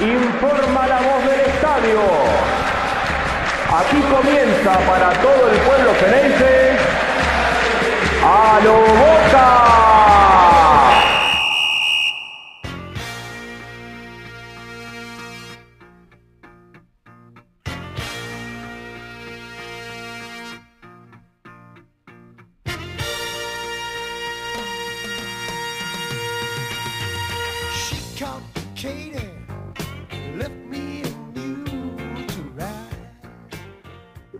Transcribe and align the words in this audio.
informa 0.00 0.86
la 0.86 0.96
voz 0.96 1.24
del 1.24 1.40
estadio. 1.40 2.00
Aquí 3.78 4.00
comienza 4.02 4.78
para 4.86 5.10
todo 5.20 5.50
el 5.50 5.58
pueblo 5.58 5.94
ceneice 6.00 6.76
a 8.22 8.60
lo 8.64 8.72
boca. 8.72 9.73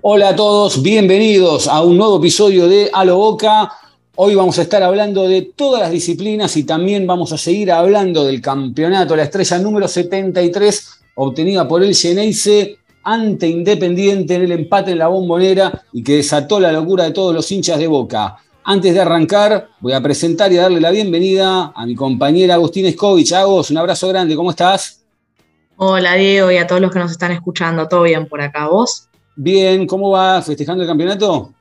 Hola 0.06 0.28
a 0.28 0.36
todos, 0.36 0.82
bienvenidos 0.82 1.66
a 1.66 1.80
un 1.80 1.96
nuevo 1.96 2.18
episodio 2.18 2.68
de 2.68 2.90
A 2.92 3.06
lo 3.06 3.16
Boca. 3.16 3.72
Hoy 4.16 4.34
vamos 4.34 4.58
a 4.58 4.62
estar 4.62 4.82
hablando 4.82 5.26
de 5.26 5.40
todas 5.56 5.80
las 5.80 5.90
disciplinas 5.90 6.58
y 6.58 6.64
también 6.64 7.06
vamos 7.06 7.32
a 7.32 7.38
seguir 7.38 7.72
hablando 7.72 8.22
del 8.26 8.42
campeonato, 8.42 9.16
la 9.16 9.22
estrella 9.22 9.58
número 9.60 9.88
73 9.88 10.90
obtenida 11.14 11.66
por 11.66 11.82
el 11.82 11.94
Geneise 11.94 12.76
ante 13.02 13.48
Independiente 13.48 14.34
en 14.34 14.42
el 14.42 14.52
empate 14.52 14.90
en 14.90 14.98
la 14.98 15.08
bombonera 15.08 15.84
y 15.94 16.04
que 16.04 16.16
desató 16.16 16.60
la 16.60 16.70
locura 16.70 17.04
de 17.04 17.12
todos 17.12 17.34
los 17.34 17.50
hinchas 17.50 17.78
de 17.78 17.86
Boca. 17.86 18.36
Antes 18.62 18.92
de 18.92 19.00
arrancar, 19.00 19.70
voy 19.80 19.94
a 19.94 20.02
presentar 20.02 20.52
y 20.52 20.58
a 20.58 20.62
darle 20.64 20.82
la 20.82 20.90
bienvenida 20.90 21.72
a 21.74 21.86
mi 21.86 21.94
compañera 21.94 22.56
Agustín 22.56 22.84
Escovich. 22.84 23.32
Agos, 23.32 23.70
un 23.70 23.78
abrazo 23.78 24.08
grande, 24.08 24.36
¿cómo 24.36 24.50
estás? 24.50 25.02
Hola 25.76 26.12
Diego 26.16 26.50
y 26.50 26.58
a 26.58 26.66
todos 26.66 26.82
los 26.82 26.92
que 26.92 26.98
nos 26.98 27.10
están 27.10 27.32
escuchando, 27.32 27.88
¿todo 27.88 28.02
bien 28.02 28.28
por 28.28 28.42
acá? 28.42 28.68
¿Vos? 28.68 29.08
Bien, 29.36 29.86
¿cómo 29.86 30.10
va 30.10 30.40
festejando 30.42 30.82
el 30.82 30.88
campeonato? 30.88 31.52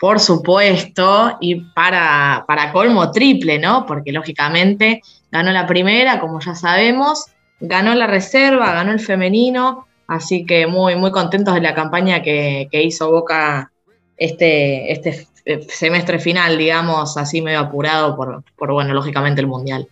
Por 0.00 0.18
supuesto, 0.18 1.36
y 1.40 1.60
para, 1.60 2.44
para 2.46 2.72
colmo 2.72 3.10
triple, 3.12 3.58
¿no? 3.58 3.86
Porque 3.86 4.10
lógicamente 4.10 5.00
ganó 5.30 5.52
la 5.52 5.66
primera, 5.66 6.18
como 6.18 6.40
ya 6.40 6.56
sabemos, 6.56 7.26
ganó 7.60 7.94
la 7.94 8.08
reserva, 8.08 8.72
ganó 8.72 8.90
el 8.90 8.98
femenino, 8.98 9.86
así 10.08 10.44
que 10.44 10.66
muy, 10.66 10.96
muy 10.96 11.12
contentos 11.12 11.54
de 11.54 11.60
la 11.60 11.74
campaña 11.74 12.20
que, 12.20 12.68
que 12.70 12.82
hizo 12.82 13.10
Boca 13.10 13.70
este, 14.16 14.92
este 14.92 15.28
semestre 15.68 16.18
final, 16.18 16.58
digamos, 16.58 17.16
así 17.16 17.40
medio 17.40 17.60
apurado 17.60 18.16
por, 18.16 18.44
por, 18.56 18.72
bueno, 18.72 18.94
lógicamente 18.94 19.40
el 19.40 19.46
Mundial. 19.46 19.88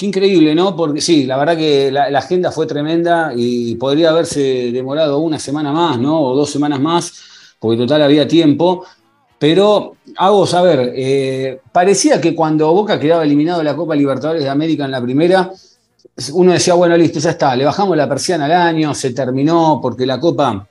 Qué 0.00 0.06
increíble, 0.06 0.54
¿no? 0.54 0.74
Porque 0.74 1.02
sí, 1.02 1.26
la 1.26 1.36
verdad 1.36 1.58
que 1.58 1.92
la, 1.92 2.04
agenda 2.18 2.50
fue 2.50 2.66
tremenda 2.66 3.34
y 3.36 3.74
podría 3.74 4.08
haberse 4.08 4.72
demorado 4.72 5.18
una 5.18 5.38
semana 5.38 5.72
más, 5.72 5.98
¿no? 5.98 6.22
O 6.22 6.34
dos 6.34 6.48
semanas 6.48 6.80
más, 6.80 7.12
porque 7.58 7.76
total 7.76 8.00
había 8.04 8.26
tiempo. 8.26 8.86
Pero, 9.38 9.96
hago 10.16 10.46
saber, 10.46 10.94
eh, 10.96 11.60
parecía 11.70 12.18
que 12.18 12.34
cuando 12.34 12.72
Boca 12.72 12.98
quedaba 12.98 13.24
eliminado 13.24 13.58
de 13.58 13.64
la 13.64 13.76
Copa 13.76 13.94
Libertadores 13.94 14.42
de 14.42 14.48
América 14.48 14.86
en 14.86 14.90
la 14.90 15.02
primera, 15.02 15.52
uno 16.32 16.52
decía, 16.52 16.72
bueno, 16.72 16.96
listo, 16.96 17.18
ya 17.18 17.32
está, 17.32 17.54
le 17.54 17.66
bajamos 17.66 17.94
la 17.94 18.08
persiana 18.08 18.46
al 18.46 18.52
año, 18.52 18.94
se 18.94 19.10
terminó, 19.10 19.80
porque 19.82 20.06
la 20.06 20.18
Copa 20.18 20.66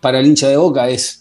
para 0.00 0.20
el 0.20 0.26
hincha 0.26 0.48
de 0.48 0.56
Boca 0.56 0.88
es, 0.88 1.20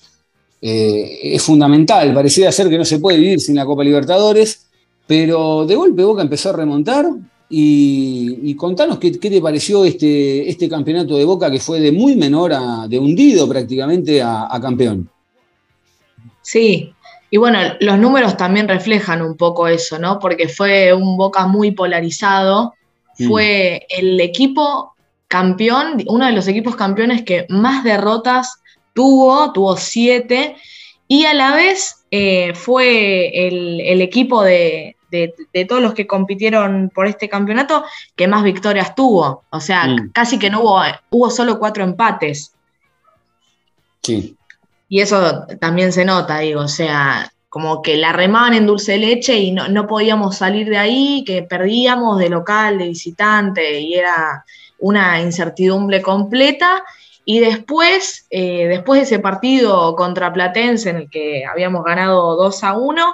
eh, 0.62 1.20
es 1.24 1.44
fundamental. 1.44 2.14
Parecía 2.14 2.54
ser 2.54 2.70
que 2.70 2.78
no 2.78 2.86
se 2.86 3.00
puede 3.00 3.18
vivir 3.18 3.42
sin 3.42 3.58
la 3.58 3.66
Copa 3.66 3.84
Libertadores, 3.84 4.66
pero 5.06 5.66
de 5.66 5.76
golpe 5.76 6.06
Boca 6.06 6.22
empezó 6.22 6.52
a 6.52 6.54
remontar 6.54 7.06
y, 7.50 8.40
y 8.44 8.56
contanos 8.56 9.00
qué, 9.00 9.12
qué, 9.20 9.30
te 9.30 9.42
pareció 9.42 9.84
este, 9.84 10.48
este 10.48 10.70
campeonato 10.70 11.18
de 11.18 11.26
Boca 11.26 11.50
que 11.50 11.60
fue 11.60 11.80
de 11.80 11.92
muy 11.92 12.16
menor 12.16 12.54
a, 12.54 12.88
de 12.88 13.00
hundido 13.00 13.50
prácticamente 13.50 14.22
a, 14.22 14.54
a 14.54 14.62
campeón. 14.62 15.10
Sí, 16.42 16.94
y 17.32 17.38
bueno, 17.38 17.60
los 17.80 17.98
números 17.98 18.38
también 18.38 18.68
reflejan 18.68 19.22
un 19.22 19.36
poco 19.36 19.68
eso, 19.68 19.98
¿no? 19.98 20.20
Porque 20.20 20.48
fue 20.48 20.94
un 20.94 21.18
Boca 21.18 21.48
muy 21.48 21.72
polarizado, 21.72 22.74
mm. 23.18 23.28
fue 23.28 23.88
el 23.90 24.20
equipo 24.22 24.94
campeón, 25.28 26.04
uno 26.08 26.28
de 26.28 26.32
los 26.32 26.48
equipos 26.48 26.76
campeones 26.76 27.24
que 27.24 27.46
más 27.50 27.84
derrotas 27.84 28.62
tuvo, 28.94 29.52
tuvo 29.54 29.76
siete, 29.78 30.56
y 31.08 31.26
a 31.26 31.34
la 31.34 31.56
vez 31.56 32.06
eh, 32.12 32.54
fue 32.54 33.48
el, 33.48 33.82
el 33.82 34.02
equipo 34.02 34.44
de, 34.44 34.96
de, 35.12 35.34
de, 35.54 35.66
todos 35.66 35.82
los 35.82 35.94
que 35.94 36.08
compitieron 36.08 36.92
por 36.94 37.08
este 37.08 37.30
campeonato 37.30 37.84
que 38.16 38.28
más 38.28 38.44
victorias 38.44 38.96
tuvo. 38.96 39.44
O 39.50 39.60
sea, 39.60 39.88
mm. 39.88 40.12
casi 40.12 40.40
que 40.40 40.50
no 40.50 40.62
hubo, 40.62 40.82
hubo 41.10 41.30
solo 41.30 41.60
cuatro 41.60 41.84
empates. 41.84 42.54
Sí. 44.02 44.36
Y 44.88 45.02
eso 45.02 45.46
también 45.60 45.94
se 45.94 46.06
nota, 46.06 46.40
digo, 46.40 46.62
o 46.62 46.68
sea, 46.68 47.32
como 47.50 47.82
que 47.82 47.98
la 47.98 48.14
remaban 48.14 48.54
en 48.54 48.68
dulce 48.68 48.94
de 48.94 49.00
leche 49.00 49.38
y 49.38 49.52
no, 49.52 49.68
no 49.68 49.88
podíamos 49.88 50.38
salir 50.38 50.70
de 50.70 50.78
ahí, 50.78 51.24
que 51.26 51.44
perdíamos 51.44 52.20
de 52.20 52.30
local, 52.30 52.78
de 52.78 52.88
visitante, 52.88 53.80
y 53.80 53.96
era 53.96 54.46
una 54.80 55.20
incertidumbre 55.22 56.02
completa. 56.02 56.84
Y 57.26 57.40
después, 57.40 58.26
eh, 58.30 58.68
después 58.68 59.00
de 59.00 59.04
ese 59.06 59.20
partido 59.20 59.96
contra 59.96 60.34
Platense, 60.34 60.90
en 60.90 60.96
el 60.98 61.10
que 61.10 61.44
habíamos 61.46 61.84
ganado 61.84 62.36
2 62.36 62.64
a 62.64 62.74
1, 62.74 63.14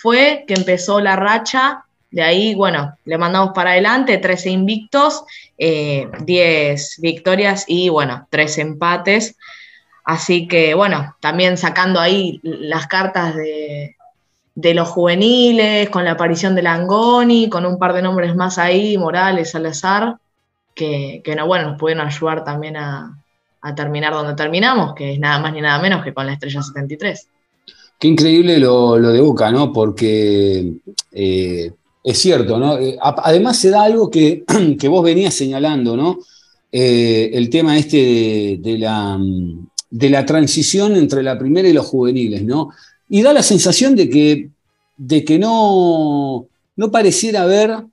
fue 0.00 0.44
que 0.46 0.54
empezó 0.54 1.00
la 1.00 1.16
racha. 1.16 1.84
De 2.10 2.22
ahí, 2.22 2.54
bueno, 2.54 2.96
le 3.04 3.18
mandamos 3.18 3.50
para 3.54 3.70
adelante 3.72 4.18
13 4.18 4.50
invictos, 4.50 5.24
eh, 5.58 6.08
10 6.20 7.00
victorias 7.00 7.64
y, 7.66 7.88
bueno, 7.88 8.26
3 8.30 8.58
empates. 8.58 9.36
Así 10.04 10.46
que, 10.46 10.74
bueno, 10.74 11.16
también 11.20 11.58
sacando 11.58 11.98
ahí 11.98 12.40
las 12.42 12.86
cartas 12.86 13.34
de, 13.34 13.96
de, 14.54 14.74
los 14.74 14.88
juveniles, 14.88 15.90
con 15.90 16.04
la 16.04 16.12
aparición 16.12 16.54
de 16.54 16.62
Langoni, 16.62 17.50
con 17.50 17.66
un 17.66 17.76
par 17.76 17.92
de 17.92 18.02
nombres 18.02 18.36
más 18.36 18.56
ahí, 18.58 18.96
Morales, 18.96 19.50
Salazar, 19.50 20.16
que, 20.76 21.22
que 21.24 21.34
no, 21.34 21.46
bueno, 21.46 21.70
nos 21.70 21.78
pudieron 21.80 22.06
ayudar 22.06 22.44
también 22.44 22.76
a, 22.76 23.18
a, 23.60 23.74
terminar 23.74 24.12
donde 24.12 24.34
terminamos, 24.34 24.94
que 24.94 25.14
es 25.14 25.18
nada 25.18 25.40
más 25.40 25.52
ni 25.52 25.60
nada 25.60 25.80
menos 25.80 26.04
que 26.04 26.14
con 26.14 26.26
la 26.26 26.34
Estrella 26.34 26.62
73. 26.62 27.28
Qué 27.98 28.08
increíble 28.08 28.58
lo, 28.58 28.98
lo 28.98 29.10
de 29.10 29.20
Boca, 29.20 29.50
¿no? 29.50 29.72
Porque 29.72 30.74
eh, 31.12 31.72
es 32.04 32.18
cierto, 32.18 32.58
¿no? 32.58 32.78
Eh, 32.78 32.98
además 33.00 33.58
se 33.58 33.70
da 33.70 33.84
algo 33.84 34.10
que, 34.10 34.44
que 34.78 34.88
vos 34.88 35.02
venías 35.02 35.32
señalando, 35.32 35.96
¿no? 35.96 36.18
Eh, 36.70 37.30
el 37.32 37.48
tema 37.48 37.78
este 37.78 38.58
de, 38.60 38.78
la 38.78 39.18
de 39.90 40.10
la 40.10 40.26
transición 40.26 40.94
entre 40.96 41.22
la 41.22 41.38
primera 41.38 41.68
y 41.68 41.72
los 41.72 41.86
juveniles, 41.86 42.42
¿no? 42.42 42.70
Y 43.08 43.22
da 43.22 43.32
la 43.32 43.42
sensación 43.42 43.96
de 43.96 44.10
que, 44.10 44.50
de 44.98 45.24
que 45.24 45.38
no, 45.38 46.48
no 46.76 46.90
pareciera 46.90 47.42
haber 47.42 47.86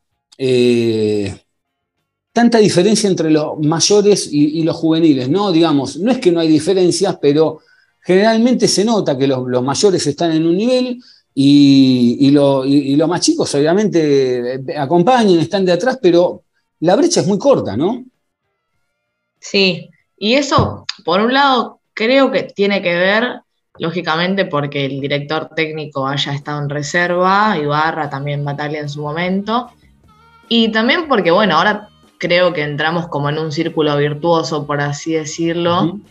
tanta 2.33 2.57
diferencia 2.57 3.09
entre 3.09 3.31
los 3.31 3.57
mayores 3.59 4.27
y, 4.29 4.59
y, 4.59 4.63
los 4.63 4.75
juveniles, 4.75 5.29
¿no? 5.29 5.51
Digamos, 5.51 5.97
no 5.97 6.11
es 6.11 6.17
que 6.17 6.31
no 6.31 6.41
hay 6.41 6.49
diferencias, 6.49 7.17
pero 7.21 7.59
generalmente 8.03 8.67
se 8.67 8.83
nota 8.83 9.17
que 9.17 9.27
los, 9.27 9.47
los 9.47 9.63
mayores 9.63 10.05
están 10.05 10.31
en 10.33 10.45
un 10.45 10.57
nivel 10.57 11.01
y, 11.33 12.17
y, 12.19 12.31
lo, 12.31 12.63
y, 12.65 12.95
los 12.95 13.07
más 13.07 13.21
chicos 13.21 13.53
obviamente 13.55 14.61
acompañan, 14.77 15.39
están 15.39 15.65
de 15.65 15.71
atrás, 15.71 15.97
pero 16.01 16.43
la 16.81 16.95
brecha 16.95 17.21
es 17.21 17.27
muy 17.27 17.39
corta, 17.39 17.75
¿no? 17.75 18.03
Sí, 19.39 19.89
y 20.17 20.35
eso, 20.35 20.85
por 21.03 21.21
un 21.21 21.33
lado, 21.33 21.79
creo 21.93 22.29
que 22.31 22.43
tiene 22.43 22.81
que 22.81 22.93
ver, 22.93 23.41
lógicamente, 23.79 24.45
porque 24.45 24.85
el 24.85 24.99
director 24.99 25.49
técnico 25.55 26.07
haya 26.07 26.33
estado 26.33 26.61
en 26.61 26.69
reserva, 26.69 27.57
Ibarra 27.57 28.09
también 28.09 28.45
Batalla 28.45 28.79
en 28.79 28.89
su 28.89 29.01
momento, 29.01 29.71
y 30.49 30.71
también 30.71 31.07
porque, 31.07 31.31
bueno, 31.31 31.57
ahora 31.57 31.89
creo 32.19 32.53
que 32.53 32.61
entramos 32.61 33.07
como 33.07 33.29
en 33.29 33.39
un 33.39 33.51
círculo 33.51 33.97
virtuoso, 33.97 34.67
por 34.67 34.79
así 34.81 35.13
decirlo, 35.13 35.83
uh 35.83 35.85
-huh. 35.87 36.01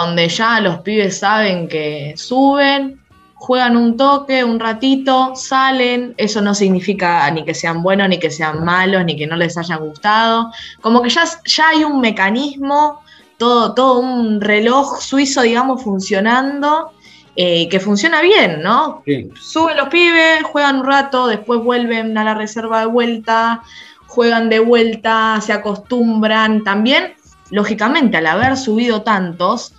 Donde 0.00 0.28
ya 0.28 0.60
los 0.60 0.78
pibes 0.80 1.18
saben 1.18 1.68
que 1.68 2.14
suben, 2.16 3.00
juegan 3.34 3.76
un 3.76 3.96
toque, 3.96 4.42
un 4.42 4.58
ratito, 4.58 5.34
salen, 5.36 6.14
eso 6.16 6.40
no 6.40 6.54
significa 6.54 7.30
ni 7.30 7.44
que 7.44 7.54
sean 7.54 7.82
buenos, 7.82 8.08
ni 8.08 8.18
que 8.18 8.30
sean 8.30 8.64
malos, 8.64 9.04
ni 9.04 9.16
que 9.16 9.26
no 9.26 9.36
les 9.36 9.56
haya 9.58 9.76
gustado, 9.76 10.50
como 10.80 11.02
que 11.02 11.10
ya, 11.10 11.24
ya 11.44 11.68
hay 11.68 11.84
un 11.84 12.00
mecanismo 12.00 13.02
todo, 13.36 13.74
todo 13.74 13.98
un 13.98 14.40
reloj 14.40 15.00
suizo, 15.00 15.42
digamos, 15.42 15.82
funcionando, 15.82 16.92
eh, 17.36 17.68
que 17.68 17.80
funciona 17.80 18.22
bien, 18.22 18.62
¿no? 18.62 19.02
Sí. 19.04 19.28
Suben 19.40 19.76
los 19.76 19.88
pibes, 19.88 20.42
juegan 20.44 20.80
un 20.80 20.86
rato, 20.86 21.26
después 21.26 21.60
vuelven 21.60 22.16
a 22.16 22.24
la 22.24 22.34
reserva 22.34 22.80
de 22.80 22.86
vuelta, 22.86 23.62
juegan 24.06 24.48
de 24.48 24.60
vuelta, 24.60 25.40
se 25.40 25.52
acostumbran. 25.52 26.62
También, 26.62 27.14
lógicamente, 27.50 28.16
al 28.16 28.26
haber 28.26 28.56
subido 28.56 29.02
tantos, 29.02 29.74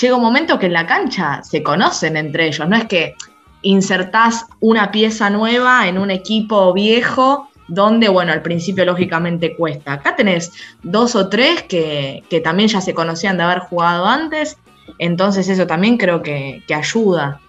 llega 0.00 0.16
un 0.16 0.22
momento 0.22 0.58
que 0.58 0.66
en 0.66 0.72
la 0.72 0.86
cancha 0.86 1.42
se 1.42 1.62
conocen 1.62 2.16
entre 2.16 2.48
ellos, 2.48 2.68
no 2.68 2.76
es 2.76 2.84
que 2.84 3.14
insertás 3.62 4.44
una 4.60 4.90
pieza 4.90 5.30
nueva 5.30 5.88
en 5.88 5.98
un 5.98 6.10
equipo 6.10 6.72
viejo 6.72 7.48
donde, 7.66 8.08
bueno, 8.08 8.32
al 8.32 8.42
principio 8.42 8.84
lógicamente 8.84 9.56
cuesta. 9.56 9.94
Acá 9.94 10.14
tenés 10.16 10.52
dos 10.82 11.14
o 11.16 11.28
tres 11.28 11.62
que, 11.62 12.22
que 12.28 12.40
también 12.40 12.68
ya 12.68 12.82
se 12.82 12.92
conocían 12.92 13.38
de 13.38 13.44
haber 13.44 13.60
jugado 13.60 14.04
antes, 14.04 14.58
entonces 14.98 15.48
eso 15.48 15.66
también 15.66 15.96
creo 15.96 16.22
que, 16.22 16.62
que 16.66 16.74
ayuda. 16.74 17.40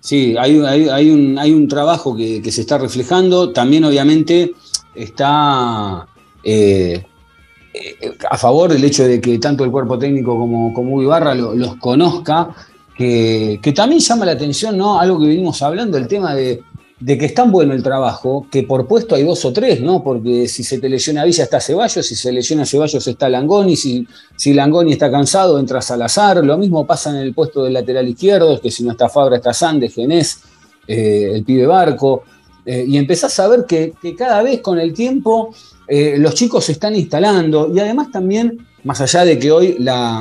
Sí, 0.00 0.36
hay, 0.38 0.60
hay, 0.60 1.10
un, 1.10 1.38
hay 1.38 1.52
un 1.52 1.66
trabajo 1.66 2.16
que, 2.16 2.40
se 2.50 2.60
está 2.60 2.78
reflejando. 2.78 3.52
También, 3.52 3.84
obviamente, 3.84 4.52
está 4.94 6.06
eh, 6.44 7.04
a 8.30 8.36
favor 8.36 8.72
del 8.72 8.84
hecho 8.84 9.06
de 9.06 9.20
que 9.20 9.38
tanto 9.38 9.64
el 9.64 9.70
cuerpo 9.70 9.98
técnico 9.98 10.36
como, 10.38 10.72
como 10.72 11.02
Ibarra 11.02 11.34
lo, 11.34 11.54
los 11.54 11.76
conozca, 11.76 12.54
que, 12.96 13.58
que, 13.62 13.72
también 13.72 14.00
llama 14.00 14.24
la 14.24 14.32
atención, 14.32 14.76
¿no? 14.76 14.98
Algo 14.98 15.20
que 15.20 15.26
venimos 15.26 15.60
hablando, 15.62 15.98
el 15.98 16.08
tema 16.08 16.34
de, 16.34 16.62
de, 16.98 17.18
que 17.18 17.26
es 17.26 17.34
tan 17.34 17.52
bueno 17.52 17.74
el 17.74 17.82
trabajo, 17.82 18.46
que 18.50 18.62
por 18.62 18.86
puesto 18.86 19.14
hay 19.14 19.24
dos 19.24 19.44
o 19.44 19.52
tres, 19.52 19.80
¿no? 19.80 20.02
Porque 20.02 20.48
si 20.48 20.64
se 20.64 20.78
te 20.78 20.88
lesiona 20.88 21.24
Villa 21.24 21.44
está 21.44 21.60
Ceballos, 21.60 22.06
si 22.06 22.14
se 22.14 22.32
lesiona 22.32 22.64
Ceballos 22.64 23.06
está 23.06 23.28
Langoni, 23.28 23.76
si, 23.76 24.06
si 24.34 24.54
Langoni 24.54 24.92
está 24.92 25.10
cansado 25.10 25.58
entra 25.58 25.82
Salazar, 25.82 26.44
lo 26.44 26.56
mismo 26.56 26.86
pasa 26.86 27.10
en 27.10 27.16
el 27.16 27.34
puesto 27.34 27.64
del 27.64 27.74
lateral 27.74 28.08
izquierdo, 28.08 28.60
que 28.60 28.70
si 28.70 28.82
no 28.82 28.92
está 28.92 29.08
Fabra 29.08 29.36
está 29.36 29.52
Sande, 29.52 29.90
Genés, 29.90 30.40
eh, 30.86 31.32
el 31.34 31.44
pibe 31.44 31.66
Barco, 31.66 32.22
eh, 32.66 32.84
y 32.86 32.98
empezás 32.98 33.38
a 33.38 33.46
ver 33.46 33.64
que, 33.64 33.94
cada 34.18 34.42
vez 34.42 34.60
con 34.60 34.78
el 34.80 34.92
tiempo 34.92 35.54
eh, 35.86 36.16
los 36.18 36.34
chicos 36.34 36.64
se 36.64 36.72
están 36.72 36.96
instalando 36.96 37.72
y 37.72 37.78
además 37.78 38.10
también, 38.10 38.66
más 38.82 39.00
allá 39.00 39.24
de 39.24 39.38
que 39.38 39.52
hoy 39.52 39.76
la, 39.78 40.20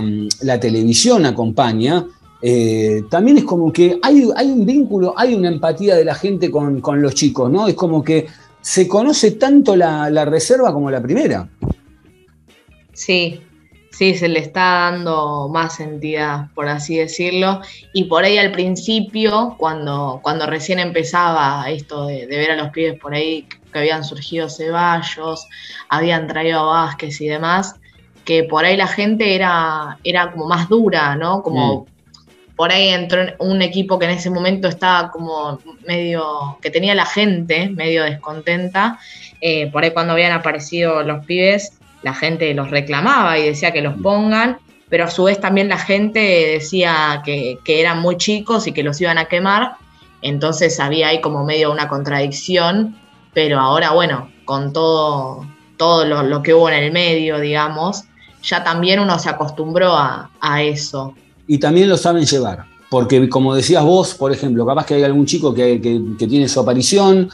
televisión 0.62 1.26
acompaña, 1.26 2.06
eh, 2.42 3.02
también 3.10 3.40
es 3.40 3.44
como 3.44 3.74
que 3.74 3.98
hay, 4.02 4.30
hay, 4.36 4.52
un 4.52 4.64
vínculo, 4.64 5.16
hay 5.18 5.34
una 5.34 5.50
empatía 5.50 5.96
de 5.96 6.06
la 6.06 6.14
gente 6.14 6.52
con, 6.52 6.82
con 6.82 7.02
los 7.02 7.16
chicos, 7.16 7.52
¿no? 7.52 7.68
Es 7.68 7.74
como 7.74 8.04
que 8.04 8.28
se 8.62 8.88
conoce 8.88 9.32
tanto 9.32 9.76
la, 9.76 10.26
reserva 10.26 10.72
como 10.72 10.92
la 10.92 11.02
primera. 11.02 11.50
Sí, 12.94 13.40
sí, 13.98 14.16
se 14.16 14.28
le 14.28 14.40
está 14.40 14.90
dando 14.92 15.50
más 15.50 15.80
entidad, 15.80 16.48
por 16.54 16.68
así 16.68 16.98
decirlo. 16.98 17.62
Y 17.94 18.06
por 18.06 18.24
ahí 18.24 18.38
al 18.38 18.52
principio, 18.52 19.56
cuando, 19.58 20.20
cuando 20.22 20.46
recién 20.46 20.80
empezaba 20.80 21.66
esto 21.70 22.08
de, 22.08 22.28
de 22.28 22.38
ver 22.38 22.52
a 22.52 22.56
los 22.56 22.70
pibes 22.70 23.00
por 23.00 23.14
ahí 23.14 23.48
que 23.72 23.80
habían 23.80 24.04
surgido 24.04 24.50
Ceballos, 24.50 25.48
habían 25.90 26.28
traído 26.28 26.60
a 26.60 26.86
Vázquez 26.86 27.22
y 27.22 27.28
demás, 27.28 27.76
que 28.24 28.44
por 28.44 28.66
ahí 28.66 28.76
la 28.76 28.88
gente 28.88 29.36
era, 29.36 29.98
era 30.04 30.32
como 30.32 30.48
más 30.48 30.68
dura, 30.68 31.16
¿no? 31.16 31.42
Como 31.42 31.84
mm 31.84 31.96
por 32.56 32.72
ahí 32.72 32.90
entró 32.90 33.22
un 33.40 33.62
equipo 33.62 34.00
que 34.00 34.06
en 34.06 34.12
ese 34.12 34.30
momento 34.30 34.68
estaba 34.68 35.12
como 35.12 35.60
medio, 35.86 36.58
que 36.62 36.72
tenía 36.72 36.96
la 36.96 37.06
gente 37.06 37.70
medio 37.70 38.04
descontenta, 38.04 39.00
eh, 39.42 39.70
por 39.72 39.84
ahí 39.84 39.92
cuando 39.92 40.14
habían 40.14 40.32
aparecido 40.32 41.04
los 41.04 41.26
pibes, 41.26 41.78
la 42.06 42.14
gente 42.14 42.54
los 42.54 42.70
reclamaba 42.70 43.38
y 43.38 43.48
decía 43.48 43.72
que 43.72 43.82
los 43.82 43.96
pongan, 43.96 44.60
pero 44.88 45.04
a 45.04 45.10
su 45.10 45.24
vez 45.24 45.42
también 45.42 45.68
la 45.68 45.78
gente 45.78 46.20
decía 46.20 47.22
que, 47.26 47.60
que 47.66 47.82
eran 47.82 48.00
muy 48.00 48.16
chicos 48.16 48.68
y 48.68 48.72
que 48.72 48.84
los 48.84 49.02
iban 49.02 49.18
a 49.18 49.26
quemar, 49.26 49.74
entonces 50.22 50.80
había 50.80 51.10
ahí 51.10 51.20
como 51.20 51.44
medio 51.44 51.72
una 51.72 51.88
contradicción, 51.88 52.96
pero 53.34 53.60
ahora 53.60 53.92
bueno, 53.92 54.30
con 54.46 54.72
todo, 54.72 55.46
todo 55.78 56.06
lo, 56.06 56.24
lo 56.24 56.42
que 56.44 56.54
hubo 56.54 56.70
en 56.70 56.76
el 56.76 56.92
medio, 56.92 57.40
digamos, 57.40 58.04
ya 58.44 58.64
también 58.64 59.00
uno 59.00 59.18
se 59.20 59.30
acostumbró 59.30 59.94
a, 59.94 60.30
a 60.40 60.62
eso 60.62 61.16
y 61.48 61.58
también 61.58 61.90
lo 61.90 61.98
saben 61.98 62.26
llevar. 62.26 62.66
Porque 62.90 63.28
como 63.30 63.56
decías 63.56 63.84
vos, 63.84 64.14
por 64.14 64.32
ejemplo, 64.32 64.66
capaz 64.66 64.86
que 64.86 64.96
hay 64.96 65.04
algún 65.04 65.26
chico 65.26 65.54
que, 65.54 65.82
que, 65.82 66.02
que, 66.18 66.28
tiene 66.28 66.48
su 66.48 66.60
aparición, 66.60 67.30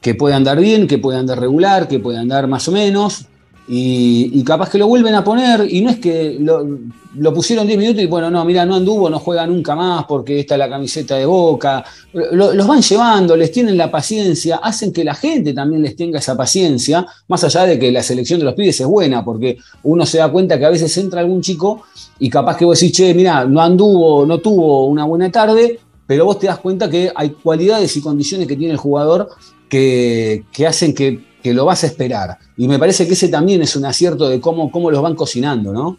que 0.00 0.14
puede 0.14 0.34
andar 0.34 0.58
bien, 0.60 0.86
que 0.86 0.98
puede 0.98 1.18
andar 1.18 1.40
regular, 1.40 1.88
que 1.88 1.98
puede 1.98 2.18
andar 2.18 2.46
más 2.46 2.68
o 2.68 2.72
menos, 2.72 3.26
y, 3.72 4.42
capaz 4.42 4.68
que 4.68 4.78
lo 4.78 4.88
vuelven 4.88 5.14
a 5.14 5.22
poner, 5.22 5.64
y 5.70 5.80
no 5.80 5.90
es 5.90 6.00
que 6.00 6.36
lo, 6.40 6.66
lo 7.14 7.32
pusieron 7.32 7.68
10 7.68 7.78
minutos 7.78 8.02
y 8.02 8.06
bueno, 8.06 8.28
no, 8.28 8.44
mira, 8.44 8.66
no 8.66 8.74
anduvo, 8.74 9.08
no 9.08 9.20
juega 9.20 9.46
nunca 9.46 9.76
más 9.76 10.06
porque 10.06 10.40
esta 10.40 10.56
es 10.56 10.58
la 10.58 10.68
camiseta 10.68 11.14
de 11.14 11.24
boca. 11.24 11.84
Lo, 12.12 12.52
los 12.52 12.66
van 12.66 12.82
llevando, 12.82 13.36
les 13.36 13.52
tienen 13.52 13.76
la 13.76 13.88
paciencia, 13.88 14.56
hacen 14.56 14.92
que 14.92 15.04
la 15.04 15.14
gente 15.14 15.54
también 15.54 15.82
les 15.82 15.94
tenga 15.94 16.18
esa 16.18 16.36
paciencia, 16.36 17.06
más 17.28 17.44
allá 17.44 17.64
de 17.64 17.78
que 17.78 17.92
la 17.92 18.02
selección 18.02 18.40
de 18.40 18.46
los 18.46 18.54
pibes 18.54 18.80
es 18.80 18.86
buena, 18.88 19.24
porque 19.24 19.58
uno 19.84 20.04
se 20.04 20.18
da 20.18 20.28
cuenta 20.32 20.58
que 20.58 20.64
a 20.64 20.70
veces 20.70 20.96
entra 20.98 21.20
algún 21.20 21.40
chico 21.40 21.84
y 22.18 22.28
capaz 22.28 22.56
que 22.56 22.64
vos 22.64 22.80
decís, 22.80 22.96
che, 22.96 23.14
mira, 23.14 23.44
no 23.44 23.60
anduvo, 23.60 24.26
no 24.26 24.38
tuvo 24.38 24.86
una 24.86 25.04
buena 25.04 25.30
tarde, 25.30 25.78
pero 26.08 26.24
vos 26.24 26.40
te 26.40 26.48
das 26.48 26.58
cuenta 26.58 26.90
que 26.90 27.12
hay 27.14 27.30
cualidades 27.30 27.96
y 27.96 28.00
condiciones 28.00 28.48
que 28.48 28.56
tiene 28.56 28.72
el 28.72 28.78
jugador 28.78 29.28
que, 29.68 30.42
que 30.50 30.66
hacen 30.66 30.92
que, 30.92 31.29
que, 31.42 31.54
lo 31.54 31.64
vas 31.64 31.84
a 31.84 31.86
esperar. 31.86 32.38
Y 32.56 32.68
me 32.68 32.78
parece 32.78 33.06
que 33.06 33.14
ese 33.14 33.28
también 33.28 33.62
es 33.62 33.76
un 33.76 33.84
acierto 33.84 34.28
de 34.28 34.40
cómo, 34.40 34.70
cómo 34.70 34.90
los 34.90 35.02
van 35.02 35.14
cocinando, 35.14 35.72
¿no? 35.72 35.98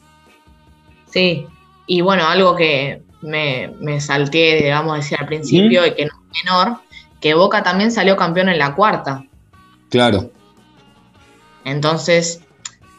Sí, 1.11 1.45
y 1.88 2.01
bueno, 2.01 2.25
algo 2.27 2.55
que 2.55 3.01
me, 3.21 3.73
me 3.79 3.99
salté, 3.99 4.61
digamos, 4.63 4.97
decir 4.97 5.17
al 5.19 5.27
principio, 5.27 5.81
¿Mm? 5.81 5.85
y 5.85 5.93
que 5.93 6.05
no 6.05 6.11
es 6.11 6.45
menor, 6.45 6.77
que 7.19 7.33
Boca 7.33 7.63
también 7.63 7.91
salió 7.91 8.15
campeón 8.15 8.49
en 8.49 8.59
la 8.59 8.75
cuarta. 8.75 9.25
Claro. 9.89 10.31
Entonces, 11.65 12.41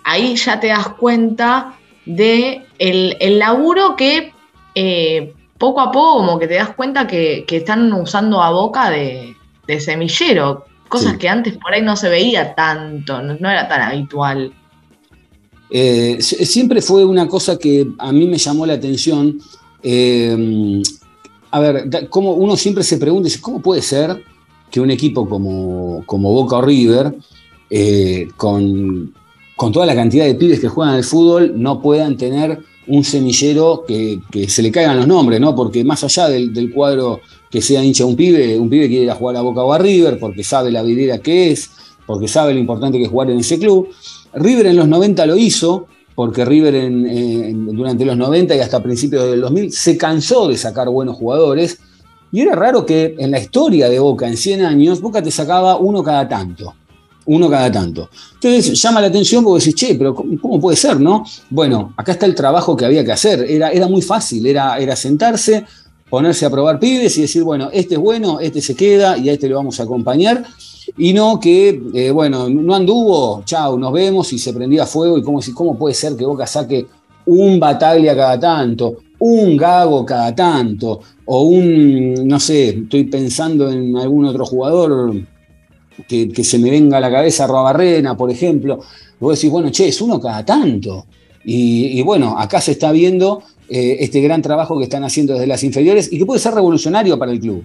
ahí 0.05 0.37
ya 0.37 0.61
te 0.61 0.69
das 0.69 0.89
cuenta 0.89 1.75
de 2.07 2.65
el, 2.79 3.17
el 3.21 3.39
laburo 3.39 3.97
que 3.97 4.33
eh, 4.75 5.35
poco 5.59 5.81
a 5.81 5.93
poco 5.93 6.19
como 6.19 6.39
que 6.39 6.49
te 6.49 6.55
das 6.55 6.71
cuenta 6.71 7.07
que, 7.07 7.45
que 7.47 7.59
están 7.59 7.93
usando 7.93 8.43
a 8.43 8.51
Boca 8.51 8.91
de, 8.91 9.37
de 9.67 9.81
semillero, 9.81 10.67
cosas 10.93 11.13
sí. 11.13 11.19
que 11.19 11.29
antes 11.29 11.57
por 11.57 11.73
ahí 11.73 11.81
no 11.81 11.97
se 11.97 12.11
veía 12.11 12.55
tanto, 12.55 13.23
no, 13.23 13.35
no 13.41 13.51
era 13.51 13.67
tan 13.67 13.81
habitual. 13.81 14.53
Eh, 15.71 16.19
siempre 16.21 16.83
fue 16.83 17.03
una 17.03 17.27
cosa 17.27 17.59
que 17.59 17.89
a 17.99 18.13
mí 18.13 18.27
me 18.27 18.37
llamó 18.37 18.67
la 18.67 18.75
atención. 18.75 19.39
Eh, 19.83 20.83
a 21.51 21.61
ver, 21.61 22.09
como 22.11 22.33
uno 22.33 22.57
siempre 22.57 22.85
se 22.85 22.99
pregunta, 22.99 23.31
¿cómo 23.41 23.63
puede 23.63 23.81
ser 23.81 24.23
que 24.71 24.81
un 24.81 24.91
equipo 24.91 25.27
como, 25.27 26.03
como 26.05 26.31
Boca 26.31 26.57
o 26.57 26.63
River, 26.63 27.15
eh, 27.71 28.29
con, 28.37 29.15
con, 29.57 29.73
toda 29.73 29.87
la 29.87 29.95
cantidad 29.95 30.27
de 30.27 30.35
pibes 30.35 30.61
que 30.61 30.69
juegan 30.69 30.95
al 30.95 31.05
fútbol, 31.05 31.55
no 31.57 31.81
puedan 31.81 32.19
tener 32.19 32.59
un 32.87 33.03
semillero 33.03 33.85
que, 33.89 34.21
que 34.31 34.49
se 34.51 34.63
le 34.63 34.71
caigan 34.71 34.99
los 34.99 35.07
nombres, 35.07 35.41
¿no? 35.41 35.55
Porque 35.55 35.85
más 35.85 36.05
allá 36.05 36.29
del, 36.29 36.53
del, 36.53 36.71
cuadro 36.71 37.21
que 37.53 37.61
sea 37.61 37.85
hincha 37.85 38.07
un 38.07 38.17
pibe, 38.17 38.59
un 38.59 38.71
pibe 38.71 38.89
quiere 38.89 39.05
ir 39.05 39.11
a 39.11 39.15
jugar 39.15 39.37
a 39.37 39.43
Boca 39.43 39.63
o 39.63 39.73
a 39.75 39.79
River 39.79 40.19
porque 40.19 40.43
sabe 40.43 40.73
la 40.73 40.83
vidriera 40.83 41.19
que 41.19 41.53
es, 41.53 41.71
porque 42.07 42.27
sabe 42.27 42.55
lo 42.55 42.59
importante 42.59 42.97
que 42.97 43.05
es 43.05 43.11
jugar 43.11 43.31
en 43.31 43.41
ese 43.41 43.59
club. 43.59 43.91
River 44.33 44.67
en 44.67 44.77
los 44.77 44.89
90 44.89 45.27
lo 45.27 45.37
hizo, 45.37 45.87
porque 46.15 46.47
River 46.47 46.91
durante 47.53 48.07
los 48.07 48.17
90 48.17 48.57
y 48.57 48.61
hasta 48.61 48.83
principios 48.83 49.31
del 49.31 49.43
2000 49.43 49.71
se 49.71 49.99
cansó 49.99 50.49
de 50.49 50.57
sacar 50.57 50.89
buenos 50.89 51.17
jugadores. 51.17 51.79
Y 52.33 52.41
era 52.41 52.55
raro 52.55 52.87
que 52.87 53.15
en 53.19 53.31
la 53.31 53.39
historia 53.39 53.91
de 53.91 53.99
Boca, 53.99 54.27
en 54.27 54.39
100 54.39 54.65
años, 54.65 55.03
Boca 55.03 55.23
te 55.23 55.31
sacaba 55.31 55.77
uno 55.77 56.03
cada 56.03 56.27
tanto. 56.27 56.75
Uno 57.27 57.51
cada 57.51 57.71
tanto. 57.71 58.09
Entonces 58.35 58.81
llama 58.81 59.03
la 59.03 59.09
atención 59.09 59.45
porque 59.45 59.63
decís, 59.63 59.75
che, 59.75 59.95
pero 59.95 60.15
¿cómo 60.15 60.59
puede 60.59 60.77
ser, 60.77 60.99
no? 60.99 61.23
Bueno, 61.51 61.93
acá 61.99 62.13
está 62.13 62.25
el 62.25 62.35
trabajo 62.35 62.75
que 62.75 62.87
había 62.87 63.05
que 63.05 63.13
hacer. 63.13 63.45
Era, 63.47 63.71
era 63.71 63.87
muy 63.87 64.01
fácil, 64.01 64.47
era, 64.47 64.79
era 64.79 64.97
sentarse, 64.97 65.65
ponerse 66.13 66.45
a 66.45 66.51
probar 66.51 66.79
pibes 66.79 67.17
y 67.17 67.23
decir, 67.23 67.43
bueno, 67.43 67.71
este 67.73 67.95
es 67.95 68.01
bueno, 68.01 68.39
este 68.39 68.61
se 68.61 68.77
queda 68.77 69.17
y 69.17 69.31
a 69.31 69.33
este 69.33 69.49
lo 69.49 69.57
vamos 69.57 69.81
a 69.81 69.85
acompañar 69.85 70.45
y 70.99 71.15
no 71.15 71.41
que, 71.41 71.83
eh, 71.95 72.11
bueno, 72.11 72.51
no 72.51 72.75
anduvo, 72.75 73.43
chao, 73.47 73.79
nos 73.79 73.95
vemos 73.95 74.31
y 74.35 74.39
se 74.39 74.53
prendía 74.53 74.85
fuego 74.85 75.17
y 75.17 75.23
cómo, 75.23 75.41
cómo 75.55 75.79
puede 75.79 75.95
ser 75.95 76.15
que 76.15 76.27
Boca 76.27 76.47
saque 76.47 76.85
un 77.25 77.59
Bataglia 77.59 78.15
cada 78.15 78.39
tanto, 78.39 78.99
un 79.21 79.57
Gago 79.57 80.05
cada 80.05 80.35
tanto, 80.35 81.01
o 81.25 81.45
un, 81.45 82.29
no 82.29 82.39
sé, 82.39 82.69
estoy 82.69 83.05
pensando 83.05 83.71
en 83.71 83.97
algún 83.97 84.27
otro 84.27 84.45
jugador 84.45 85.15
que, 86.07 86.45
se 86.45 86.59
me 86.59 86.71
venga 86.71 86.99
a 86.99 87.01
la 87.01 87.11
cabeza, 87.11 87.47
Robarrena, 87.47 88.19
por 88.19 88.31
ejemplo, 88.31 88.81
vos 89.19 89.35
decís, 89.35 89.51
bueno, 89.51 89.71
che, 89.71 89.89
es 89.89 89.99
uno 90.03 90.21
cada 90.21 90.45
tanto. 90.45 91.07
Y 91.45 92.01
bueno, 92.03 92.39
acá 92.39 92.61
se 92.61 92.73
está 92.73 92.93
viendo 92.93 93.43
eh, 93.69 93.97
este 94.01 94.21
gran 94.21 94.43
trabajo 94.43 94.77
que 94.79 94.85
están 94.85 95.05
haciendo 95.05 95.35
desde 95.35 95.47
las 95.47 95.63
inferiores 95.65 96.13
y 96.13 96.19
que 96.19 96.27
puede 96.27 96.41
ser 96.41 96.55
revolucionario 96.55 97.19
para 97.19 97.33
el 97.33 97.41
club. 97.41 97.65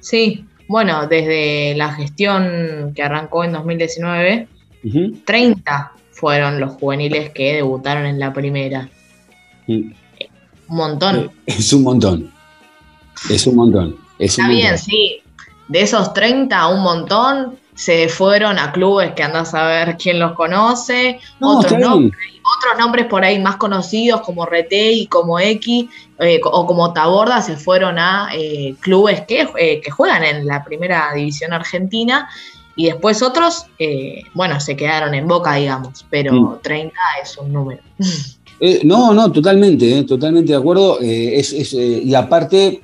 Sí, 0.00 0.44
bueno, 0.68 1.06
desde 1.06 1.74
la 1.74 1.92
gestión 1.94 2.92
que 2.94 3.02
arrancó 3.02 3.44
en 3.44 3.52
2019, 3.52 4.48
uh 4.84 4.86
-huh. 4.88 5.24
30 5.24 5.92
fueron 6.12 6.60
los 6.60 6.72
juveniles 6.72 7.30
que 7.30 7.54
debutaron 7.54 8.06
en 8.06 8.18
la 8.18 8.32
primera. 8.32 8.88
Mm. 9.66 9.92
Un 10.68 10.76
montón. 10.76 11.30
Es 11.46 11.72
un 11.72 11.82
montón. 11.82 12.30
Es 13.30 13.46
un 13.46 13.56
montón. 13.56 13.96
Es 14.18 14.32
Está 14.32 14.42
un 14.44 14.48
bien, 14.50 14.62
montón. 14.70 14.78
sí. 14.78 15.20
De 15.68 15.80
esos 15.82 16.12
30, 16.14 16.68
un 16.68 16.82
montón 16.82 17.58
se 17.78 18.08
fueron 18.08 18.58
a 18.58 18.72
clubes 18.72 19.12
que 19.12 19.22
andás 19.22 19.54
a 19.54 19.64
ver 19.68 19.96
quién 19.96 20.18
los 20.18 20.32
conoce, 20.32 21.20
no, 21.38 21.58
otros, 21.60 21.78
nombres, 21.78 22.12
otros 22.58 22.76
nombres 22.76 23.06
por 23.06 23.22
ahí 23.22 23.38
más 23.38 23.54
conocidos 23.54 24.20
como 24.22 24.44
Rete 24.46 24.90
y 24.90 25.06
como 25.06 25.38
X 25.38 25.86
eh, 26.18 26.40
o 26.42 26.66
como 26.66 26.92
Taborda 26.92 27.40
se 27.40 27.56
fueron 27.56 27.96
a 28.00 28.30
eh, 28.34 28.74
clubes 28.80 29.20
que, 29.28 29.46
eh, 29.56 29.80
que, 29.80 29.90
juegan 29.92 30.24
en 30.24 30.44
la 30.44 30.64
primera 30.64 31.12
división 31.14 31.52
argentina 31.52 32.28
Y 32.74 32.86
después 32.86 33.22
otros, 33.22 33.66
eh, 33.78 34.22
bueno, 34.34 34.58
se 34.58 34.74
quedaron 34.76 35.14
en 35.14 35.28
boca, 35.28 35.54
digamos, 35.54 36.04
pero 36.10 36.32
Mm. 36.32 36.58
30 36.62 36.96
es 37.22 37.36
un 37.38 37.52
número. 37.52 37.82
Eh, 38.60 38.80
no, 38.82 39.14
no, 39.14 39.30
totalmente, 39.30 40.02
totalmente 40.02 40.50
de 40.50 40.58
acuerdo. 40.58 40.98
Es- 41.00 41.52
es, 41.52 41.72
y 41.74 42.12
aparte, 42.12 42.82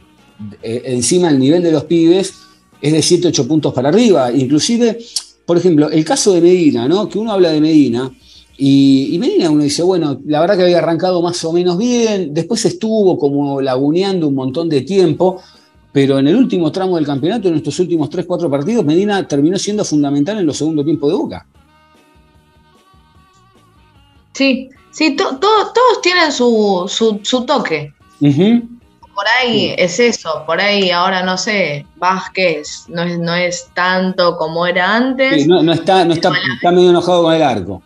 encima 0.62 1.28
el 1.30 1.38
nivel 1.40 1.64
de 1.64 1.72
los 1.72 1.82
pibes 1.82 2.43
es 2.86 2.92
de 2.92 3.00
7, 3.02 3.28
8 3.28 3.48
puntos 3.48 3.72
para 3.72 3.88
arriba. 3.88 4.30
Inclusive, 4.30 4.98
por 5.46 5.56
ejemplo, 5.56 5.90
el 5.90 6.04
caso 6.04 6.32
de 6.34 6.40
Medina, 6.42 6.86
¿no? 6.86 7.08
Que 7.08 7.18
uno 7.18 7.32
habla 7.32 7.50
de 7.50 7.60
Medina. 7.60 8.10
Y, 8.58 9.08
y 9.12 9.18
Medina 9.18 9.50
uno 9.50 9.62
dice, 9.64 9.82
bueno, 9.82 10.20
la 10.26 10.40
verdad 10.40 10.56
que 10.56 10.62
había 10.64 10.78
arrancado 10.78 11.22
más 11.22 11.42
o 11.44 11.52
menos 11.52 11.78
bien, 11.78 12.34
después 12.34 12.64
estuvo 12.66 13.18
como 13.18 13.60
laguneando 13.60 14.28
un 14.28 14.34
montón 14.34 14.68
de 14.68 14.82
tiempo, 14.82 15.40
pero 15.92 16.18
en 16.18 16.28
el 16.28 16.36
último 16.36 16.70
tramo 16.70 16.96
del 16.96 17.06
campeonato, 17.06 17.48
en 17.48 17.54
estos 17.54 17.78
últimos 17.80 18.10
3, 18.10 18.26
4 18.26 18.50
partidos, 18.50 18.84
Medina 18.84 19.26
terminó 19.26 19.58
siendo 19.58 19.84
fundamental 19.84 20.38
en 20.38 20.46
los 20.46 20.56
segundos 20.58 20.84
tiempos 20.84 21.10
de 21.10 21.16
Boca. 21.16 21.46
Sí, 24.34 24.68
sí, 24.90 25.16
to- 25.16 25.36
to- 25.38 25.72
todos 25.74 26.00
tienen 26.02 26.30
su, 26.32 26.84
su, 26.88 27.20
su 27.22 27.44
toque. 27.46 27.92
Por 29.14 29.26
ahí 29.40 29.74
es 29.78 30.00
eso, 30.00 30.42
por 30.44 30.60
ahí 30.60 30.90
ahora 30.90 31.22
no 31.22 31.38
sé, 31.38 31.86
Vázquez 31.96 32.86
no 32.88 33.02
es, 33.02 33.18
no 33.18 33.34
es 33.34 33.70
tanto 33.72 34.36
como 34.36 34.66
era 34.66 34.96
antes. 34.96 35.42
Sí, 35.42 35.48
no, 35.48 35.62
no 35.62 35.72
está, 35.72 36.04
no 36.04 36.14
está, 36.14 36.32
está 36.54 36.72
medio 36.72 36.90
enojado 36.90 37.22
con 37.22 37.34
el 37.34 37.42
arco. 37.42 37.82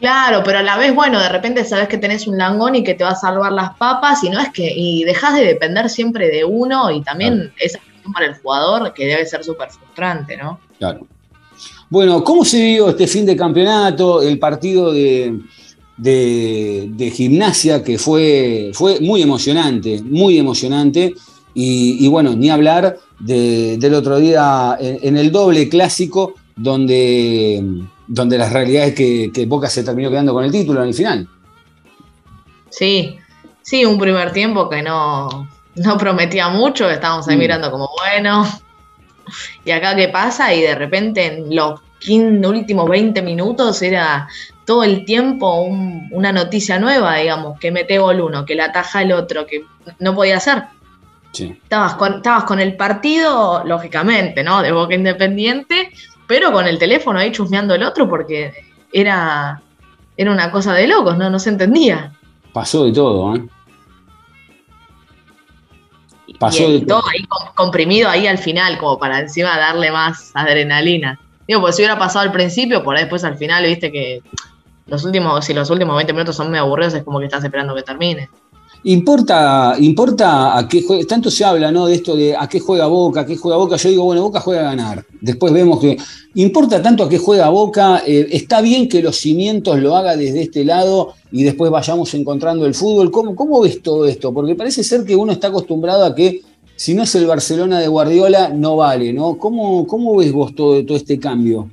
Claro, 0.00 0.42
pero 0.44 0.58
a 0.58 0.62
la 0.62 0.76
vez, 0.78 0.92
bueno, 0.94 1.20
de 1.20 1.28
repente 1.28 1.64
sabes 1.64 1.86
que 1.86 1.96
tenés 1.96 2.26
un 2.26 2.36
langón 2.36 2.74
y 2.74 2.82
que 2.82 2.94
te 2.94 3.04
va 3.04 3.10
a 3.10 3.14
salvar 3.14 3.52
las 3.52 3.76
papas 3.76 4.24
y 4.24 4.30
no 4.30 4.40
es 4.40 4.50
que, 4.50 4.72
y 4.74 5.04
dejas 5.04 5.34
de 5.34 5.44
depender 5.44 5.88
siempre 5.88 6.28
de 6.28 6.44
uno 6.44 6.90
y 6.90 7.02
también 7.02 7.52
esa 7.60 7.78
presión 7.78 8.12
para 8.12 8.26
el 8.26 8.34
jugador 8.34 8.92
que 8.94 9.06
debe 9.06 9.24
ser 9.26 9.44
súper 9.44 9.70
frustrante, 9.70 10.36
¿no? 10.36 10.58
Claro. 10.78 11.06
Bueno, 11.88 12.24
¿cómo 12.24 12.44
se 12.44 12.60
vio 12.60 12.88
este 12.88 13.06
fin 13.06 13.24
de 13.24 13.36
campeonato, 13.36 14.22
el 14.22 14.40
partido 14.40 14.92
de, 14.92 15.38
de- 16.02 16.88
de 16.90 17.10
gimnasia 17.10 17.82
que 17.84 17.98
fue, 17.98 18.70
fue 18.74 19.00
muy 19.00 19.22
emocionante, 19.22 20.02
muy 20.02 20.38
emocionante? 20.38 21.14
Y, 21.54 22.04
y 22.04 22.08
bueno, 22.08 22.34
ni 22.34 22.48
hablar 22.50 22.98
de- 23.20 23.76
del 23.78 23.94
otro 23.94 24.18
día 24.18 24.76
en, 24.80 24.98
en 25.02 25.16
el 25.16 25.30
doble 25.30 25.68
clásico, 25.68 26.34
donde, 26.56 27.62
donde 28.06 28.38
la 28.38 28.48
realidad 28.48 28.88
es 28.88 28.94
que, 28.94 29.30
que 29.32 29.46
Boca 29.46 29.68
se 29.68 29.84
terminó 29.84 30.10
quedando 30.10 30.32
con 30.32 30.44
el 30.44 30.50
título 30.52 30.82
en 30.82 30.88
el 30.88 30.94
final. 30.94 31.28
Sí, 32.70 33.16
sí, 33.62 33.84
un 33.84 33.98
primer 33.98 34.32
tiempo 34.32 34.68
que 34.68 34.82
no, 34.82 35.48
no 35.76 35.98
prometía 35.98 36.48
mucho, 36.48 36.88
estábamos 36.90 37.28
ahí 37.28 37.36
Mm. 37.36 37.38
mirando 37.38 37.70
como 37.70 37.88
bueno. 38.00 38.44
Y 39.64 39.70
acá 39.70 39.94
qué 39.94 40.08
pasa, 40.08 40.52
y 40.54 40.60
de 40.62 40.74
repente 40.74 41.24
en 41.26 41.54
los 41.54 41.80
15 42.02 42.46
últimos 42.48 42.88
20 42.88 43.22
minutos 43.22 43.80
era 43.82 44.28
todo 44.64 44.84
el 44.84 45.04
tiempo 45.04 45.60
un- 45.62 46.08
una 46.12 46.32
noticia 46.32 46.78
nueva, 46.78 47.16
digamos, 47.16 47.58
que 47.58 47.70
mete 47.72 47.98
gol 47.98 48.20
uno, 48.20 48.44
que 48.44 48.54
la 48.54 48.66
ataja 48.66 49.02
el 49.02 49.12
otro, 49.12 49.46
que 49.46 49.64
no 49.98 50.14
podía 50.14 50.38
ser. 50.40 50.64
Sí. 51.32 51.58
Estabas 51.62 51.94
con, 51.94 52.16
estabas 52.16 52.44
con 52.44 52.60
el 52.60 52.76
partido, 52.76 53.62
lógicamente, 53.64 54.44
¿no? 54.44 54.60
De 54.62 54.70
Boca 54.72 54.94
Independiente, 54.94 55.90
pero 56.26 56.52
con 56.52 56.66
el 56.66 56.78
teléfono 56.78 57.18
ahí 57.18 57.32
chusmeando 57.32 57.74
el 57.74 57.82
otro 57.82 58.08
porque 58.08 58.52
era, 58.92 59.62
era 60.16 60.30
una 60.30 60.50
cosa 60.50 60.74
de 60.74 60.86
locos, 60.86 61.16
¿no? 61.16 61.30
No 61.30 61.38
se 61.38 61.48
entendía. 61.50 62.12
Pasó 62.52 62.84
de 62.84 62.92
todo, 62.92 63.34
¿eh? 63.34 63.42
Pasó 66.38 66.62
y, 66.68 66.72
de 66.72 66.78
y 66.78 66.86
todo 66.86 67.02
ahí 67.08 67.24
com- 67.24 67.48
comprimido 67.54 68.08
ahí 68.08 68.26
al 68.26 68.38
final, 68.38 68.78
como 68.78 68.98
para 68.98 69.18
encima 69.20 69.56
darle 69.58 69.90
más 69.90 70.30
adrenalina. 70.34 71.18
Digo, 71.46 71.60
pues 71.60 71.76
si 71.76 71.82
hubiera 71.82 71.98
pasado 71.98 72.20
al 72.20 72.32
principio, 72.32 72.82
por 72.82 72.96
ahí 72.96 73.02
después 73.02 73.24
al 73.24 73.36
final, 73.36 73.64
viste 73.64 73.90
que 73.90 74.22
los 74.86 75.04
últimos, 75.04 75.44
si 75.44 75.54
los 75.54 75.70
últimos 75.70 75.96
20 75.96 76.12
minutos 76.12 76.36
son 76.36 76.50
medio 76.50 76.64
aburridos, 76.64 76.94
es 76.94 77.02
como 77.02 77.18
que 77.18 77.26
estás 77.26 77.44
esperando 77.44 77.74
que 77.74 77.82
termine. 77.82 78.28
Importa, 78.84 79.76
importa 79.78 80.58
a 80.58 80.66
qué 80.66 80.82
juega, 80.82 81.06
tanto 81.06 81.30
se 81.30 81.44
habla, 81.44 81.70
¿no? 81.70 81.86
De 81.86 81.94
esto 81.94 82.16
de 82.16 82.36
a 82.36 82.48
qué 82.48 82.58
juega 82.58 82.86
Boca, 82.88 83.20
a 83.20 83.26
qué 83.26 83.36
juega 83.36 83.56
Boca. 83.56 83.76
Yo 83.76 83.88
digo, 83.88 84.04
bueno, 84.04 84.22
Boca 84.22 84.40
juega 84.40 84.62
a 84.62 84.74
ganar. 84.74 85.04
Después 85.20 85.52
vemos 85.52 85.78
que 85.78 85.96
importa 86.34 86.82
tanto 86.82 87.04
a 87.04 87.08
qué 87.08 87.18
juega 87.18 87.48
Boca. 87.48 88.02
eh, 88.04 88.26
está 88.32 88.60
bien 88.60 88.88
que 88.88 89.00
los 89.00 89.16
cimientos 89.16 89.78
lo 89.78 89.96
haga 89.96 90.16
desde 90.16 90.42
este 90.42 90.64
lado 90.64 91.14
y 91.30 91.44
después 91.44 91.70
vayamos 91.70 92.12
encontrando 92.14 92.66
el 92.66 92.74
fútbol. 92.74 93.12
¿Cómo, 93.12 93.36
cómo 93.36 93.60
ves 93.60 93.80
todo 93.82 94.04
esto? 94.04 94.34
Porque 94.34 94.56
parece 94.56 94.82
ser 94.82 95.04
que 95.04 95.14
uno 95.14 95.30
está 95.30 95.46
acostumbrado 95.46 96.04
a 96.04 96.12
que 96.12 96.42
si 96.82 96.94
no 96.94 97.04
es 97.04 97.14
el 97.14 97.28
Barcelona 97.28 97.78
de 97.78 97.86
Guardiola, 97.86 98.48
no 98.48 98.74
vale, 98.74 99.12
¿no? 99.12 99.38
¿Cómo, 99.38 99.86
cómo 99.86 100.16
ves 100.16 100.32
vos 100.32 100.52
todo, 100.52 100.84
todo 100.84 100.96
este 100.96 101.16
cambio? 101.20 101.70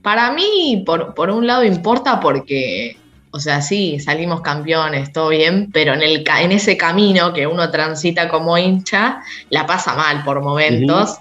Para 0.00 0.32
mí, 0.32 0.82
por, 0.86 1.12
por 1.12 1.28
un 1.28 1.46
lado, 1.46 1.62
importa 1.62 2.20
porque, 2.20 2.96
o 3.32 3.38
sea, 3.38 3.60
sí, 3.60 4.00
salimos 4.00 4.40
campeones, 4.40 5.12
todo 5.12 5.28
bien, 5.28 5.68
pero 5.74 5.92
en, 5.92 6.00
el, 6.00 6.24
en 6.26 6.52
ese 6.52 6.78
camino 6.78 7.34
que 7.34 7.46
uno 7.46 7.70
transita 7.70 8.30
como 8.30 8.56
hincha, 8.56 9.20
la 9.50 9.66
pasa 9.66 9.94
mal 9.94 10.24
por 10.24 10.40
momentos 10.40 11.18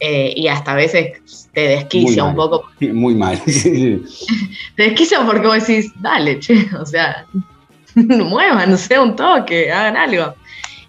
eh, 0.00 0.32
y 0.34 0.48
hasta 0.48 0.72
a 0.72 0.76
veces 0.76 1.50
te 1.52 1.68
desquicia 1.68 2.24
un 2.24 2.34
poco. 2.34 2.64
Muy 2.80 3.14
mal. 3.14 3.38
Te 3.44 4.00
desquicia 4.74 5.20
porque 5.26 5.46
vos 5.46 5.66
decís, 5.66 5.92
dale, 6.00 6.40
che, 6.40 6.66
o 6.80 6.86
sea, 6.86 7.26
muevan, 7.94 8.70
no 8.70 8.78
sé, 8.78 8.98
un 8.98 9.14
toque, 9.14 9.70
hagan 9.70 9.98
algo. 9.98 10.34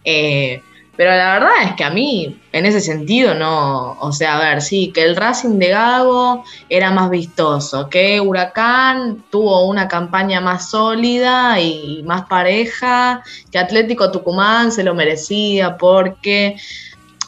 Eh, 0.06 0.62
pero 1.00 1.12
la 1.12 1.32
verdad 1.36 1.52
es 1.64 1.76
que 1.76 1.86
a 1.86 1.92
mí, 1.92 2.42
en 2.52 2.66
ese 2.66 2.82
sentido, 2.82 3.34
no. 3.34 3.94
O 4.02 4.12
sea, 4.12 4.36
a 4.36 4.50
ver, 4.50 4.62
sí, 4.62 4.92
que 4.94 5.02
el 5.02 5.16
Racing 5.16 5.58
de 5.58 5.70
Gago 5.70 6.44
era 6.68 6.92
más 6.92 7.10
vistoso, 7.10 7.88
que 7.88 8.20
Huracán 8.20 9.24
tuvo 9.30 9.66
una 9.66 9.88
campaña 9.88 10.42
más 10.42 10.72
sólida 10.72 11.58
y 11.58 12.04
más 12.04 12.24
pareja, 12.24 13.24
que 13.50 13.58
Atlético 13.58 14.12
Tucumán 14.12 14.74
se 14.74 14.84
lo 14.84 14.94
merecía 14.94 15.78
porque. 15.78 16.58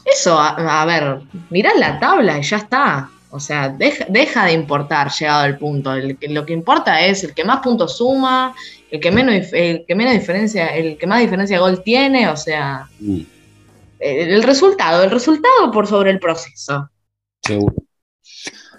Eso, 0.03 0.37
a, 0.37 0.83
ver, 0.83 1.21
mirá 1.49 1.71
la 1.77 1.97
tabla 1.97 2.39
y 2.39 2.43
ya 2.43 2.57
está. 2.57 3.09
O 3.29 3.39
sea, 3.39 3.69
deja, 3.69 4.03
deja 4.09 4.47
de 4.47 4.51
importar 4.51 5.09
llegado 5.11 5.45
el 5.45 5.57
punto. 5.57 5.93
Lo 5.95 6.45
que 6.45 6.51
importa 6.51 7.05
es 7.05 7.23
el 7.23 7.33
que 7.33 7.45
más 7.45 7.61
puntos 7.61 7.95
suma, 7.99 8.53
el 8.89 8.99
que 8.99 9.11
menos, 9.11 9.53
el 9.53 9.85
que 9.87 9.95
menos 9.95 10.11
diferencia, 10.11 10.67
el 10.75 10.97
que 10.97 11.07
más 11.07 11.21
diferencia 11.21 11.55
de 11.55 11.61
gol 11.61 11.81
tiene, 11.81 12.27
o 12.27 12.35
sea, 12.35 12.89
Mm, 12.99 13.21
el, 14.01 14.29
el 14.29 14.43
resultado, 14.43 15.03
el 15.03 15.11
resultado 15.11 15.71
por 15.71 15.87
sobre 15.87 16.11
el 16.11 16.19
proceso. 16.19 16.89
Seguro. 17.41 17.75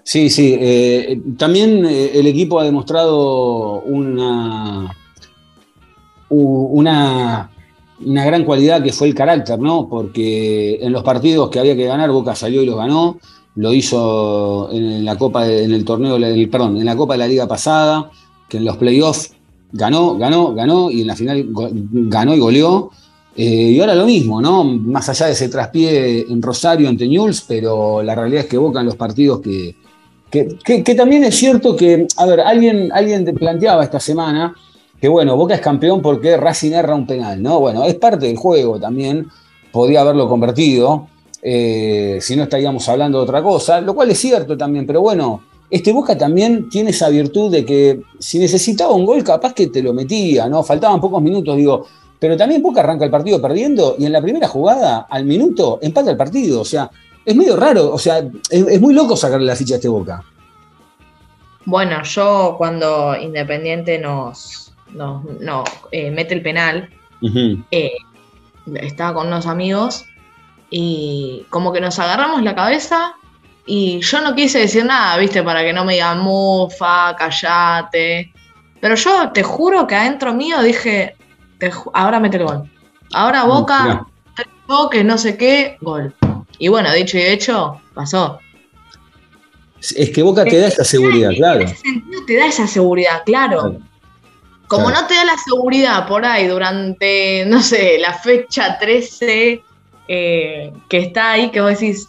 Sí, 0.04 0.30
sí. 0.30 0.56
eh, 0.58 1.20
también 1.38 1.86
eh, 1.86 2.10
el 2.14 2.26
equipo 2.26 2.58
ha 2.58 2.64
demostrado 2.64 3.80
una, 3.82 4.92
una, 6.28 7.50
una 8.00 8.24
gran 8.24 8.44
cualidad 8.44 8.82
que 8.82 8.92
fue 8.92 9.06
el 9.08 9.14
carácter, 9.14 9.58
¿no? 9.60 9.88
Porque 9.88 10.78
en 10.82 10.92
los 10.92 11.04
partidos 11.04 11.50
que 11.50 11.60
había 11.60 11.76
que 11.76 11.84
ganar, 11.86 12.10
Boca 12.10 12.34
salió 12.34 12.62
y 12.62 12.66
los 12.66 12.76
ganó. 12.76 13.18
Lo 13.54 13.72
hizo 13.72 14.70
en 14.72 15.04
la 15.04 15.16
Copa, 15.16 15.46
en 15.46 15.72
el 15.72 15.84
torneo, 15.84 16.18
del- 16.18 16.48
perdón, 16.48 16.78
en 16.78 16.86
la 16.86 16.96
Copa 16.96 17.14
de 17.14 17.18
la 17.18 17.28
Liga 17.28 17.46
pasada, 17.46 18.10
que 18.48 18.56
en 18.56 18.64
los 18.64 18.78
playoffs 18.78 19.34
ganó, 19.72 20.16
ganó, 20.16 20.54
ganó 20.54 20.90
y 20.90 21.02
en 21.02 21.06
la 21.06 21.16
final 21.16 21.46
ganó 21.48 22.34
y 22.34 22.38
goleó. 22.38 22.90
Eh, 23.34 23.44
y 23.74 23.80
ahora 23.80 23.94
lo 23.94 24.04
mismo, 24.04 24.42
¿no? 24.42 24.62
Más 24.64 25.08
allá 25.08 25.26
de 25.26 25.32
ese 25.32 25.48
traspié 25.48 26.26
en 26.30 26.42
Rosario 26.42 26.88
ante 26.88 27.08
Newell's, 27.08 27.42
pero 27.48 28.02
la 28.02 28.14
realidad 28.14 28.42
es 28.42 28.46
que 28.48 28.58
Boca 28.58 28.80
en 28.80 28.86
los 28.86 28.96
partidos 28.96 29.40
que, 29.40 29.74
que, 30.30 30.58
que- 30.62 30.82
que 30.84 30.94
también 30.94 31.24
es 31.24 31.34
cierto 31.34 31.74
que, 31.74 32.06
a 32.16 32.26
ver, 32.26 32.40
alguien, 32.40 32.90
alguien 32.92 33.24
te 33.24 33.32
planteaba 33.32 33.84
esta 33.84 34.00
semana 34.00 34.54
que, 35.00 35.08
bueno, 35.08 35.34
Boca 35.36 35.54
es 35.54 35.60
campeón 35.62 36.02
porque 36.02 36.36
Racing 36.36 36.72
erra 36.72 36.94
un 36.94 37.06
penal, 37.06 37.42
¿no? 37.42 37.58
Bueno, 37.60 37.84
es 37.84 37.94
parte 37.94 38.26
del 38.26 38.36
juego 38.36 38.78
también, 38.78 39.26
podía 39.72 40.02
haberlo 40.02 40.28
convertido, 40.28 41.08
eh, 41.42 42.18
si 42.20 42.36
no 42.36 42.42
estaríamos 42.44 42.86
hablando 42.88 43.18
de 43.18 43.24
otra 43.24 43.42
cosa, 43.42 43.80
lo 43.80 43.94
cual 43.94 44.10
es 44.10 44.18
cierto 44.18 44.56
también, 44.58 44.86
pero 44.86 45.00
bueno, 45.00 45.42
este 45.70 45.90
Boca 45.92 46.16
también 46.18 46.68
tiene 46.68 46.90
esa 46.90 47.08
virtud 47.08 47.50
de 47.50 47.64
que 47.64 48.00
si 48.18 48.38
necesitaba 48.38 48.92
un 48.92 49.06
gol, 49.06 49.24
capaz 49.24 49.54
que 49.54 49.68
te 49.68 49.82
lo 49.82 49.94
metía, 49.94 50.46
¿no? 50.48 50.62
Faltaban 50.62 51.00
pocos 51.00 51.22
minutos, 51.22 51.56
digo, 51.56 51.86
pero 52.22 52.36
también 52.36 52.62
Boca 52.62 52.82
arranca 52.82 53.04
el 53.04 53.10
partido 53.10 53.42
perdiendo 53.42 53.96
y 53.98 54.06
en 54.06 54.12
la 54.12 54.22
primera 54.22 54.46
jugada, 54.46 55.08
al 55.10 55.24
minuto, 55.24 55.80
empata 55.82 56.12
el 56.12 56.16
partido. 56.16 56.60
O 56.60 56.64
sea, 56.64 56.88
es 57.24 57.34
medio 57.34 57.56
raro, 57.56 57.92
o 57.92 57.98
sea, 57.98 58.18
es, 58.18 58.64
es 58.64 58.80
muy 58.80 58.94
loco 58.94 59.16
sacarle 59.16 59.44
la 59.44 59.56
ficha 59.56 59.74
a 59.74 59.78
este 59.78 59.88
Boca. 59.88 60.22
Bueno, 61.64 62.00
yo 62.04 62.54
cuando 62.56 63.16
Independiente 63.16 63.98
nos, 63.98 64.72
nos, 64.92 65.24
nos, 65.40 65.68
eh, 65.90 66.12
mete 66.12 66.34
el 66.34 66.42
penal, 66.42 66.88
eh, 67.72 67.90
estaba 68.74 69.14
con 69.14 69.26
unos 69.26 69.48
amigos 69.48 70.04
y 70.70 71.44
como 71.50 71.72
que 71.72 71.80
nos 71.80 71.98
agarramos 71.98 72.44
la 72.44 72.54
cabeza 72.54 73.16
y 73.66 73.98
yo 73.98 74.20
no 74.20 74.36
quise 74.36 74.60
decir 74.60 74.84
nada, 74.84 75.16
viste, 75.16 75.42
para 75.42 75.62
que 75.64 75.72
no 75.72 75.84
me 75.84 75.94
digan 75.94 76.20
mufa, 76.20 77.16
callate. 77.16 78.32
Pero 78.80 78.94
yo 78.94 79.32
te 79.32 79.42
juro 79.42 79.88
que 79.88 79.96
adentro 79.96 80.32
mío 80.32 80.62
dije, 80.62 81.16
te 81.70 81.72
ahora 81.94 82.18
mete 82.18 82.38
el 82.38 82.44
gol. 82.44 82.68
Ahora 83.12 83.44
Boca, 83.44 84.04
tres 84.34 84.48
toques, 84.66 85.04
no 85.04 85.16
sé 85.16 85.36
qué, 85.36 85.76
gol. 85.80 86.12
Y 86.58 86.66
bueno, 86.68 86.92
dicho 86.92 87.16
y 87.18 87.22
hecho, 87.22 87.80
pasó. 87.94 88.40
Es 89.96 90.10
que 90.10 90.22
Boca 90.22 90.44
te 90.44 90.58
da 90.58 90.66
esa 90.68 90.84
seguridad, 90.84 91.30
claro. 91.36 91.60
En 91.60 91.66
ese 91.68 91.76
sentido 91.76 92.24
te 92.26 92.36
da 92.36 92.46
esa 92.46 92.66
seguridad, 92.66 93.22
claro. 93.24 93.76
Como 94.66 94.90
no 94.90 95.06
te 95.06 95.14
da 95.14 95.24
la 95.24 95.36
seguridad 95.36 96.08
por 96.08 96.24
ahí 96.24 96.46
durante, 96.48 97.44
no 97.46 97.60
sé, 97.62 97.98
la 97.98 98.14
fecha 98.14 98.78
13 98.78 99.62
eh, 100.08 100.72
que 100.88 100.98
está 100.98 101.32
ahí, 101.32 101.50
que 101.50 101.60
vos 101.60 101.70
decís, 101.78 102.08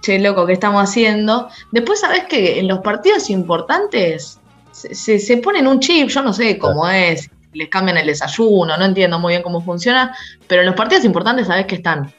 che, 0.00 0.18
loco, 0.18 0.46
¿qué 0.46 0.54
estamos 0.54 0.82
haciendo? 0.82 1.48
Después 1.70 2.00
sabés 2.00 2.24
que 2.24 2.58
en 2.58 2.66
los 2.68 2.78
partidos 2.80 3.30
importantes 3.30 4.40
se, 4.72 4.94
se- 4.94 5.18
se 5.18 5.36
ponen 5.36 5.66
un 5.66 5.80
chip, 5.80 6.08
yo 6.08 6.22
no 6.22 6.32
sé 6.32 6.56
cómo 6.58 6.88
es, 6.88 7.28
les 7.58 7.68
cambian 7.68 7.98
el 7.98 8.06
desayuno, 8.06 8.76
no 8.76 8.84
entiendo 8.84 9.18
muy 9.18 9.32
bien 9.32 9.42
cómo 9.42 9.60
funciona, 9.60 10.16
pero 10.46 10.62
en 10.62 10.66
los 10.66 10.76
partidos 10.76 11.04
importantes 11.04 11.48
sabés 11.48 11.66
que 11.66 11.74
están. 11.74 12.12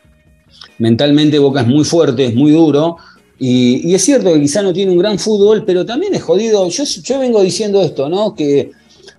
Mentalmente 0.78 1.40
Boca 1.40 1.62
es 1.62 1.68
muy 1.68 1.86
fuerte, 1.86 2.26
es 2.26 2.36
muy 2.36 2.52
duro. 2.52 2.98
Y, 3.40 3.94
es 3.96 4.04
cierto 4.04 4.34
que 4.34 4.42
quizá 4.42 4.62
no 4.62 4.74
tiene 4.74 4.92
un 4.92 4.98
gran 4.98 5.18
fútbol, 5.18 5.64
pero 5.66 5.86
también 5.86 6.14
es 6.14 6.22
jodido. 6.22 6.68
Yo, 6.68 7.20
vengo 7.20 7.42
diciendo 7.42 7.82
esto, 7.82 8.10
¿no? 8.10 8.36
Que 8.36 8.72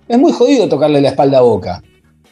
es 0.07 0.17
muy 0.19 0.31
jodido 0.31 0.69
tocarle 0.69 1.01
la 1.01 1.09
espalda 1.09 1.39
a 1.39 1.41
Boca, 1.41 1.81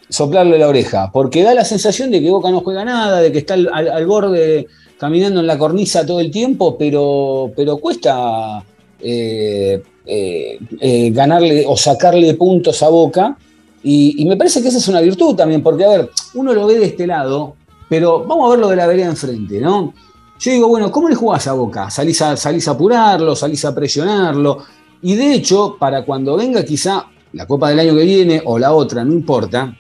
soplarle 0.08 0.60
la 0.60 0.67
oreja, 0.67 1.10
porque 1.12 1.41
da 1.41 1.55
la 1.55 1.65
sensación 1.65 2.12
de 2.12 2.22
que 2.22 2.29
Boca 2.29 2.51
no 2.51 2.62
juega 2.62 2.86
nada, 2.86 3.22
de 3.22 3.31
que 3.31 3.39
está 3.39 3.55
al, 3.55 4.05
borde 4.05 4.67
caminando 5.00 5.39
en 5.39 5.48
la 5.48 5.58
cornisa 5.58 6.05
todo 6.05 6.19
el 6.19 6.29
tiempo, 6.29 6.77
pero, 6.77 7.51
pero 7.55 7.77
cuesta 7.77 8.63
eh, 9.01 9.81
eh, 10.05 10.60
eh, 10.81 11.12
ganarle 11.12 11.63
o 11.67 11.75
sacarle 11.75 12.34
puntos 12.36 12.84
a 12.84 12.89
Boca. 12.89 13.38
Y, 13.83 14.25
me 14.25 14.36
parece 14.36 14.62
que 14.62 14.67
esa 14.67 14.77
es 14.77 14.88
una 14.88 15.01
virtud 15.01 15.36
también, 15.36 15.63
porque, 15.63 15.86
a 15.86 15.89
ver, 15.89 16.12
uno 16.33 16.53
lo 16.53 16.67
ve 16.67 16.79
de 16.79 16.86
este 16.86 17.07
lado, 17.07 17.55
pero 17.88 18.25
vamos 18.25 18.48
a 18.48 18.51
ver 18.51 18.59
lo 18.59 18.67
de 18.69 18.75
la 18.75 18.88
vereda 18.88 19.07
enfrente, 19.07 19.59
¿no? 19.59 19.93
Yo 20.39 20.51
digo, 20.51 20.67
bueno, 20.67 20.91
¿cómo 20.91 21.09
le 21.09 21.15
jugás 21.15 21.48
a 21.48 21.53
Boca? 21.53 21.89
Salís 21.89 22.21
a, 22.21 22.38
salís 22.38 22.67
a 22.67 22.71
apurarlo, 22.71 23.36
salís 23.36 23.63
a 23.65 23.75
presionarlo. 23.75 24.59
Y 25.01 25.15
de 25.15 25.33
hecho, 25.33 25.75
para 25.77 26.05
cuando 26.05 26.38
venga 26.38 26.63
quizá 26.63 27.07
la 27.33 27.45
Copa 27.45 27.69
del 27.69 27.79
año 27.79 27.95
que 27.95 28.03
viene 28.03 28.41
o 28.45 28.57
la 28.57 28.74
otra, 28.74 29.03
no 29.03 29.13
importa, 29.13 29.75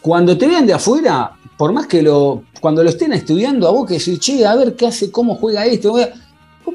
cuando 0.00 0.38
te 0.38 0.46
vean 0.46 0.66
de 0.66 0.72
afuera, 0.72 1.32
por 1.56 1.72
más 1.72 1.86
que 1.86 2.02
lo, 2.02 2.44
cuando 2.60 2.82
lo 2.84 2.90
estén 2.90 3.12
estudiando 3.12 3.66
a 3.66 3.72
Boca, 3.72 3.94
decir, 3.94 4.18
che, 4.20 4.46
a 4.46 4.54
ver 4.54 4.76
qué 4.76 4.86
hace, 4.86 5.10
cómo 5.10 5.34
juega 5.34 5.66
esto. 5.66 5.96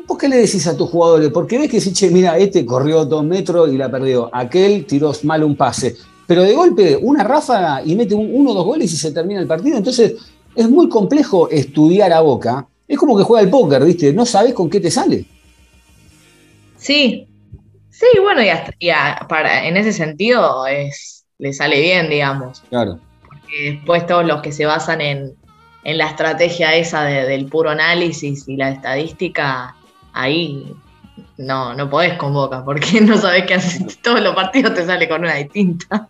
¿Por 0.08 0.18
qué 0.18 0.28
le 0.30 0.38
decís 0.38 0.66
a 0.68 0.76
tus 0.78 0.90
jugadores? 0.90 1.30
Porque 1.30 1.58
ves 1.58 1.70
que 1.70 1.78
decís, 1.80 1.94
che, 1.94 2.10
mira, 2.10 2.38
este 2.38 2.66
corrió 2.66 3.06
dos 3.06 3.24
metros 3.24 3.72
y 3.72 3.78
la 3.78 3.90
perdió. 3.90 4.30
Aquel 4.34 4.86
tiró 4.86 5.12
mal 5.24 5.44
un 5.44 5.56
pase. 5.56 5.96
Pero 6.28 6.44
de 6.44 6.54
golpe, 6.54 6.98
una 7.02 7.24
ráfaga 7.24 7.82
y 7.86 7.96
mete 7.96 8.16
un- 8.16 8.30
uno 8.34 8.52
o 8.52 8.54
dos 8.54 8.66
goles 8.66 8.92
y 8.94 8.98
se 8.98 9.12
termina 9.12 9.40
el 9.42 9.48
partido. 9.48 9.78
Entonces, 9.78 10.14
es 10.56 10.70
muy 10.70 10.88
complejo 10.90 11.50
estudiar 11.50 12.14
a 12.14 12.22
Boca. 12.22 12.68
Es 12.88 12.98
como 12.98 13.18
que 13.18 13.24
juega 13.24 13.44
el 13.44 13.50
póker, 13.50 13.84
¿viste? 13.84 14.14
No 14.14 14.26
sabes 14.26 14.54
con 14.54 14.70
qué 14.70 14.80
te 14.80 14.92
sale. 14.92 15.26
Sí, 16.78 17.28
sí, 17.90 18.06
bueno, 18.22 18.42
y, 18.44 18.50
hasta- 18.50 18.74
y 18.80 18.90
a- 18.90 19.26
para, 19.30 19.68
en 19.68 19.78
ese 19.78 19.94
sentido 19.94 20.66
es, 20.68 21.26
le 21.38 21.54
sale 21.54 21.80
bien, 21.82 22.10
digamos. 22.10 22.62
Claro. 22.70 23.00
Y 23.52 23.76
después 23.76 24.06
todos 24.08 24.26
los 24.26 24.42
que 24.42 24.52
se 24.52 24.66
basan 24.66 25.02
en, 25.02 25.34
en 25.84 25.98
la 25.98 26.08
estrategia 26.08 26.76
esa 26.76 27.04
de- 27.04 27.26
del 27.26 27.46
puro 27.48 27.70
análisis 27.70 28.48
y 28.48 28.58
la 28.58 28.70
estadística, 28.72 29.76
ahí 30.14 30.74
no, 31.38 31.74
no 31.74 31.90
podés 31.90 32.18
con 32.18 32.34
Boca, 32.34 32.64
porque 32.64 33.02
no 33.02 33.18
sabés 33.18 33.52
hacer. 33.52 33.88
Todos 34.02 34.22
los 34.22 34.36
partidos 34.36 34.74
te 34.74 34.86
sale 34.86 35.08
con 35.08 35.22
una 35.22 35.36
distinta. 35.36 36.08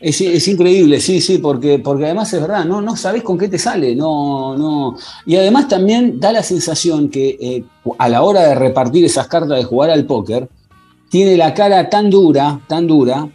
Es, 0.00 0.20
es 0.20 0.46
increíble, 0.48 1.00
sí, 1.00 1.20
sí, 1.20 1.38
porque, 1.38 1.78
porque 1.78 2.04
además 2.04 2.30
es 2.34 2.40
verdad, 2.40 2.66
no, 2.66 2.82
no 2.82 2.94
sabés 2.94 3.22
con 3.22 3.38
qué 3.38 3.48
te 3.48 3.58
sale, 3.58 3.96
no, 3.96 4.54
no. 4.56 4.96
Y 5.24 5.36
además 5.36 5.66
también 5.66 6.20
da 6.20 6.30
la 6.30 6.42
sensación 6.42 7.08
que 7.08 7.38
eh, 7.40 7.64
a 7.96 8.08
la 8.10 8.22
hora 8.22 8.42
de 8.42 8.54
repartir 8.54 9.04
esas 9.06 9.28
cartas 9.28 9.56
de 9.56 9.64
jugar 9.64 9.88
al 9.88 10.04
póker, 10.04 10.48
tiene 11.08 11.38
la 11.38 11.54
cara 11.54 11.88
tan 11.88 12.10
dura, 12.10 12.60
tan 12.66 12.86
dura, 12.86 13.28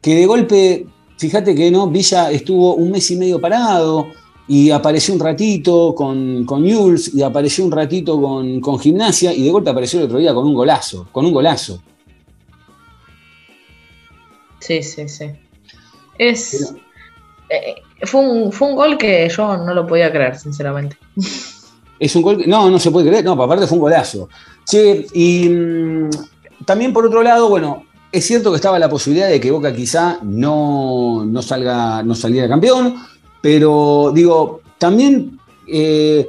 que 0.00 0.14
de 0.14 0.24
golpe, 0.24 0.86
fíjate 1.18 1.54
que 1.54 1.70
no, 1.70 1.88
Villa 1.88 2.30
estuvo 2.30 2.74
un 2.76 2.90
mes 2.90 3.10
y 3.10 3.16
medio 3.16 3.38
parado 3.38 4.06
y 4.48 4.70
apareció 4.70 5.12
un 5.12 5.20
ratito 5.20 5.94
con, 5.94 6.44
con 6.46 6.68
Jules 6.68 7.14
y 7.14 7.22
apareció 7.22 7.64
un 7.66 7.70
ratito 7.70 8.20
con, 8.20 8.60
con 8.60 8.78
gimnasia 8.78 9.32
y 9.32 9.44
de 9.44 9.50
golpe 9.50 9.68
apareció 9.68 10.00
el 10.00 10.06
otro 10.06 10.18
día 10.18 10.32
con 10.32 10.46
un 10.46 10.54
golazo, 10.54 11.06
con 11.12 11.26
un 11.26 11.32
golazo. 11.32 11.82
Sí, 14.58 14.82
sí, 14.82 15.06
sí. 15.08 15.26
Es. 16.16 16.74
eh, 17.50 17.76
fue, 18.02 18.20
un, 18.20 18.50
fue 18.50 18.68
un 18.68 18.76
gol 18.76 18.98
que 18.98 19.28
yo 19.28 19.56
no 19.58 19.74
lo 19.74 19.86
podía 19.86 20.10
creer, 20.10 20.38
sinceramente. 20.38 20.96
Es 21.98 22.14
un 22.16 22.22
gol 22.22 22.38
que, 22.38 22.46
no, 22.46 22.70
no 22.70 22.78
se 22.78 22.90
puede 22.90 23.08
creer, 23.08 23.24
no, 23.24 23.32
aparte 23.32 23.66
fue 23.66 23.76
un 23.76 23.82
golazo. 23.82 24.28
Che, 24.64 25.06
y 25.12 25.48
mm, 25.48 26.10
también 26.64 26.92
por 26.92 27.04
otro 27.04 27.22
lado, 27.22 27.48
bueno, 27.48 27.84
es 28.10 28.24
cierto 28.24 28.50
que 28.50 28.56
estaba 28.56 28.78
la 28.78 28.88
posibilidad 28.88 29.28
de 29.28 29.40
que 29.40 29.50
Boca 29.50 29.74
quizá 29.74 30.18
no, 30.22 31.24
no 31.26 31.42
salga, 31.42 32.02
no 32.02 32.14
saliera 32.14 32.48
campeón, 32.48 32.96
pero 33.40 34.12
digo, 34.14 34.60
también 34.78 35.38
eh, 35.66 36.28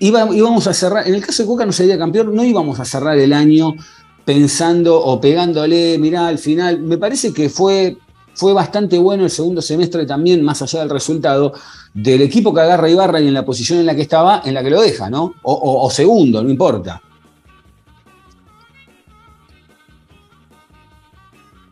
iba- 0.00 0.28
íbamos 0.34 0.66
a 0.66 0.74
cerrar, 0.74 1.06
en 1.08 1.14
el 1.14 1.24
caso 1.24 1.42
de 1.42 1.48
Boca 1.48 1.66
no 1.66 1.72
salía 1.72 1.98
campeón, 1.98 2.34
no 2.34 2.44
íbamos 2.44 2.78
a 2.80 2.84
cerrar 2.84 3.18
el 3.18 3.32
año 3.32 3.74
pensando 4.24 5.00
o 5.02 5.20
pegándole, 5.20 5.98
mirá, 5.98 6.26
al 6.28 6.38
final, 6.38 6.80
me 6.80 6.98
parece 6.98 7.32
que 7.32 7.48
fue, 7.48 7.96
fue 8.34 8.52
bastante 8.52 8.98
bueno 8.98 9.24
el 9.24 9.30
segundo 9.30 9.62
semestre 9.62 10.04
también, 10.06 10.44
más 10.44 10.60
allá 10.60 10.80
del 10.80 10.90
resultado, 10.90 11.54
del 11.94 12.20
equipo 12.22 12.52
que 12.52 12.60
agarra 12.60 12.90
Ibarra 12.90 13.20
y 13.20 13.28
en 13.28 13.34
la 13.34 13.44
posición 13.44 13.78
en 13.80 13.86
la 13.86 13.94
que 13.94 14.02
estaba, 14.02 14.42
en 14.44 14.52
la 14.54 14.62
que 14.62 14.70
lo 14.70 14.82
deja, 14.82 15.08
¿no? 15.08 15.34
O, 15.42 15.90
segundo, 15.90 16.42
no 16.42 16.50
importa. 16.50 17.00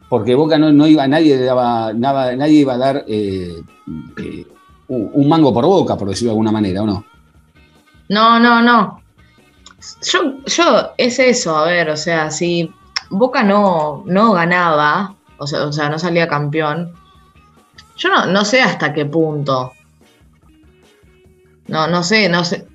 Porque 0.09 0.35
Boca 0.35 0.57
no, 0.57 0.73
no 0.73 0.87
iba, 0.87 1.07
nadie 1.09 1.37
daba, 1.39 1.93
nada, 1.93 2.35
nadie 2.37 2.61
iba 2.61 2.75
a 2.75 2.79
dar 2.79 3.05
eh, 3.09 3.61
eh, 4.19 4.47
un 4.89 5.11
un 5.15 5.29
mango 5.29 5.53
por 5.53 5.65
boca, 5.65 5.97
por 5.97 6.09
decirlo 6.09 6.29
de 6.31 6.33
alguna 6.33 6.53
manera, 6.53 6.83
¿o 6.83 6.87
no? 6.87 7.05
No, 8.09 8.39
no, 8.39 8.63
no. 8.63 9.03
Yo, 10.03 10.45
yo, 10.47 10.91
es 10.97 11.19
eso, 11.19 11.57
a 11.57 11.65
ver, 11.67 11.91
o 11.91 11.97
sea, 11.97 12.31
si 12.31 12.73
Boca 13.11 13.43
no, 13.43 14.03
no 14.07 14.33
ganaba, 14.33 15.15
o 15.39 15.47
sea, 15.47 15.65
o 15.67 15.73
sea, 15.73 15.89
no 15.89 15.99
salía 15.99 16.27
campeón, 16.29 16.93
yo 17.97 18.09
no, 18.09 18.27
no 18.27 18.45
sé 18.45 18.61
hasta 18.63 18.93
qué 18.93 19.07
punto. 19.07 19.73
No, 21.69 21.87
no 21.89 22.03
sé, 22.03 22.29
no 22.29 22.45
sé. 22.45 22.67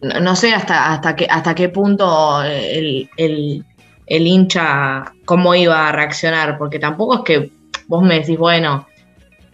No, 0.00 0.18
no 0.20 0.34
sé 0.36 0.52
hasta, 0.52 0.92
hasta, 0.92 1.14
qué, 1.16 1.26
hasta 1.30 1.54
qué 1.54 1.68
punto 1.68 2.42
el, 2.42 3.08
el- 3.16 3.64
el 4.06 4.26
hincha, 4.26 5.12
cómo 5.24 5.54
iba 5.54 5.88
a 5.88 5.92
reaccionar, 5.92 6.58
porque 6.58 6.78
tampoco 6.80 7.14
es 7.18 7.20
que 7.24 7.52
vos 7.86 8.02
me 8.02 8.18
decís, 8.20 8.36
bueno, 8.36 8.86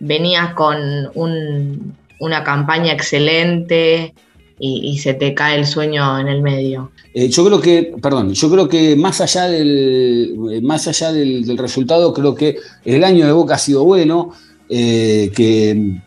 venías 0.01 0.55
con 0.55 0.79
un- 1.15 1.95
una 2.21 2.45
campaña 2.45 2.93
excelente 2.93 4.15
y, 4.61 4.99
se 4.99 5.15
te 5.15 5.35
cae 5.35 5.57
el 5.57 5.67
sueño 5.67 6.19
en 6.19 6.27
el 6.27 6.43
medio. 6.43 6.91
Eh, 7.15 7.29
yo 7.29 7.45
creo 7.45 7.61
que, 7.61 7.95
perdón, 8.03 8.35
yo 8.35 8.51
creo 8.51 8.69
que 8.69 8.97
más 8.97 9.21
allá 9.21 9.47
del, 9.47 10.35
eh, 10.51 10.61
más 10.61 10.89
allá 10.89 11.13
del, 11.13 11.57
resultado, 11.57 12.13
creo 12.13 12.35
que 12.35 12.57
el 12.85 13.05
año 13.05 13.25
de 13.25 13.33
Boca 13.33 13.55
ha 13.55 13.59
sido 13.59 13.85
bueno, 13.85 14.33
eh, 14.69 15.31
que 15.35 16.01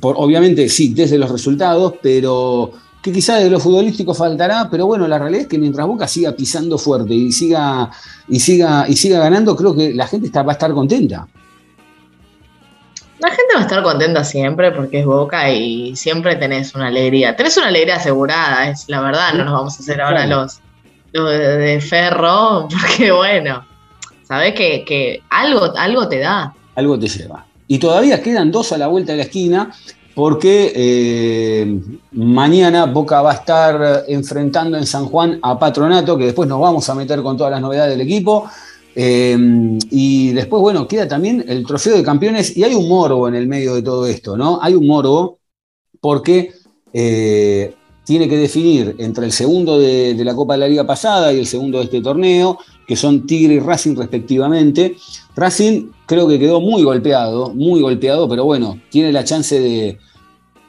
obviamente 0.00 0.68
sí, 0.68 0.94
desde 0.94 1.18
los 1.18 1.30
resultados, 1.30 1.94
pero 2.02 2.72
que 3.02 3.12
quizá 3.12 3.36
de 3.36 3.50
lo 3.50 3.60
futbolístico 3.60 4.14
faltará, 4.14 4.68
pero 4.70 4.86
bueno, 4.86 5.06
la 5.06 5.18
realidad 5.18 5.42
es 5.42 5.48
que 5.48 5.58
mientras 5.58 5.86
Boca 5.86 6.08
siga 6.08 6.32
pisando 6.32 6.78
fuerte 6.78 7.12
y 7.12 7.30
siga, 7.30 7.90
y 8.28 8.40
siga, 8.40 8.86
y 8.88 8.96
siga 8.96 9.18
ganando, 9.18 9.54
creo 9.54 9.76
que 9.76 9.92
la 9.92 10.06
gente 10.06 10.30
va 10.30 10.52
a 10.52 10.52
estar 10.52 10.72
contenta. 10.72 11.28
La 13.24 13.30
gente 13.30 13.54
va 13.54 13.60
a 13.60 13.62
estar 13.62 13.82
contenta 13.82 14.22
siempre 14.22 14.70
porque 14.70 14.98
es 14.98 15.06
Boca 15.06 15.50
y 15.50 15.96
siempre 15.96 16.36
tenés 16.36 16.74
una 16.74 16.88
alegría. 16.88 17.34
Tenés 17.34 17.56
una 17.56 17.68
alegría 17.68 17.96
asegurada, 17.96 18.68
es 18.68 18.84
la 18.88 19.00
verdad, 19.00 19.32
no 19.32 19.44
nos 19.44 19.54
vamos 19.54 19.76
a 19.76 19.78
hacer 19.80 19.98
ahora 20.02 20.26
los, 20.26 20.60
los 21.12 21.30
de, 21.30 21.56
de 21.56 21.80
ferro, 21.80 22.68
porque 22.80 23.12
bueno, 23.12 23.64
sabés 24.28 24.52
que, 24.52 24.84
que 24.84 25.22
algo, 25.30 25.72
algo 25.74 26.06
te 26.06 26.18
da. 26.18 26.52
algo 26.74 26.98
te 26.98 27.08
lleva. 27.08 27.46
Y 27.66 27.78
todavía 27.78 28.20
quedan 28.20 28.50
dos 28.50 28.72
a 28.72 28.76
la 28.76 28.88
vuelta 28.88 29.12
de 29.12 29.16
la 29.18 29.24
esquina, 29.24 29.74
porque 30.14 30.70
eh, 30.76 31.80
mañana 32.12 32.84
Boca 32.84 33.22
va 33.22 33.30
a 33.30 33.34
estar 33.36 34.04
enfrentando 34.06 34.76
en 34.76 34.84
San 34.84 35.06
Juan 35.06 35.38
a 35.40 35.58
Patronato, 35.58 36.18
que 36.18 36.26
después 36.26 36.46
nos 36.46 36.60
vamos 36.60 36.86
a 36.90 36.94
meter 36.94 37.22
con 37.22 37.38
todas 37.38 37.52
las 37.52 37.62
novedades 37.62 37.96
del 37.96 38.02
equipo. 38.02 38.50
Eh, 38.96 39.36
y 39.90 40.32
después, 40.32 40.60
bueno, 40.60 40.86
queda 40.86 41.08
también 41.08 41.44
el 41.48 41.66
trofeo 41.66 41.96
de 41.96 42.02
campeones, 42.02 42.56
y 42.56 42.64
hay 42.64 42.74
un 42.74 42.88
morbo 42.88 43.28
en 43.28 43.34
el 43.34 43.46
medio 43.46 43.74
de 43.74 43.82
todo 43.82 44.06
esto, 44.06 44.36
¿no? 44.36 44.58
Hay 44.62 44.74
un 44.74 44.86
morbo 44.86 45.38
porque 46.00 46.52
eh, 46.92 47.74
tiene 48.04 48.28
que 48.28 48.36
definir 48.36 48.94
entre 48.98 49.24
el 49.26 49.32
segundo 49.32 49.78
de, 49.78 50.14
de 50.14 50.24
la 50.24 50.34
Copa 50.34 50.54
de 50.54 50.60
la 50.60 50.68
Liga 50.68 50.86
pasada 50.86 51.32
y 51.32 51.38
el 51.38 51.46
segundo 51.46 51.78
de 51.78 51.84
este 51.84 52.00
torneo, 52.00 52.58
que 52.86 52.96
son 52.96 53.26
Tigre 53.26 53.54
y 53.54 53.58
Racing 53.60 53.96
respectivamente. 53.96 54.96
Racing 55.34 55.90
creo 56.06 56.28
que 56.28 56.38
quedó 56.38 56.60
muy 56.60 56.82
golpeado, 56.82 57.52
muy 57.54 57.80
golpeado, 57.80 58.28
pero 58.28 58.44
bueno, 58.44 58.78
tiene 58.90 59.10
la 59.10 59.24
chance 59.24 59.58
de, 59.58 59.98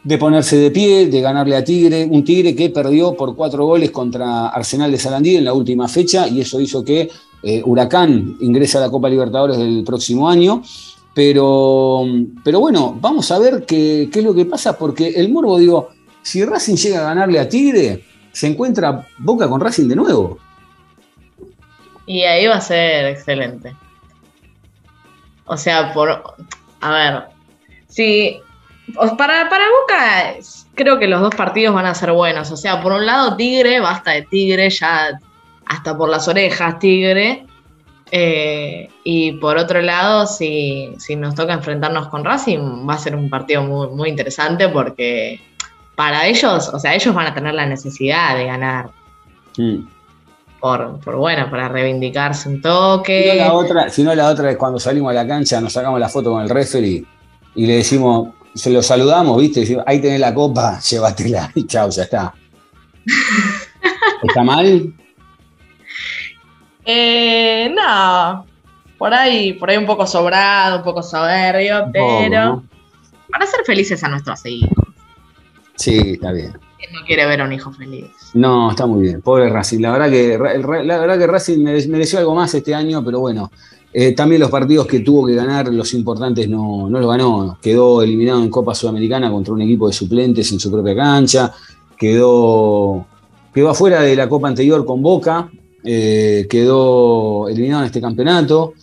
de 0.05 0.17
ponerse 0.17 0.55
de 0.57 0.71
pie, 0.71 1.07
de 1.07 1.19
ganarle 1.19 1.55
a 1.55 1.63
Tigre, 1.63 2.05
un 2.05 2.23
Tigre 2.23 2.55
que 2.55 2.69
perdió 2.69 3.13
por 3.15 3.35
cuatro 3.35 3.65
goles 3.65 3.91
contra 3.91 4.47
Arsenal 4.47 4.91
de 4.91 4.99
Sarandí 4.99 5.35
en 5.35 5.45
la 5.45 5.53
última 5.53 5.87
fecha 5.87 6.27
y 6.27 6.41
eso 6.41 6.61
hizo 6.61 6.83
que 6.83 7.09
eh, 7.43 7.61
Huracán 7.63 8.37
ingrese 8.39 8.77
a 8.77 8.81
la 8.81 8.89
Copa 8.89 9.09
Libertadores 9.09 9.57
del 9.57 9.83
próximo 9.85 10.29
año. 10.29 10.61
Pero, 11.13 12.03
pero 12.43 12.59
bueno, 12.59 12.97
vamos 12.99 13.31
a 13.31 13.39
ver 13.39 13.65
qué, 13.65 14.09
qué 14.11 14.19
es 14.19 14.25
lo 14.25 14.35
que 14.35 14.45
pasa, 14.45 14.77
porque 14.77 15.07
el 15.07 15.31
Morbo, 15.31 15.57
digo, 15.57 15.91
si 16.21 16.43
Racing 16.43 16.75
llega 16.75 16.99
a 16.99 17.13
ganarle 17.13 17.39
a 17.39 17.47
Tigre, 17.47 18.03
se 18.33 18.47
encuentra 18.47 19.07
Boca 19.19 19.47
con 19.47 19.61
Racing 19.61 19.87
de 19.87 19.95
nuevo. 19.95 20.39
Y 22.05 22.23
ahí 22.23 22.47
va 22.47 22.55
a 22.55 22.61
ser 22.61 23.05
excelente. 23.05 23.75
O 25.45 25.57
sea, 25.57 25.93
por. 25.93 26.35
A 26.81 26.91
ver. 26.91 27.23
Si. 27.87 28.39
Para, 29.17 29.49
para 29.49 29.65
Boca, 29.81 30.35
creo 30.75 30.99
que 30.99 31.07
los 31.07 31.21
dos 31.21 31.33
partidos 31.33 31.73
van 31.73 31.85
a 31.85 31.95
ser 31.95 32.11
buenos. 32.11 32.51
O 32.51 32.57
sea, 32.57 32.81
por 32.81 32.91
un 32.91 33.05
lado, 33.05 33.35
Tigre, 33.35 33.79
basta 33.79 34.11
de 34.11 34.23
Tigre, 34.23 34.69
ya 34.69 35.19
hasta 35.65 35.97
por 35.97 36.09
las 36.09 36.27
orejas, 36.27 36.79
Tigre. 36.79 37.45
Eh, 38.11 38.87
y 39.03 39.33
por 39.33 39.57
otro 39.57 39.81
lado, 39.81 40.27
si, 40.27 40.93
si, 40.99 41.15
nos 41.15 41.33
toca 41.33 41.53
enfrentarnos 41.53 42.07
con 42.09 42.23
Racing, 42.23 42.87
va 42.87 42.93
a 42.93 42.97
ser 42.97 43.15
un 43.15 43.29
partido 43.29 43.63
muy, 43.63 43.87
muy 43.89 44.09
interesante 44.09 44.69
porque 44.69 45.41
para 45.95 46.27
ellos, 46.27 46.69
o 46.69 46.79
sea, 46.79 46.93
ellos 46.93 47.15
van 47.15 47.27
a 47.27 47.33
tener 47.33 47.53
la 47.53 47.65
necesidad 47.65 48.37
de 48.37 48.45
ganar. 48.45 48.89
Mm. 49.57 49.87
Por, 50.59 50.99
por, 50.99 51.15
bueno, 51.17 51.49
para 51.49 51.67
reivindicarse 51.67 52.49
un 52.49 52.61
toque. 52.61 53.31
Si 53.31 53.37
no, 53.37 53.45
la 53.45 53.53
otra, 53.53 53.89
si 53.89 54.03
no, 54.03 54.15
la 54.15 54.29
otra 54.29 54.51
es 54.51 54.57
cuando 54.57 54.79
salimos 54.79 55.11
a 55.11 55.13
la 55.13 55.27
cancha, 55.27 55.61
nos 55.61 55.73
sacamos 55.73 55.99
la 55.99 56.09
foto 56.09 56.31
con 56.31 56.41
el 56.41 56.49
referee 56.49 57.03
y 57.55 57.65
le 57.65 57.77
decimos, 57.77 58.29
se 58.53 58.69
lo 58.69 58.81
saludamos, 58.81 59.39
¿viste? 59.39 59.77
ahí 59.85 59.99
tenés 59.99 60.19
la 60.19 60.33
copa, 60.33 60.79
llévatela 60.89 61.51
y 61.55 61.65
chao, 61.65 61.89
ya 61.89 62.03
está. 62.03 62.33
¿Está 64.23 64.43
mal? 64.43 64.93
Eh, 66.85 67.73
no, 67.75 68.45
por 68.97 69.13
ahí, 69.13 69.53
por 69.53 69.69
ahí 69.69 69.77
un 69.77 69.85
poco 69.85 70.05
sobrado, 70.05 70.77
un 70.77 70.83
poco 70.83 71.01
soberbio, 71.01 71.89
pero 71.91 72.63
para 73.31 73.45
ser 73.45 73.65
felices 73.65 74.03
a 74.03 74.09
nuestros 74.09 74.45
hijos. 74.45 74.87
Sí, 75.75 75.97
está 76.13 76.31
bien. 76.31 76.53
no 76.93 77.05
quiere 77.05 77.25
ver 77.25 77.41
a 77.41 77.45
un 77.45 77.53
hijo 77.53 77.71
feliz. 77.71 78.11
No, 78.33 78.71
está 78.71 78.85
muy 78.85 79.01
bien. 79.03 79.21
Pobre 79.21 79.49
Racing. 79.49 79.79
La 79.81 79.91
verdad 79.91 80.09
que, 80.09 80.37
la 80.37 80.99
verdad 80.99 81.17
que 81.17 81.27
Racing 81.27 81.63
mereció 81.89 82.19
algo 82.19 82.35
más 82.35 82.53
este 82.53 82.73
año, 82.73 83.03
pero 83.03 83.19
bueno. 83.19 83.51
Eh, 83.97 84.11
también 84.11 84.41
los 84.41 84.51
partidos 84.51 84.87
que 84.87 84.99
tuvo 84.99 85.25
que 85.25 85.35
ganar, 85.35 85.73
los 85.73 85.93
importantes, 85.93 86.49
no, 86.49 86.89
no 86.89 86.99
lo 86.99 87.07
ganó. 87.07 87.57
Quedó 87.61 88.01
eliminado 88.01 88.43
en 88.43 88.49
Copa 88.49 88.75
Sudamericana 88.75 89.31
contra 89.31 89.53
un 89.53 89.61
equipo 89.61 89.87
de 89.87 89.93
suplentes 89.93 90.51
en 90.51 90.59
su 90.59 90.69
propia 90.69 90.95
cancha. 90.95 91.53
Quedó, 91.97 93.05
quedó 93.53 93.69
afuera 93.69 94.01
de 94.01 94.15
la 94.17 94.27
Copa 94.27 94.49
anterior 94.49 94.85
con 94.85 95.01
Boca. 95.01 95.49
Eh, 95.85 96.47
quedó 96.49 97.47
eliminado 97.47 97.83
en 97.83 97.87
este 97.87 98.01
campeonato. 98.01 98.73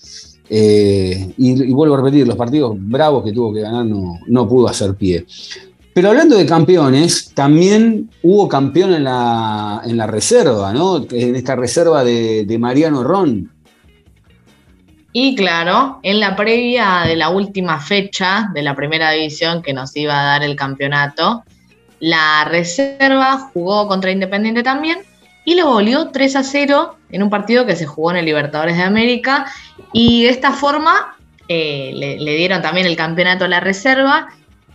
Eh, 0.48 1.32
y, 1.36 1.72
vuelvo 1.72 1.94
a 1.94 1.98
repetir, 1.98 2.26
los 2.26 2.36
partidos 2.36 2.76
bravos 2.78 3.24
que 3.24 3.32
tuvo 3.32 3.52
que 3.52 3.60
ganar 3.60 3.84
no, 3.84 4.20
no 4.26 4.48
pudo 4.48 4.68
hacer 4.68 4.94
pie. 4.94 5.26
Pero 5.94 6.08
hablando 6.08 6.36
de 6.36 6.46
campeones, 6.46 7.32
también 7.34 8.10
hubo 8.22 8.48
campeón 8.48 8.94
en 8.94 9.04
la, 9.04 9.82
en 9.84 9.96
la 9.96 10.06
reserva, 10.06 10.72
¿no? 10.72 11.04
En 11.10 11.36
esta 11.36 11.56
reserva 11.56 12.04
de, 12.04 12.44
de, 12.46 12.58
Mariano 12.58 13.02
Ron. 13.02 13.50
Y 15.12 15.34
claro, 15.34 15.98
en 16.02 16.20
la 16.20 16.36
previa 16.36 17.02
de 17.06 17.16
la 17.16 17.28
última 17.28 17.78
fecha 17.78 18.50
de 18.54 18.62
la 18.62 18.74
primera 18.74 19.10
división 19.10 19.60
que 19.60 19.74
nos 19.74 19.94
iba 19.96 20.18
a 20.18 20.24
dar 20.24 20.42
el 20.42 20.56
campeonato, 20.56 21.44
la 22.00 22.46
reserva 22.48 23.50
jugó 23.52 23.86
contra 23.86 24.10
Independiente 24.10 24.62
también 24.62 24.98
y 25.44 25.54
lo 25.54 25.66
volvió 25.66 26.08
3 26.08 26.36
a 26.36 26.42
0 26.44 26.96
en 27.10 27.22
un 27.22 27.30
partido 27.30 27.66
que 27.66 27.76
se 27.76 27.86
jugó 27.86 28.12
en 28.12 28.18
el 28.18 28.24
Libertadores 28.24 28.76
de 28.76 28.82
América. 28.82 29.46
Y 29.92 30.24
de 30.24 30.30
esta 30.30 30.52
forma 30.52 31.16
eh, 31.48 31.92
le, 31.94 32.18
le 32.18 32.36
dieron 32.36 32.62
también 32.62 32.86
el 32.86 32.96
campeonato 32.96 33.44
a 33.44 33.48
la 33.48 33.60
reserva 33.60 34.28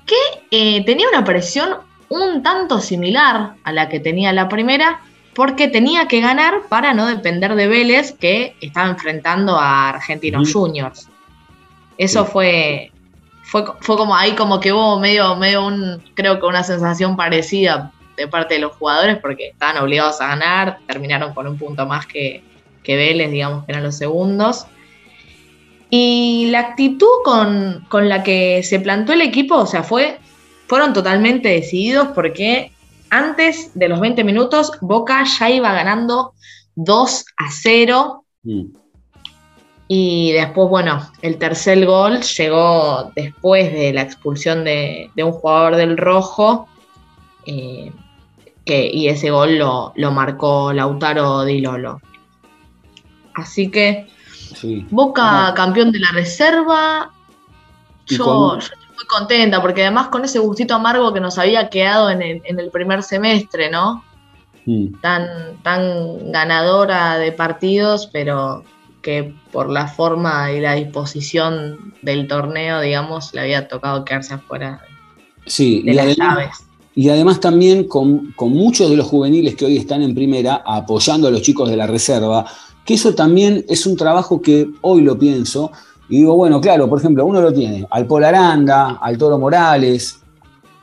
que 0.05 0.15
eh, 0.51 0.83
tenía 0.85 1.07
una 1.09 1.23
presión 1.23 1.75
un 2.09 2.41
tanto 2.41 2.79
similar 2.79 3.55
a 3.63 3.71
la 3.71 3.89
que 3.89 3.99
tenía 3.99 4.31
la 4.33 4.47
primera, 4.47 5.01
porque 5.33 5.67
tenía 5.67 6.07
que 6.07 6.21
ganar 6.21 6.61
para 6.69 6.93
no 6.93 7.05
depender 7.05 7.55
de 7.55 7.67
Vélez, 7.67 8.13
que 8.13 8.55
estaba 8.61 8.89
enfrentando 8.89 9.57
a 9.57 9.89
Argentinos 9.89 10.51
Juniors. 10.51 11.09
Eso 11.97 12.25
fue, 12.25 12.91
fue, 13.43 13.65
fue, 13.81 13.97
como 13.97 14.15
ahí 14.15 14.33
como 14.35 14.59
que 14.59 14.71
hubo 14.71 14.99
medio, 14.99 15.35
medio 15.35 15.65
un, 15.65 16.01
creo 16.15 16.39
que 16.39 16.45
una 16.45 16.63
sensación 16.63 17.17
parecida 17.17 17.91
de 18.17 18.27
parte 18.27 18.55
de 18.55 18.59
los 18.59 18.73
jugadores, 18.73 19.17
porque 19.21 19.49
estaban 19.49 19.81
obligados 19.81 20.19
a 20.19 20.27
ganar, 20.27 20.79
terminaron 20.87 21.33
con 21.33 21.47
un 21.47 21.57
punto 21.57 21.85
más 21.85 22.05
que, 22.05 22.43
que 22.83 22.97
Vélez, 22.97 23.31
digamos 23.31 23.65
que 23.65 23.71
eran 23.71 23.83
los 23.83 23.95
segundos. 23.95 24.65
Y 25.89 26.47
la 26.51 26.59
actitud 26.59 27.07
con, 27.23 28.09
la 28.09 28.23
que 28.23 28.61
se 28.63 28.79
plantó 28.79 29.13
el 29.13 29.21
equipo, 29.21 29.55
o 29.55 29.65
sea, 29.65 29.83
fue, 29.83 30.19
fueron 30.67 30.93
totalmente 30.93 31.49
decididos 31.49 32.09
porque 32.13 32.71
antes 33.09 33.71
de 33.73 33.87
los 33.87 33.99
20 34.01 34.23
minutos 34.25 34.71
Boca 34.81 35.23
ya 35.39 35.49
iba 35.49 35.71
ganando 35.71 36.33
2 36.75 37.25
a 37.37 37.51
0. 37.51 38.25
Mm. 38.43 38.65
Y 39.89 40.33
después, 40.33 40.69
bueno, 40.69 41.09
el 41.21 41.37
tercer 41.37 41.85
gol 41.85 42.19
llegó 42.19 43.11
después 43.15 43.71
de 43.71 43.93
la 43.93 44.01
expulsión 44.01 44.65
de, 44.65 45.09
un 45.15 45.31
jugador 45.31 45.77
del 45.77 45.97
rojo. 45.97 46.67
Eh, 47.45 47.93
que, 48.67 48.87
y 48.93 49.07
ese 49.07 49.31
gol 49.31 49.57
lo, 49.57 49.93
lo 49.95 50.11
marcó 50.11 50.71
Lautaro 50.71 51.43
Di 51.43 51.61
Lolo. 51.61 51.99
Así 53.33 53.71
que 53.71 54.07
Boca 54.89 55.53
campeón 55.55 55.91
de 55.91 55.99
la 55.99 56.11
reserva. 56.11 57.11
Yo, 58.05 58.57
estoy 58.57 58.77
muy 58.95 59.05
contenta 59.07 59.61
porque 59.61 59.81
además 59.81 60.07
con 60.07 60.23
ese 60.23 60.39
gustito 60.39 60.75
amargo 60.75 61.13
que 61.13 61.19
nos 61.19 61.37
había 61.37 61.69
quedado 61.69 62.09
en 62.09 62.21
el, 62.21 62.69
primer 62.71 63.03
semestre, 63.03 63.69
¿no? 63.69 64.03
Tan, 65.01 65.57
tan 65.63 66.31
ganadora 66.31 67.17
de 67.17 67.31
partidos, 67.31 68.07
pero 68.07 68.63
que 69.01 69.33
por 69.51 69.69
la 69.69 69.87
forma 69.87 70.51
y 70.51 70.59
la 70.59 70.73
disposición 70.73 71.93
del 72.01 72.27
torneo, 72.27 72.81
digamos, 72.81 73.33
le 73.33 73.41
había 73.41 73.69
tocado 73.69 74.03
quedarse 74.03 74.33
afuera 74.33 74.81
sí, 75.45 75.83
de 75.83 75.91
y 75.91 75.93
las 75.93 76.05
además, 76.05 76.17
llaves. 76.17 76.66
Y 76.97 77.09
además 77.09 77.39
también 77.39 77.83
con, 77.83 78.33
con, 78.35 78.53
muchos 78.53 78.89
de 78.89 78.97
los 78.97 79.05
juveniles 79.05 79.55
que 79.55 79.65
hoy 79.65 79.77
están 79.77 80.01
en 80.01 80.15
primera, 80.15 80.63
apoyando 80.65 81.27
a 81.27 81.31
los 81.31 81.43
chicos 81.43 81.69
de 81.69 81.77
la 81.77 81.85
reserva, 81.85 82.43
que 82.83 82.95
eso 82.95 83.13
también 83.13 83.63
es 83.69 83.85
un 83.85 83.95
trabajo 83.95 84.41
que 84.41 84.67
hoy 84.81 85.01
lo 85.01 85.15
pienso 85.15 85.71
y 86.09 86.17
digo, 86.17 86.35
bueno, 86.35 86.59
claro, 86.59 86.89
por 86.89 86.97
ejemplo, 86.97 87.23
uno 87.23 87.39
lo 87.39 87.53
tiene 87.53 87.85
al 87.91 88.07
Polaranda, 88.07 88.97
al 88.99 89.15
Toro 89.15 89.37
Morales, 89.37 90.17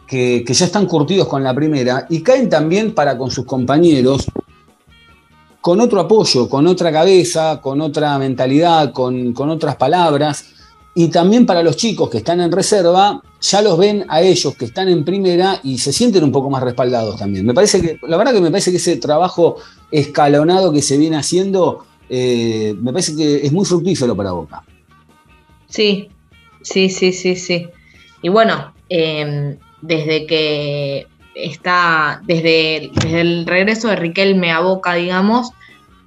que, 0.06 0.44
ya 0.46 0.64
están 0.66 0.86
curtidos 0.86 1.26
con 1.26 1.42
la 1.42 1.52
primera 1.52 2.06
y 2.08 2.22
caen 2.22 2.48
también 2.48 2.94
para 2.94 3.18
con 3.18 3.32
sus 3.32 3.44
compañeros 3.44 4.26
con 5.60 5.80
otro 5.80 5.98
apoyo, 5.98 6.48
con 6.48 6.68
otra 6.68 6.92
cabeza, 6.92 7.60
con 7.60 7.80
otra 7.80 8.16
mentalidad, 8.18 8.92
con, 8.92 9.32
con 9.32 9.50
otras 9.50 9.74
palabras. 9.74 10.44
Y 10.94 11.08
también 11.08 11.44
para 11.44 11.62
los 11.62 11.76
chicos 11.76 12.08
que 12.08 12.18
están 12.18 12.40
en 12.40 12.52
reserva, 12.52 13.20
ya 13.40 13.62
los 13.62 13.76
ven 13.76 14.04
a 14.08 14.22
ellos 14.22 14.54
que 14.56 14.66
están 14.66 14.88
en 14.88 15.04
primera 15.04 15.60
y 15.62 15.78
se 15.78 15.92
sienten 15.92 16.22
un 16.22 16.30
poco 16.30 16.50
más 16.50 16.62
respaldados 16.62 17.18
también. 17.18 17.44
Me 17.44 17.52
parece 17.52 17.80
que, 17.80 17.98
la 18.06 18.16
verdad 18.16 18.32
que 18.32 18.40
me 18.40 18.50
parece 18.50 18.70
que 18.70 18.76
ese 18.76 18.96
trabajo 18.96 19.56
escalonado 19.90 20.72
que 20.72 20.82
se 20.82 20.96
viene 20.96 21.16
haciendo 21.16 21.84
eh, 22.08 22.74
me 22.80 22.92
parece 22.92 23.16
que 23.16 23.46
es 23.46 23.52
muy 23.52 23.64
fructífero 23.64 24.16
para 24.16 24.32
Boca. 24.32 24.62
Sí, 25.68 26.08
sí, 26.62 26.88
sí, 26.88 27.12
sí, 27.12 27.36
sí. 27.36 27.68
Y 28.22 28.28
bueno, 28.28 28.72
em, 28.88 29.56
desde 29.82 30.26
que 30.26 31.06
está, 31.34 32.22
desde, 32.24 32.90
el 33.04 33.46
regreso 33.46 33.88
de 33.88 33.96
Riquelme 33.96 34.50
a 34.50 34.60
Boca, 34.60 34.94
digamos, 34.94 35.50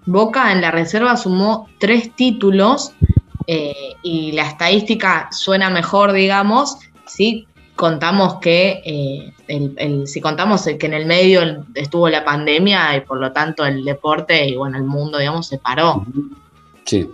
Boca 0.05 0.53
en 0.53 0.61
la 0.61 0.71
reserva 0.71 1.17
sumó 1.17 1.67
tres 1.79 2.15
títulos 2.15 2.93
eh, 3.47 3.95
y 4.03 4.33
la 4.33 4.45
estadística 4.47 5.29
suena 5.31 5.69
mejor, 5.69 6.11
digamos, 6.11 6.77
sí 7.05 7.47
contamos 7.77 8.39
que 8.41 8.81
eh, 8.83 9.33
el, 9.47 10.07
si 10.07 10.19
contamos 10.19 10.63
que 10.63 10.85
en 10.85 10.93
el 10.93 11.05
medio 11.05 11.63
estuvo 11.75 12.09
la 12.09 12.25
pandemia 12.25 12.97
y 12.97 13.01
por 13.01 13.19
lo 13.19 13.31
tanto 13.31 13.65
el 13.65 13.85
deporte 13.85 14.49
y 14.49 14.57
bueno 14.57 14.77
el 14.77 14.83
mundo 14.83 15.19
digamos 15.19 15.47
se 15.47 15.59
paró. 15.59 16.05
Sí. 16.83 17.09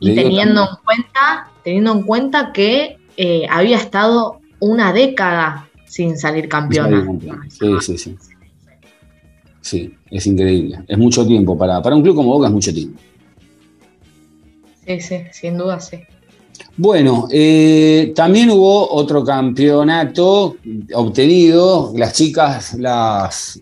Y 0.00 0.14
teniendo 0.14 0.62
en 0.62 0.76
cuenta 0.84 1.50
teniendo 1.64 1.92
en 1.92 2.02
cuenta 2.02 2.52
que 2.52 2.98
eh, 3.16 3.46
había 3.48 3.78
estado 3.78 4.40
una 4.58 4.92
década 4.92 5.68
sin 5.86 6.18
salir 6.18 6.48
campeona. 6.48 7.06
Sí 7.48 7.68
sí 7.80 7.96
sí. 7.96 8.16
Sí 9.62 9.94
es 10.10 10.26
increíble. 10.26 10.80
Es 10.88 10.98
mucho 10.98 11.24
tiempo 11.26 11.56
para 11.56 11.80
para 11.80 11.96
un 11.96 12.02
club 12.02 12.16
como 12.16 12.30
Boca 12.30 12.48
es 12.48 12.52
mucho 12.52 12.74
tiempo 12.74 13.00
sí 14.86 15.00
sí 15.00 15.16
sin 15.32 15.58
duda 15.58 15.80
sí. 15.80 15.98
Bueno, 16.76 17.26
eh, 17.30 18.12
también 18.14 18.50
hubo 18.50 18.90
otro 18.92 19.24
campeonato 19.24 20.56
obtenido, 20.94 21.92
las 21.96 22.12
chicas, 22.14 22.74
las, 22.74 23.60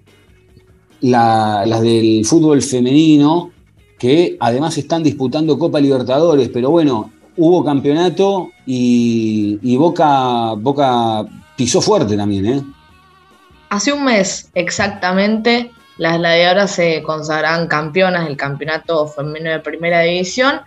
la- 1.01 1.65
las 1.67 1.81
del 1.81 2.25
fútbol 2.25 2.63
femenino, 2.63 3.53
que 3.99 4.37
además 4.41 4.77
están 4.79 5.03
disputando 5.03 5.59
Copa 5.59 5.81
Libertadores, 5.81 6.49
pero 6.53 6.71
bueno, 6.71 7.11
hubo 7.37 7.65
campeonato 7.65 8.51
y, 8.67 9.59
y 9.63 9.77
Boca, 9.77 10.55
Boca 10.55 11.25
pisó 11.57 11.81
fuerte 11.81 12.17
también, 12.17 12.47
¿eh? 12.47 12.63
Hace 13.71 13.93
un 13.93 14.05
mes 14.05 14.51
exactamente, 14.55 15.71
las 15.97 16.19
gladiadoras 16.19 16.73
se 16.73 17.03
consagraron 17.03 17.67
campeonas 17.69 18.27
del 18.27 18.37
campeonato 18.37 19.07
femenino 19.07 19.51
de 19.51 19.61
primera 19.61 20.01
división 20.01 20.61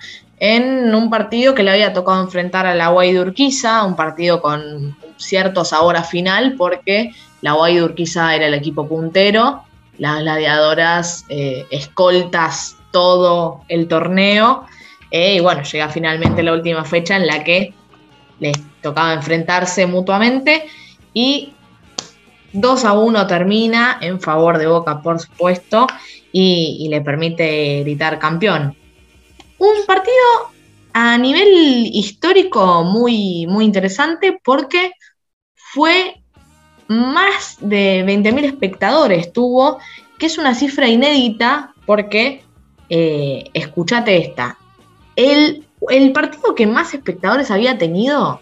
en 0.45 0.93
un 0.93 1.09
partido 1.09 1.55
que 1.55 1.63
le 1.63 1.71
había 1.71 1.93
tocado 1.93 2.21
enfrentar 2.21 2.65
a 2.65 2.75
la 2.75 2.89
Guay 2.89 3.13
de 3.13 3.21
Urquiza, 3.21 3.85
un 3.85 3.95
partido 3.95 4.41
con 4.41 4.93
cierto 5.15 5.63
sabor 5.63 5.95
a 5.95 6.03
final 6.03 6.55
porque 6.57 7.11
la 7.39 7.53
Guay 7.53 7.75
de 7.75 7.83
Urquiza 7.83 8.35
era 8.35 8.47
el 8.47 8.53
equipo 8.53 8.85
puntero, 8.85 9.63
las 9.97 10.19
gladiadoras 10.19 11.23
eh, 11.29 11.65
escoltas 11.71 12.75
todo 12.91 13.61
el 13.69 13.87
torneo 13.87 14.65
eh, 15.11 15.35
y 15.35 15.39
bueno, 15.39 15.63
llega 15.63 15.87
finalmente 15.87 16.43
la 16.43 16.51
última 16.51 16.83
fecha 16.83 17.15
en 17.15 17.25
la 17.25 17.41
que 17.45 17.73
les 18.41 18.57
tocaba 18.81 19.13
enfrentarse 19.13 19.85
mutuamente 19.87 20.65
y 21.13 21.53
2 22.51 22.83
a 22.83 22.91
1 22.91 23.27
termina 23.27 23.97
en 24.01 24.19
favor 24.19 24.57
de 24.57 24.67
Boca, 24.67 25.01
por 25.01 25.21
supuesto, 25.21 25.87
y, 26.33 26.79
y 26.81 26.89
le 26.89 26.99
permite 26.99 27.79
gritar 27.83 28.19
campeón. 28.19 28.75
Un 29.63 29.85
partido 29.85 30.51
a 30.91 31.17
nivel 31.17 31.47
histórico 31.93 32.83
muy, 32.83 33.47
muy 33.47 33.63
interesante 33.63 34.37
porque 34.43 34.91
fue 35.55 36.21
más 36.89 37.55
de 37.61 38.03
20.000 38.05 38.43
espectadores 38.43 39.31
tuvo, 39.31 39.79
que 40.19 40.25
es 40.25 40.37
una 40.37 40.53
cifra 40.53 40.89
inédita 40.89 41.73
porque, 41.85 42.43
eh, 42.89 43.45
escúchate 43.53 44.17
esta, 44.17 44.57
el, 45.15 45.65
el 45.89 46.11
partido 46.11 46.53
que 46.55 46.67
más 46.67 46.93
espectadores 46.93 47.49
había 47.49 47.77
tenido 47.77 48.41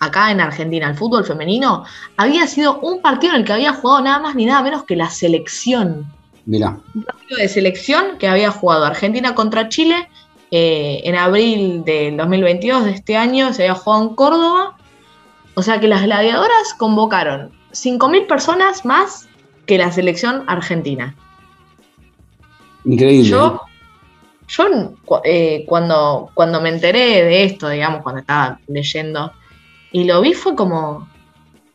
acá 0.00 0.32
en 0.32 0.40
Argentina, 0.40 0.90
el 0.90 0.96
fútbol 0.96 1.24
femenino, 1.24 1.84
había 2.16 2.44
sido 2.48 2.80
un 2.80 3.00
partido 3.00 3.34
en 3.34 3.42
el 3.42 3.46
que 3.46 3.52
había 3.52 3.72
jugado 3.72 4.02
nada 4.02 4.18
más 4.18 4.34
ni 4.34 4.46
nada 4.46 4.62
menos 4.62 4.82
que 4.82 4.96
la 4.96 5.10
selección. 5.10 6.12
Mirá, 6.44 6.80
Un 6.92 7.04
partido 7.04 7.38
de 7.38 7.48
selección 7.48 8.18
que 8.18 8.26
había 8.26 8.50
jugado 8.50 8.84
Argentina 8.84 9.36
contra 9.36 9.68
Chile 9.68 10.08
eh, 10.50 11.00
en 11.04 11.14
abril 11.16 11.84
del 11.84 12.16
2022 12.16 12.84
de 12.84 12.90
este 12.92 13.16
año, 13.16 13.52
se 13.52 13.62
había 13.62 13.74
jugado 13.74 14.02
en 14.04 14.14
Córdoba. 14.14 14.76
O 15.54 15.62
sea 15.62 15.80
que 15.80 15.88
las 15.88 16.02
gladiadoras 16.02 16.74
convocaron 16.78 17.50
5.000 17.72 18.26
personas 18.26 18.84
más 18.84 19.28
que 19.66 19.78
la 19.78 19.90
selección 19.90 20.44
argentina. 20.46 21.14
increíble. 22.84 23.28
Yo, 23.28 23.60
yo 24.48 24.64
cu- 25.04 25.20
eh, 25.24 25.64
cuando, 25.66 26.30
cuando 26.34 26.60
me 26.60 26.68
enteré 26.68 27.24
de 27.24 27.44
esto, 27.44 27.68
digamos, 27.68 28.02
cuando 28.02 28.20
estaba 28.20 28.60
leyendo, 28.68 29.32
y 29.92 30.04
lo 30.04 30.20
vi 30.20 30.34
fue 30.34 30.54
como, 30.54 31.08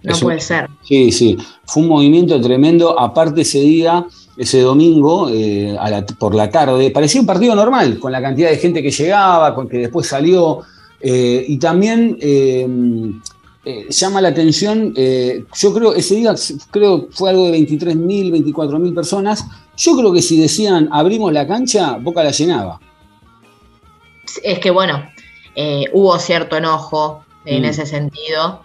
no 0.03 0.12
Eso- 0.12 0.25
puede 0.25 0.39
ser. 0.39 0.69
Sí, 0.84 1.12
sí, 1.12 1.38
fue 1.65 1.84
un 1.84 1.89
movimiento 1.89 2.39
tremendo. 2.39 2.97
Aparte 2.99 3.41
ese 3.41 3.60
día, 3.60 4.05
ese 4.38 4.62
domingo, 4.62 5.30
eh, 5.30 5.76
a 5.80 5.89
la- 5.89 6.06
por 6.06 6.34
la 6.36 6.50
tarde, 6.50 6.89
parecía 6.91 7.22
un 7.22 7.28
partido 7.28 7.54
normal, 7.56 8.00
con 8.00 8.12
la 8.12 8.22
cantidad 8.22 8.50
de 8.50 8.58
gente 8.58 8.82
que 8.82 8.91
llegaba, 8.91 9.54
con 9.56 9.67
que 9.67 9.78
después 9.78 10.08
salió. 10.08 10.60
eh, 11.04 11.44
y 11.48 11.58
también 11.58 12.15
eh, 12.22 12.67
llama 13.89 14.22
la 14.22 14.30
atención, 14.30 14.94
yo 14.96 15.74
creo, 15.74 15.94
ese 15.94 16.15
día 16.15 16.36
creo 16.70 17.08
fue 17.12 17.32
algo 17.32 17.46
de 17.46 17.52
23.000, 17.54 18.32
24.000 18.32 18.94
personas. 18.94 19.44
Yo 19.78 19.96
creo 19.98 20.13
que 20.13 20.22
si 20.22 20.39
decían 20.39 20.89
abrimos 20.91 21.34
la 21.34 21.48
cancha, 21.48 21.98
Boca 21.98 22.24
la 22.24 22.30
llenaba. 22.32 22.80
Es 24.44 24.60
que 24.60 24.70
bueno, 24.72 25.04
hubo 25.94 26.17
cierto 26.20 26.56
enojo 26.58 27.24
en 27.46 27.63
Mm. 27.63 27.65
ese 27.65 27.86
sentido, 27.88 28.62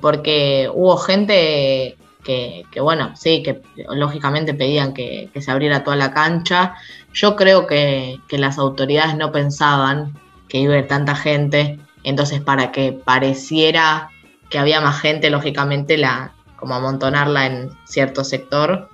porque 0.00 0.68
hubo 0.72 0.96
gente 0.96 1.96
que, 2.24 2.64
que, 2.70 2.80
bueno, 2.80 3.16
sí, 3.16 3.42
que 3.42 3.62
lógicamente 3.90 4.54
pedían 4.54 4.94
que, 4.94 5.30
que 5.32 5.42
se 5.42 5.50
abriera 5.50 5.84
toda 5.84 5.96
la 5.96 6.12
cancha. 6.12 6.74
Yo 7.12 7.36
creo 7.36 7.66
que, 7.66 8.18
que 8.28 8.38
las 8.38 8.58
autoridades 8.58 9.16
no 9.16 9.32
pensaban 9.32 10.14
que 10.48 10.58
iba 10.58 10.72
a 10.74 10.76
haber 10.78 10.88
tanta 10.88 11.14
gente, 11.14 11.78
entonces 12.04 12.40
para 12.40 12.72
que 12.72 12.92
pareciera 12.92 14.10
que 14.50 14.58
había 14.58 14.80
más 14.80 15.00
gente, 15.00 15.30
lógicamente 15.30 15.96
la 15.96 16.32
como 16.56 16.74
amontonarla 16.74 17.46
en 17.46 17.70
cierto 17.84 18.22
sector. 18.22 18.88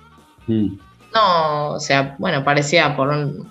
Mm. 0.47 0.77
No, 1.13 1.71
o 1.71 1.79
sea, 1.79 2.15
bueno, 2.19 2.43
parecía 2.43 2.95
por 2.95 3.09
un- 3.09 3.47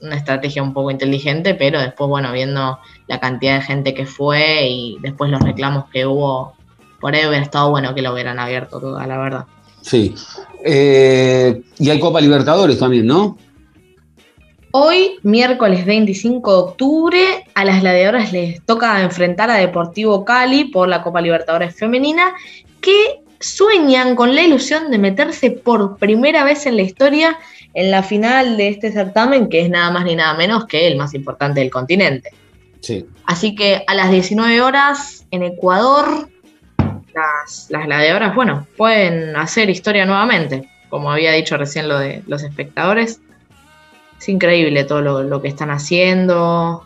una 0.00 0.16
estrategia 0.16 0.62
un 0.62 0.72
poco 0.72 0.90
inteligente, 0.90 1.54
pero 1.54 1.80
después, 1.80 2.08
bueno, 2.08 2.32
viendo 2.32 2.78
la 3.08 3.20
cantidad 3.20 3.56
de 3.56 3.62
gente 3.62 3.94
que 3.94 4.06
fue 4.06 4.68
y 4.68 4.98
después 5.00 5.30
los 5.30 5.40
reclamos 5.42 5.84
que 5.92 6.06
hubo, 6.06 6.54
por 7.00 7.14
ahí 7.14 7.26
hubiera 7.26 7.44
estado 7.44 7.70
bueno 7.70 7.94
que 7.94 8.02
lo 8.02 8.12
hubieran 8.12 8.38
abierto 8.38 8.80
toda, 8.80 9.06
la 9.06 9.18
verdad. 9.18 9.44
Sí. 9.80 10.14
Eh, 10.64 11.62
y 11.78 11.90
hay 11.90 11.98
Copa 11.98 12.20
Libertadores 12.20 12.78
también, 12.78 13.06
¿no? 13.06 13.38
Hoy, 14.72 15.18
miércoles 15.22 15.84
25 15.84 16.52
de 16.52 16.58
octubre, 16.58 17.44
a 17.54 17.64
las 17.64 17.80
gladiadoras 17.80 18.32
les 18.32 18.64
toca 18.64 19.02
enfrentar 19.02 19.50
a 19.50 19.56
Deportivo 19.56 20.24
Cali 20.24 20.66
por 20.66 20.88
la 20.88 21.02
Copa 21.02 21.20
Libertadores 21.20 21.74
Femenina, 21.74 22.34
que 22.80 23.20
sueñan 23.40 24.14
con 24.14 24.34
la 24.36 24.42
ilusión 24.42 24.90
de 24.92 24.98
meterse 24.98 25.50
por 25.50 25.96
primera 25.96 26.44
vez 26.44 26.66
en 26.66 26.76
la 26.76 26.82
historia 26.82 27.36
en 27.74 27.90
la 27.90 28.04
final 28.04 28.56
de 28.56 28.68
este 28.68 28.92
certamen, 28.92 29.48
que 29.48 29.62
es 29.62 29.70
nada 29.70 29.90
más 29.90 30.04
ni 30.04 30.14
nada 30.14 30.34
menos 30.34 30.66
que 30.66 30.86
el 30.86 30.96
más 30.96 31.14
importante 31.14 31.60
del 31.60 31.70
continente. 31.70 32.30
Sí. 32.80 33.06
Así 33.24 33.56
que 33.56 33.82
a 33.86 33.94
las 33.94 34.10
19 34.10 34.60
horas 34.60 35.26
en 35.32 35.42
Ecuador, 35.42 36.28
las, 37.14 37.66
las 37.70 37.86
gladiadoras, 37.86 38.34
bueno, 38.34 38.66
pueden 38.76 39.36
hacer 39.36 39.70
historia 39.70 40.06
nuevamente. 40.06 40.68
Como 40.88 41.10
había 41.10 41.32
dicho 41.32 41.56
recién 41.56 41.88
lo 41.88 41.98
de 41.98 42.22
los 42.26 42.42
espectadores. 42.42 43.20
Es 44.18 44.28
increíble 44.28 44.84
todo 44.84 45.00
lo, 45.00 45.22
lo 45.22 45.40
que 45.40 45.48
están 45.48 45.70
haciendo. 45.70 46.84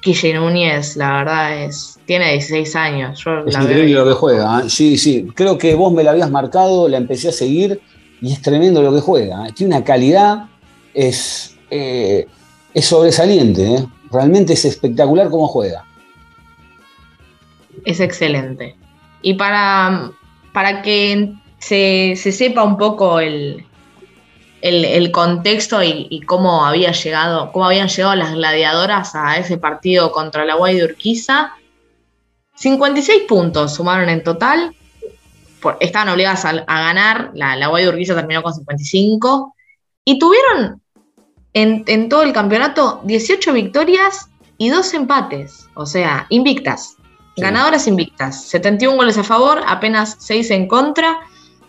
Quille 0.00 0.34
Núñez, 0.34 0.96
la 0.96 1.18
verdad, 1.18 1.62
es 1.62 2.00
tiene 2.10 2.32
16 2.32 2.74
años. 2.74 3.22
Yo 3.24 3.38
Es 3.46 3.54
la 3.54 3.62
increíble 3.62 3.94
lo 3.94 4.04
que 4.04 4.14
juega. 4.14 4.60
¿eh? 4.60 4.68
Sí, 4.68 4.98
sí. 4.98 5.28
Creo 5.32 5.56
que 5.58 5.76
vos 5.76 5.92
me 5.92 6.02
la 6.02 6.10
habías 6.10 6.28
marcado, 6.28 6.88
la 6.88 6.96
empecé 6.96 7.28
a 7.28 7.32
seguir 7.32 7.80
y 8.20 8.32
es 8.32 8.42
tremendo 8.42 8.82
lo 8.82 8.92
que 8.92 9.00
juega. 9.00 9.46
¿eh? 9.46 9.52
Tiene 9.54 9.76
una 9.76 9.84
calidad, 9.84 10.46
es, 10.92 11.56
eh, 11.70 12.26
es 12.74 12.84
sobresaliente. 12.84 13.86
Realmente 14.10 14.54
es 14.54 14.64
espectacular 14.64 15.30
cómo 15.30 15.46
juega. 15.46 15.84
es 17.84 18.00
excelente. 18.00 18.74
Y 19.22 19.34
para, 19.34 20.12
para 20.52 20.82
que 20.82 21.34
se, 21.58 22.14
se 22.16 22.32
sepa 22.32 22.62
un 22.64 22.76
poco 22.76 23.20
el, 23.20 23.64
el, 24.62 25.10
contexto 25.10 25.82
y, 25.82 26.20
cómo 26.26 26.64
había 26.64 26.92
llegado, 26.92 27.52
cómo 27.52 27.66
habían 27.66 27.88
llegado 27.88 28.14
las 28.14 28.34
gladiadoras 28.34 29.14
a 29.14 29.38
ese 29.38 29.58
partido 29.58 30.12
contra 30.12 30.44
la 30.44 30.54
Guay 30.54 30.76
de 30.76 30.84
Urquiza, 30.84 31.54
56 32.56 33.22
puntos 33.22 33.74
sumaron 33.74 34.08
en 34.08 34.22
total. 34.22 34.74
Por- 35.62 35.78
estaban 35.80 36.08
obligadas 36.10 36.44
a, 36.44 36.52
ganar. 36.52 37.30
La, 37.34 37.56
la 37.56 37.68
Guay 37.68 37.84
de 37.84 37.90
Urquiza 37.90 38.14
terminó 38.14 38.42
con 38.42 38.54
55. 38.54 39.54
Y 40.04 40.18
tuvieron 40.18 40.82
en, 41.54 41.84
en 41.86 42.08
todo 42.08 42.22
el 42.22 42.32
campeonato 42.32 43.00
18 43.04 43.52
victorias 43.52 44.28
y 44.58 44.68
2 44.68 44.94
empates. 44.94 45.68
O 45.74 45.86
sea, 45.86 46.26
invictas. 46.28 46.96
Sí. 47.36 47.42
Ganadoras 47.42 47.86
invictas. 47.86 48.44
71 48.48 48.96
goles 48.96 49.16
a 49.18 49.22
favor, 49.24 49.60
apenas 49.66 50.16
6 50.18 50.50
en 50.50 50.66
contra. 50.68 51.18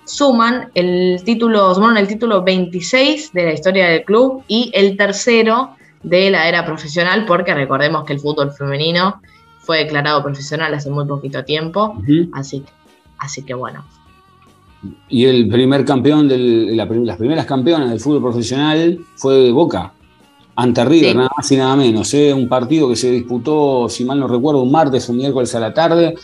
Suman 0.05 0.69
el 0.73 1.21
título, 1.23 1.73
sumaron 1.75 1.97
el 1.97 2.07
título 2.07 2.43
26 2.43 3.31
de 3.33 3.43
la 3.45 3.53
historia 3.53 3.87
del 3.87 4.03
club 4.03 4.43
y 4.47 4.71
el 4.73 4.97
tercero 4.97 5.75
de 6.03 6.31
la 6.31 6.47
era 6.49 6.65
profesional, 6.65 7.25
porque 7.25 7.53
recordemos 7.53 8.03
que 8.05 8.13
el 8.13 8.19
fútbol 8.19 8.51
femenino 8.51 9.21
fue 9.59 9.77
declarado 9.77 10.23
profesional 10.23 10.73
hace 10.73 10.89
muy 10.89 11.05
poquito 11.05 11.43
tiempo. 11.45 11.95
Así, 12.33 12.61
que- 12.61 12.71
así 13.19 13.43
que 13.43 13.53
bueno. 13.53 13.85
Y 15.07 15.25
el 15.25 15.47
primer 15.47 15.85
campeón, 15.85 16.27
del, 16.27 16.75
la 16.75 16.85
las 16.85 17.17
primeras 17.17 17.45
campeonas 17.45 17.91
del 17.91 17.99
fútbol 17.99 18.23
profesional 18.23 18.99
fue 19.15 19.51
Boca. 19.51 19.93
Ante 20.55 20.83
River, 20.85 21.11
Sí. 21.11 21.17
nada 21.17 21.29
más 21.35 21.51
y 21.51 21.57
nada 21.57 21.75
menos. 21.75 22.13
¿eh? 22.13 22.33
Un 22.33 22.47
partido 22.49 22.89
que 22.89 22.95
se 22.95 23.11
disputó, 23.11 23.87
si 23.89 24.03
mal 24.05 24.19
no 24.19 24.27
recuerdo, 24.27 24.61
un 24.61 24.71
martes 24.71 25.07
o 25.07 25.11
un 25.11 25.17
miércoles 25.19 25.53
a 25.55 25.59
la 25.59 25.73
tarde. 25.73 26.15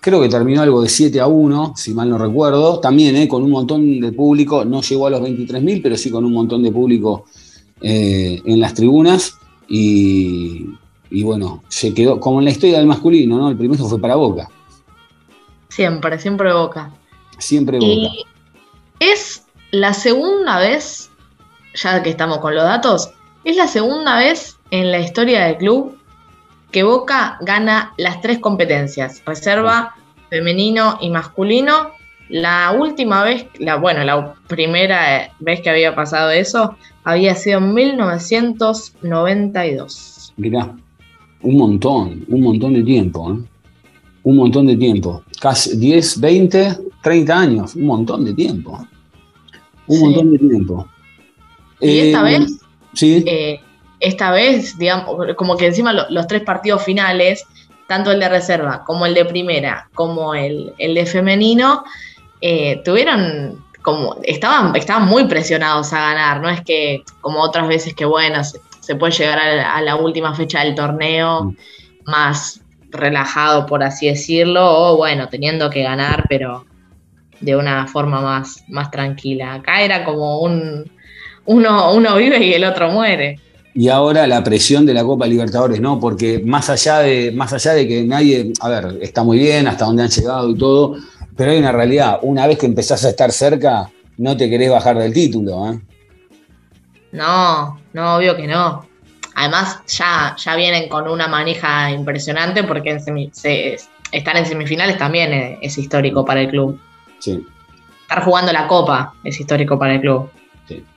Creo 0.00 0.20
que 0.20 0.28
terminó 0.28 0.62
algo 0.62 0.82
de 0.82 0.88
7 0.88 1.20
a 1.20 1.28
1, 1.28 1.74
si 1.76 1.94
mal 1.94 2.10
no 2.10 2.18
recuerdo. 2.18 2.80
También 2.80 3.14
¿eh? 3.16 3.28
con 3.28 3.42
un 3.42 3.50
montón 3.50 4.00
de 4.00 4.12
público, 4.12 4.64
no 4.64 4.82
llegó 4.82 5.06
a 5.06 5.10
los 5.10 5.20
23.000, 5.20 5.80
pero 5.82 5.96
sí 5.96 6.10
con 6.10 6.24
un 6.24 6.32
montón 6.32 6.62
de 6.62 6.72
público 6.72 7.26
eh, 7.80 8.42
en 8.44 8.60
las 8.60 8.74
tribunas. 8.74 9.38
Y, 9.68 10.66
y 11.10 11.22
bueno, 11.22 11.62
se 11.68 11.94
quedó, 11.94 12.18
como 12.18 12.40
en 12.40 12.46
la 12.46 12.50
historia 12.50 12.78
del 12.78 12.86
masculino, 12.86 13.38
¿no? 13.38 13.48
El 13.48 13.56
primero 13.56 13.84
fue 13.84 14.00
para 14.00 14.16
Boca. 14.16 14.48
Siempre, 15.68 16.18
siempre 16.18 16.52
Boca. 16.52 16.90
Siempre 17.38 17.78
Boca. 17.78 17.86
Y 17.86 18.24
es 18.98 19.44
la 19.70 19.94
segunda 19.94 20.58
vez, 20.58 21.10
ya 21.74 22.02
que 22.02 22.10
estamos 22.10 22.38
con 22.38 22.54
los 22.54 22.64
datos, 22.64 23.10
es 23.44 23.56
la 23.56 23.66
segunda 23.68 24.18
vez 24.18 24.58
en 24.70 24.90
la 24.90 25.00
historia 25.00 25.44
del 25.46 25.56
club 25.56 25.96
que 26.70 26.82
Boca 26.84 27.36
gana 27.42 27.92
las 27.98 28.20
tres 28.22 28.38
competencias, 28.38 29.22
reserva, 29.26 29.94
femenino 30.30 30.96
y 31.00 31.10
masculino. 31.10 31.90
La 32.30 32.74
última 32.78 33.22
vez, 33.24 33.46
la, 33.58 33.76
bueno, 33.76 34.04
la 34.04 34.32
primera 34.46 35.30
vez 35.40 35.60
que 35.60 35.68
había 35.68 35.94
pasado 35.94 36.30
eso 36.30 36.76
había 37.04 37.34
sido 37.34 37.58
en 37.58 37.74
1992. 37.74 40.32
Mirá, 40.36 40.74
un 41.42 41.56
montón, 41.58 42.24
un 42.28 42.40
montón 42.40 42.72
de 42.74 42.82
tiempo, 42.82 43.32
¿eh? 43.32 43.36
Un 44.24 44.36
montón 44.36 44.66
de 44.68 44.76
tiempo. 44.76 45.22
Casi 45.40 45.76
10, 45.76 46.20
20, 46.20 46.78
30 47.02 47.38
años, 47.38 47.74
un 47.74 47.86
montón 47.86 48.24
de 48.24 48.32
tiempo. 48.32 48.86
Un 49.88 49.96
Sí. 49.96 50.02
montón 50.04 50.32
de 50.32 50.38
tiempo. 50.38 50.86
Y 51.80 51.98
esta 51.98 52.20
Eh, 52.30 52.38
vez, 52.38 52.60
Sí, 52.94 53.24
eh, 53.26 53.60
esta 54.00 54.30
vez, 54.30 54.76
digamos, 54.78 55.34
como 55.36 55.56
que 55.56 55.66
encima 55.66 55.92
lo- 55.92 56.08
los 56.10 56.26
tres 56.26 56.42
partidos 56.42 56.82
finales, 56.84 57.44
tanto 57.86 58.10
el 58.10 58.20
de 58.20 58.28
reserva 58.28 58.84
como 58.84 59.06
el 59.06 59.14
de 59.14 59.24
primera, 59.24 59.88
como 59.94 60.34
el, 60.34 60.72
el 60.78 60.94
de 60.94 61.06
femenino, 61.06 61.84
eh, 62.40 62.80
tuvieron 62.84 63.64
como, 63.82 64.16
estaban, 64.22 64.74
estaban 64.76 65.06
muy 65.08 65.24
presionados 65.24 65.92
a 65.92 66.00
ganar, 66.00 66.40
no 66.40 66.48
es 66.48 66.60
que 66.62 67.02
como 67.20 67.40
otras 67.40 67.66
veces 67.68 67.94
que 67.94 68.04
bueno, 68.04 68.42
se, 68.44 68.60
se 68.80 68.94
puede 68.96 69.12
llegar 69.12 69.38
a 69.38 69.54
la, 69.54 69.74
a 69.76 69.80
la 69.82 69.96
última 69.96 70.34
fecha 70.34 70.60
del 70.64 70.74
torneo 70.74 71.44
Mm. 71.44 71.56
más 72.06 72.60
relajado, 72.90 73.66
por 73.66 73.82
así 73.82 74.06
decirlo, 74.08 74.62
o 74.68 74.96
bueno, 74.96 75.28
teniendo 75.28 75.70
que 75.70 75.82
ganar, 75.82 76.26
pero 76.28 76.64
de 77.40 77.56
una 77.56 77.86
forma 77.86 78.20
más, 78.20 78.62
más 78.68 78.90
tranquila. 78.90 79.54
Acá 79.54 79.80
era 79.82 80.04
como 80.04 80.40
un, 80.40 80.84
uno, 81.46 81.92
uno 81.94 82.16
vive 82.16 82.44
y 82.44 82.52
el 82.54 82.64
otro 82.64 82.90
muere. 82.90 83.38
y 83.74 83.88
ahora 83.88 84.26
la 84.26 84.44
presión 84.44 84.84
de 84.86 84.94
la 84.94 85.02
Copa 85.02 85.26
Libertadores, 85.26 85.80
¿no? 85.80 85.98
Porque 85.98 86.40
más 86.44 86.68
allá 86.70 86.98
de, 87.00 87.32
más 87.32 87.52
allá 87.52 87.72
de 87.72 87.88
que 87.88 88.04
nadie, 88.04 88.52
a 88.60 88.68
ver, 88.68 88.98
está 89.00 89.22
muy 89.22 89.38
bien 89.38 89.66
hasta 89.66 89.86
donde 89.86 90.02
han 90.02 90.10
llegado 90.10 90.50
y 90.50 90.56
todo, 90.58 90.96
pero 91.36 91.50
hay 91.52 91.58
una 91.58 91.72
realidad, 91.72 92.18
una 92.22 92.46
vez 92.46 92.58
que 92.58 92.66
empezás 92.66 93.04
a 93.04 93.08
estar 93.10 93.32
cerca, 93.32 93.90
no 94.18 94.36
te 94.36 94.50
querés 94.50 94.70
bajar 94.70 94.98
del 94.98 95.12
título, 95.12 95.72
¿eh? 95.72 95.80
No, 97.12 97.78
no, 97.92 98.16
obvio 98.16 98.36
que 98.36 98.46
no. 98.46 98.86
Además, 99.34 99.78
ya, 99.86 100.36
ya 100.38 100.56
vienen 100.56 100.88
con 100.88 101.08
una 101.08 101.26
manija 101.28 101.90
impresionante 101.90 102.64
porque 102.64 102.90
en 102.90 103.00
semi- 103.00 103.30
se- 103.32 103.78
estar 104.12 104.36
en 104.36 104.46
semifinales 104.46 104.98
también 104.98 105.32
es, 105.32 105.58
es 105.62 105.78
histórico 105.78 106.24
para 106.24 106.42
el 106.42 106.48
club. 106.50 106.78
Sí. 107.18 107.42
Estar 108.02 108.24
jugando 108.24 108.52
la 108.52 108.66
Copa 108.68 109.14
es 109.24 109.40
histórico 109.40 109.78
para 109.78 109.94
el 109.94 110.00
club. 110.00 110.28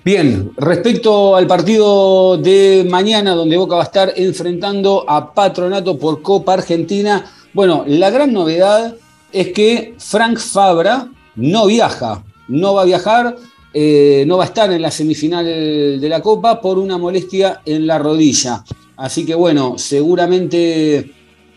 Bien, 0.03 0.51
respecto 0.57 1.35
al 1.35 1.47
partido 1.47 2.37
de 2.37 2.85
mañana, 2.89 3.33
donde 3.33 3.57
Boca 3.57 3.75
va 3.75 3.81
a 3.81 3.85
estar 3.85 4.13
enfrentando 4.15 5.03
a 5.07 5.33
Patronato 5.33 5.97
por 5.97 6.21
Copa 6.21 6.53
Argentina, 6.53 7.25
bueno, 7.53 7.83
la 7.87 8.09
gran 8.09 8.33
novedad 8.33 8.95
es 9.31 9.51
que 9.51 9.95
Frank 9.97 10.37
Fabra 10.37 11.09
no 11.35 11.65
viaja, 11.65 12.23
no 12.47 12.75
va 12.75 12.83
a 12.83 12.85
viajar, 12.85 13.35
eh, 13.73 14.23
no 14.27 14.37
va 14.37 14.43
a 14.43 14.47
estar 14.47 14.71
en 14.71 14.81
la 14.81 14.91
semifinal 14.91 15.45
de 15.45 16.09
la 16.09 16.21
Copa 16.21 16.61
por 16.61 16.77
una 16.77 16.97
molestia 16.97 17.61
en 17.65 17.87
la 17.87 17.97
rodilla. 17.97 18.63
Así 18.97 19.25
que 19.25 19.35
bueno, 19.35 19.77
seguramente 19.77 21.11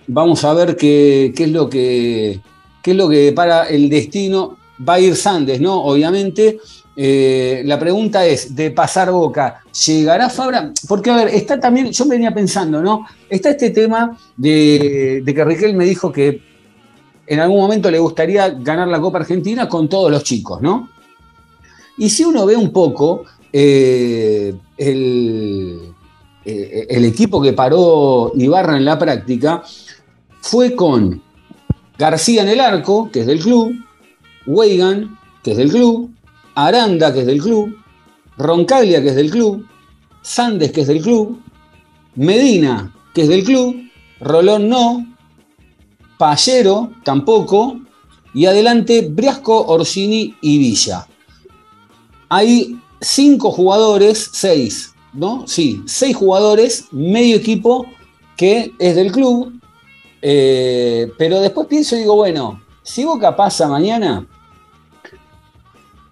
vamos 0.07 0.42
a 0.44 0.54
ver 0.54 0.76
qué, 0.76 1.33
qué 1.37 1.44
es 1.44 1.50
lo 1.50 1.68
que 1.68 2.40
qué 2.83 2.92
es 2.92 2.96
lo 2.96 3.09
que 3.09 3.33
para 3.33 3.64
el 3.68 3.88
destino. 3.88 4.57
Va 4.88 4.94
a 4.94 5.00
ir 5.00 5.16
Sandes, 5.16 5.61
¿no? 5.61 5.83
Obviamente. 5.83 6.59
Eh, 7.01 7.63
la 7.65 7.79
pregunta 7.79 8.27
es, 8.27 8.57
de 8.57 8.73
pasar 8.73 9.13
boca, 9.13 9.63
¿llegará 9.87 10.29
Fabra? 10.29 10.73
Porque, 10.89 11.11
a 11.11 11.17
ver, 11.19 11.29
está 11.29 11.61
también, 11.61 11.93
yo 11.93 12.05
venía 12.07 12.35
pensando, 12.35 12.83
¿no? 12.83 13.07
Está 13.31 13.51
este 13.51 13.71
tema 13.71 14.19
de, 14.37 15.23
que 15.25 15.45
Riquel 15.45 15.77
me 15.77 15.85
dijo 15.85 16.11
que 16.11 16.43
en 17.25 17.39
algún 17.39 17.61
momento 17.61 17.89
le 17.89 18.01
gustaría 18.01 18.49
ganar 18.51 18.89
la 18.89 19.01
Copa 19.01 19.19
Argentina 19.19 19.69
con 19.69 19.89
todos 19.89 20.11
los 20.11 20.25
chicos, 20.25 20.61
¿no? 20.61 20.91
Y 21.99 22.11
si 22.11 22.25
uno 22.25 22.45
ve 22.45 22.57
un 22.57 22.73
poco 22.73 23.27
eh, 23.53 24.57
el, 24.77 25.95
eh, 26.45 26.87
el 26.91 27.05
equipo 27.05 27.41
que 27.41 27.53
paró 27.53 28.33
Ibarra 28.35 28.77
en 28.77 28.85
la 28.85 28.99
práctica, 28.99 29.63
fue 30.41 30.75
con 30.75 31.23
García 31.97 32.43
en 32.43 32.49
el 32.49 32.59
arco, 32.59 33.09
que 33.13 33.21
es 33.21 33.27
del 33.27 33.39
club, 33.39 33.73
Weigan, 34.47 35.17
que 35.45 35.53
es 35.53 35.59
del 35.59 35.71
club, 35.71 36.11
Aranda, 36.66 37.12
que 37.12 37.21
es 37.21 37.27
del 37.27 37.40
club, 37.40 37.79
Roncaglia, 38.37 39.01
que 39.01 39.11
es 39.11 39.14
del 39.14 39.31
club, 39.31 39.64
Sandes, 40.23 40.73
que 40.73 40.81
es 40.81 40.88
del 40.88 41.01
club, 41.01 41.40
Medina, 42.16 42.92
que 43.14 43.23
es 43.23 43.29
del 43.29 43.44
club, 43.44 43.77
Rolón 44.21 44.68
no, 44.68 45.07
Pallero 46.18 46.90
tampoco, 47.05 47.79
y 48.35 48.47
adelante 48.47 49.09
Briasco, 49.09 49.66
Orsini 49.66 50.35
y 50.40 50.59
Villa. 50.59 51.07
Hay 52.29 52.77
cinco 53.01 53.53
jugadores, 53.53 54.29
seis, 54.33 54.94
¿no? 55.12 55.47
Sí, 55.47 55.81
seis 55.87 56.16
jugadores, 56.16 56.87
medio 56.90 57.37
equipo 57.37 57.87
que 58.37 58.73
es 58.81 58.97
del 58.97 59.12
club, 59.12 59.53
eh, 60.23 61.12
pero 61.18 61.40
después 61.40 61.68
pienso 61.68 61.94
y 61.94 62.01
digo, 62.01 62.16
bueno, 62.16 62.61
si 62.83 63.05
Boca 63.05 63.37
pasa 63.37 63.68
mañana, 63.68 64.27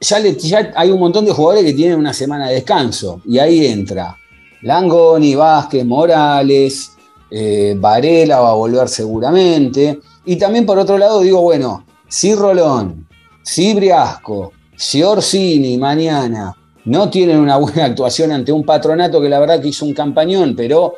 ya, 0.00 0.72
hay 0.74 0.90
un 0.90 0.98
montón 0.98 1.24
de 1.24 1.32
jugadores 1.32 1.64
que 1.64 1.74
tienen 1.74 1.98
una 1.98 2.12
semana 2.12 2.48
de 2.48 2.54
descanso. 2.54 3.20
Y 3.24 3.38
ahí 3.38 3.66
entra 3.66 4.16
Langoni, 4.62 5.34
Vázquez, 5.34 5.84
Morales, 5.84 6.92
eh, 7.30 7.74
Varela 7.78 8.40
va 8.40 8.50
a 8.50 8.54
volver 8.54 8.88
seguramente. 8.88 10.00
Y 10.24 10.36
también 10.36 10.66
por 10.66 10.78
otro 10.78 10.98
lado 10.98 11.20
digo, 11.20 11.40
bueno, 11.40 11.84
si 12.08 12.34
Rolón, 12.34 13.06
si 13.42 13.74
Briasco, 13.74 14.52
si 14.76 15.02
Orsini 15.02 15.78
mañana 15.78 16.54
no 16.84 17.10
tienen 17.10 17.38
una 17.38 17.56
buena 17.56 17.86
actuación 17.86 18.32
ante 18.32 18.52
un 18.52 18.64
patronato 18.64 19.20
que 19.20 19.28
la 19.28 19.40
verdad 19.40 19.60
que 19.60 19.68
hizo 19.68 19.84
un 19.84 19.94
campañón, 19.94 20.54
pero 20.56 20.94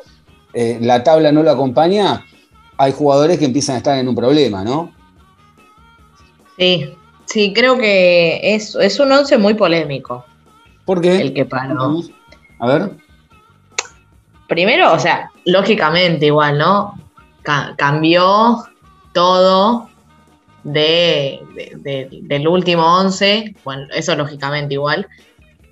eh, 0.53 0.77
la 0.81 1.03
tabla 1.03 1.31
no 1.31 1.43
lo 1.43 1.51
acompaña, 1.51 2.25
hay 2.77 2.91
jugadores 2.91 3.37
que 3.37 3.45
empiezan 3.45 3.75
a 3.75 3.77
estar 3.79 3.97
en 3.97 4.07
un 4.07 4.15
problema, 4.15 4.63
¿no? 4.63 4.93
Sí, 6.57 6.85
sí, 7.31 7.53
creo 7.53 7.77
que 7.77 8.39
es, 8.55 8.75
es 8.75 8.99
un 8.99 9.11
once 9.11 9.37
muy 9.37 9.53
polémico 9.53 10.25
¿Por 10.85 11.01
qué? 11.01 11.17
el 11.21 11.33
que 11.33 11.45
paró. 11.45 12.01
A 12.59 12.67
ver. 12.67 12.91
Primero, 14.47 14.91
o 14.93 14.99
sea, 14.99 15.29
lógicamente 15.45 16.25
igual, 16.27 16.57
¿no? 16.57 16.95
Ca- 17.43 17.75
cambió 17.77 18.57
todo 19.13 19.89
de, 20.63 21.39
de- 21.55 21.71
de- 21.77 22.19
del 22.23 22.47
último 22.47 22.83
11, 22.99 23.55
bueno, 23.63 23.87
eso 23.93 24.15
lógicamente 24.15 24.73
igual, 24.73 25.07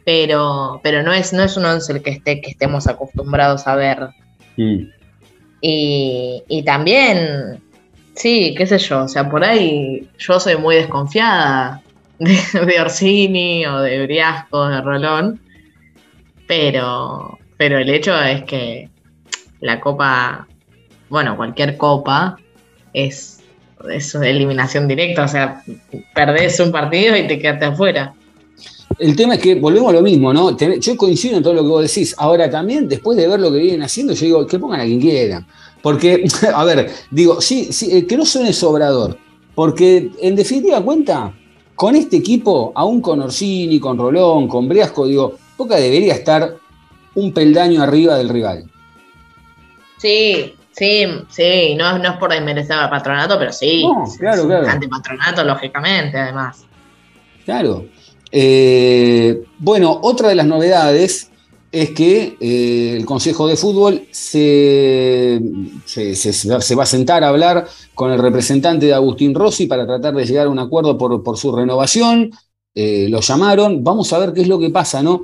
pero, 0.06 0.80
pero 0.84 1.02
no, 1.04 1.12
es, 1.12 1.34
no 1.34 1.44
es 1.44 1.58
un 1.58 1.66
11 1.66 1.94
el 1.94 2.04
que, 2.04 2.12
esté, 2.12 2.40
que 2.40 2.52
estemos 2.52 2.88
acostumbrados 2.88 3.68
a 3.68 3.76
ver. 3.76 4.10
Mm. 4.58 4.84
Y, 5.62 6.44
y 6.48 6.64
también, 6.64 7.62
sí, 8.18 8.54
qué 8.58 8.66
sé 8.66 8.78
yo, 8.80 9.04
o 9.04 9.08
sea, 9.08 9.30
por 9.30 9.44
ahí 9.44 10.10
yo 10.18 10.40
soy 10.40 10.58
muy 10.58 10.76
desconfiada 10.76 11.82
de, 12.20 12.82
Orsini 12.82 13.66
o 13.66 13.80
de 13.80 14.06
Briasco, 14.06 14.68
de 14.68 14.82
Rolón, 14.82 15.40
pero, 16.48 17.38
pero 17.58 17.78
el 17.78 17.90
hecho 17.90 18.20
es 18.20 18.44
que 18.44 18.90
la 19.62 19.80
copa, 19.80 20.48
bueno, 21.10 21.38
cualquier 21.38 21.78
copa 21.78 22.38
es, 22.94 23.44
es 23.90 24.16
eliminación 24.16 24.88
directa, 24.88 25.24
o 25.24 25.28
sea, 25.28 25.62
perdés 26.16 26.60
un 26.60 26.72
partido 26.72 27.16
y 27.16 27.28
te 27.28 27.40
quedaste 27.40 27.66
afuera. 27.66 28.14
El 28.98 29.16
tema 29.16 29.36
es 29.36 29.42
que 29.42 29.56
volvemos 29.56 29.90
a 29.90 29.94
lo 29.94 30.02
mismo, 30.02 30.34
¿no? 30.34 30.58
Yo 30.58 30.98
coincido 30.98 31.38
en 31.38 31.44
todo 31.44 31.54
lo 31.54 31.62
que 31.62 31.68
vos 31.68 31.94
decís. 31.94 32.16
Ahora 32.18 32.50
también, 32.50 32.88
después 32.88 33.16
de 33.18 33.28
ver 33.28 33.40
lo 33.40 33.52
que 33.52 33.60
vienen 33.60 33.84
haciendo, 33.84 34.14
yo 34.14 34.26
digo, 34.26 34.48
que 34.48 34.58
pongan 34.58 34.80
a 34.80 34.86
quien 34.86 35.00
quieran. 35.00 35.46
Porque, 35.88 36.28
a 36.54 36.66
ver, 36.66 36.92
digo, 37.12 37.40
sí, 37.40 37.72
sí, 37.72 37.96
eh, 37.96 38.06
que 38.06 38.18
no 38.18 38.26
suene 38.26 38.52
sobrador. 38.52 39.18
Porque, 39.56 40.12
en 40.20 40.36
definitiva 40.36 40.82
cuenta, 40.82 41.32
con 41.76 41.96
este 41.96 42.18
equipo, 42.18 42.74
aún 42.76 43.00
con 43.00 43.22
Orsini, 43.22 43.80
con 43.80 43.98
Rolón, 43.98 44.50
con 44.50 44.68
Briasco, 44.68 45.08
digo, 45.08 45.38
Boca 45.58 45.78
debería 45.78 46.14
estar 46.14 46.58
un 47.16 47.32
peldaño 47.32 47.82
arriba 47.82 48.18
del 48.18 48.28
rival. 48.28 48.70
Sí, 49.98 50.54
sí, 50.72 51.06
sí, 51.30 51.76
no, 51.76 51.98
no 52.00 52.10
es 52.10 52.18
por 52.18 52.32
desmerecer 52.32 52.74
al 52.74 52.90
patronato, 52.90 53.40
pero 53.40 53.54
sí. 53.54 53.82
No, 53.82 54.04
claro, 54.20 54.42
es 54.42 54.48
claro. 54.48 54.68
Antipatronato, 54.68 55.42
lógicamente, 55.46 56.18
además. 56.18 56.66
Claro. 57.46 57.86
Eh, 58.30 59.42
bueno, 59.58 59.98
otra 60.04 60.28
de 60.28 60.36
las 60.36 60.48
novedades 60.48 61.32
es 61.72 61.92
que 61.92 62.38
eh, 62.40 62.96
el 62.98 63.06
Consejo 63.06 63.48
de 63.48 63.58
Fútbol 63.58 64.08
se, 64.12 65.40
va 66.78 66.84
a 66.84 66.86
sentar 66.86 67.24
a 67.24 67.30
hablar 67.30 67.68
con 67.94 68.12
el 68.12 68.20
representante 68.20 68.86
de 68.86 68.94
Agustín 68.94 69.36
Rossi 69.36 69.68
para 69.68 69.86
tratar 69.86 70.14
de 70.16 70.26
llegar 70.26 70.48
a 70.48 70.50
un 70.50 70.60
acuerdo 70.60 70.98
por, 70.98 71.38
su 71.38 71.56
renovación. 71.56 72.32
Eh, 72.74 73.08
lo 73.10 73.22
llamaron, 73.22 73.84
vamos 73.84 74.14
a 74.14 74.20
ver 74.20 74.34
qué 74.34 74.42
es 74.42 74.48
lo 74.48 74.60
que 74.60 74.70
pasa, 74.70 75.02
¿no? 75.02 75.22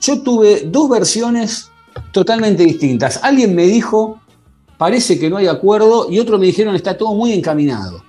Yo 0.00 0.22
tuve 0.22 0.62
dos 0.66 0.88
versiones 0.88 1.70
totalmente 2.12 2.64
distintas. 2.64 3.20
Alguien 3.22 3.54
me 3.54 3.64
dijo, 3.64 4.20
parece 4.78 5.18
que 5.18 5.28
no 5.28 5.38
hay 5.38 5.48
acuerdo, 5.48 6.10
y 6.10 6.18
otro 6.18 6.38
me 6.38 6.46
dijeron, 6.46 6.74
está 6.76 6.96
todo 6.96 7.14
muy 7.14 7.32
encaminado. 7.32 8.02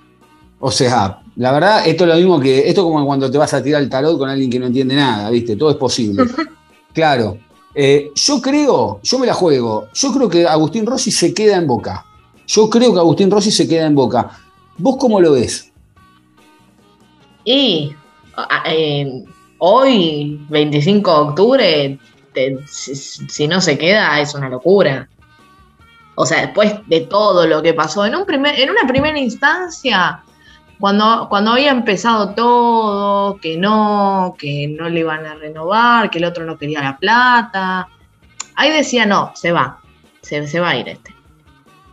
O 0.60 0.70
sea, 0.70 1.22
la 1.36 1.52
verdad, 1.52 1.86
esto 1.86 2.04
es 2.04 2.10
lo 2.10 2.16
mismo 2.16 2.40
que, 2.40 2.68
esto 2.68 2.84
como 2.84 3.04
cuando 3.04 3.30
te 3.30 3.38
vas 3.38 3.54
a 3.54 3.62
tirar 3.62 3.82
el 3.82 3.88
tarot 3.88 4.18
con 4.18 4.28
alguien 4.28 4.50
que 4.50 4.58
no 4.58 4.66
entiende 4.66 4.94
nada, 4.96 5.30
¿viste? 5.30 5.56
Todo 5.56 5.70
es 5.70 5.76
posible. 5.76 6.24
Claro. 6.92 7.38
Eh, 7.74 8.10
yo 8.14 8.40
creo, 8.40 9.00
yo 9.02 9.18
me 9.18 9.26
la 9.26 9.34
juego, 9.34 9.88
yo 9.94 10.12
creo 10.12 10.28
que 10.28 10.46
Agustín 10.46 10.84
Rossi 10.84 11.10
se 11.10 11.32
queda 11.32 11.56
en 11.56 11.66
boca. 11.66 12.04
Yo 12.46 12.68
creo 12.68 12.92
que 12.92 12.98
Agustín 12.98 13.30
Rossi 13.30 13.50
se 13.50 13.68
queda 13.68 13.86
en 13.86 13.94
boca. 13.94 14.30
¿Vos 14.78 14.96
cómo 14.98 15.20
lo 15.20 15.32
ves? 15.32 15.70
Y 17.44 17.94
eh, 18.66 19.24
hoy, 19.58 20.40
25 20.48 21.10
de 21.10 21.20
octubre, 21.20 21.98
si, 22.66 23.46
no 23.46 23.60
se 23.60 23.78
queda, 23.78 24.20
es 24.20 24.34
una 24.34 24.48
locura. 24.48 25.08
O 26.14 26.26
sea, 26.26 26.46
después 26.46 26.74
de 26.86 27.02
todo 27.02 27.46
lo 27.46 27.62
que 27.62 27.74
pasó, 27.74 28.04
en, 28.04 28.14
un 28.14 28.24
primer, 28.24 28.58
en 28.58 28.70
una 28.70 28.86
primera 28.86 29.18
instancia, 29.18 30.22
cuando, 30.80 31.26
cuando 31.28 31.52
había 31.52 31.70
empezado 31.70 32.30
todo, 32.34 33.36
que 33.38 33.56
no, 33.56 34.36
que 34.38 34.68
no 34.68 34.88
le 34.88 35.00
iban 35.00 35.26
a 35.26 35.34
renovar, 35.34 36.08
que 36.10 36.18
el 36.18 36.24
otro 36.24 36.44
no 36.44 36.56
quería 36.56 36.82
la 36.82 36.96
plata, 36.96 37.88
ahí 38.54 38.70
decía, 38.70 39.04
no, 39.04 39.32
se 39.34 39.50
va, 39.50 39.80
se, 40.20 40.46
se 40.46 40.60
va 40.60 40.70
a 40.70 40.76
ir 40.76 40.88
este. 40.88 41.14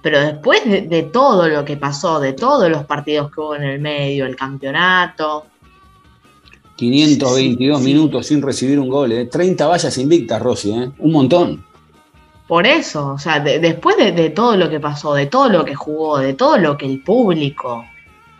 Pero 0.04 0.20
después 0.20 0.64
de, 0.66 1.10
todo 1.12 1.48
lo 1.48 1.66
que 1.66 1.78
pasó, 1.78 2.20
de 2.20 2.34
todos 2.34 2.70
los 2.70 2.86
partidos 2.86 3.32
que 3.32 3.42
hubo 3.42 3.56
en 3.56 3.64
el 3.64 3.80
medio, 3.80 4.28
el 4.28 4.36
campeonato. 4.36 5.48
522 6.76 7.82
minutos 7.82 8.28
sin 8.28 8.40
recibir 8.40 8.80
un 8.80 8.88
gol, 8.88 9.12
¿eh? 9.14 9.26
30 9.26 9.66
vallas 9.66 9.98
invictas, 9.98 10.40
Rossi, 10.40 10.72
¿eh? 10.74 10.92
un 11.00 11.12
montón. 11.12 11.66
Por 12.48 12.68
eso, 12.68 13.14
o 13.14 13.18
sea, 13.18 13.40
después 13.40 13.98
de, 13.98 14.12
de, 14.12 14.30
todo 14.30 14.56
lo 14.56 14.70
que 14.70 14.80
pasó, 14.80 15.16
de 15.16 15.26
todo 15.26 15.50
lo 15.50 15.66
que 15.66 15.74
jugó, 15.74 16.20
de 16.20 16.36
todo 16.36 16.60
lo 16.60 16.78
que 16.78 16.86
el 16.86 17.02
público 17.02 17.84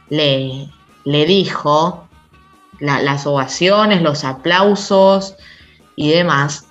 le, 0.10 0.70
le 1.04 1.26
dijo, 1.26 2.08
las 2.80 3.26
ovaciones, 3.26 4.02
los 4.02 4.24
aplausos 4.24 5.36
y 5.96 6.10
demás, 6.10 6.68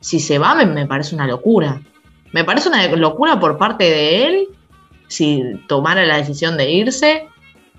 si 0.00 0.20
se 0.20 0.38
va 0.38 0.54
me, 0.54 0.86
parece 0.86 1.14
una 1.14 1.26
locura. 1.26 1.80
Me 2.32 2.44
parece 2.44 2.68
una 2.68 2.86
locura 2.88 3.38
por 3.38 3.56
parte 3.58 3.84
de 3.84 4.26
él 4.26 4.48
si 5.08 5.42
tomara 5.68 6.04
la 6.04 6.16
decisión 6.16 6.56
de 6.56 6.70
irse. 6.70 7.28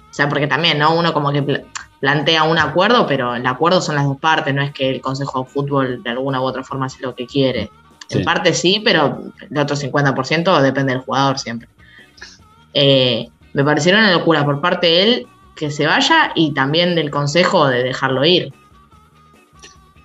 O 0.10 0.14
sea, 0.14 0.30
porque 0.30 0.48
también, 0.48 0.80
¿no? 0.80 0.96
Uno 0.96 1.14
como 1.14 1.32
que 1.32 1.66
plantea 2.00 2.44
un 2.44 2.58
acuerdo, 2.58 3.06
pero 3.06 3.36
el 3.36 3.46
acuerdo 3.46 3.82
son 3.82 3.96
las 3.96 4.06
dos 4.06 4.18
partes, 4.18 4.54
no 4.54 4.62
es 4.62 4.72
que 4.72 4.90
el 4.90 5.02
Consejo 5.02 5.44
de 5.44 5.50
Fútbol 5.50 6.04
de 6.04 6.10
alguna 6.10 6.40
u 6.40 6.44
otra 6.44 6.64
forma 6.64 6.86
hace 6.86 7.02
lo 7.02 7.16
que 7.16 7.28
quiere. 7.28 7.70
En 8.10 8.24
parte 8.24 8.54
sí, 8.54 8.82
pero 8.84 9.24
el 9.50 9.58
otro 9.58 9.76
50% 9.76 10.62
depende 10.62 10.94
del 10.94 11.02
jugador 11.02 11.40
siempre. 11.40 11.68
Eh, 12.74 13.30
me 13.56 13.64
pareció 13.64 13.94
una 13.94 14.12
locura 14.12 14.44
por 14.44 14.60
parte 14.60 14.88
de 14.88 15.04
él 15.04 15.28
que 15.56 15.72
se 15.72 15.86
vaya 15.86 16.34
y 16.36 16.54
también 16.54 16.94
del 16.94 17.10
consejo 17.10 17.68
de 17.68 17.84
dejarlo 17.84 18.26
ir. 18.26 18.52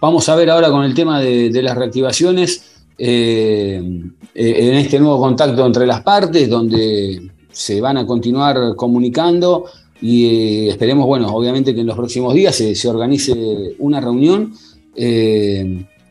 Vamos 0.01 0.29
a 0.29 0.37
ver 0.37 0.49
ahora 0.51 0.71
con 0.71 0.85
el 0.85 0.95
tema 0.95 1.21
de, 1.21 1.61
las 1.61 1.77
reactivaciones, 1.77 2.85
eh, 2.97 3.83
eh, 4.35 4.57
en 4.57 4.75
este 4.77 5.01
nuevo 5.01 5.19
contacto 5.19 5.67
entre 5.67 5.85
las 5.85 6.03
partes, 6.03 6.49
donde 6.49 7.29
se 7.51 7.81
van 7.81 7.97
a 7.97 8.07
continuar 8.07 8.77
comunicando 8.77 9.65
y 10.01 10.27
eh, 10.27 10.69
esperemos, 10.69 11.07
bueno, 11.07 11.27
obviamente 11.35 11.75
que 11.75 11.81
en 11.81 11.89
los 11.89 11.97
próximos 11.97 12.33
días 12.33 12.55
se, 12.55 12.89
organice 12.89 13.75
una 13.81 14.01
reunión. 14.01 14.55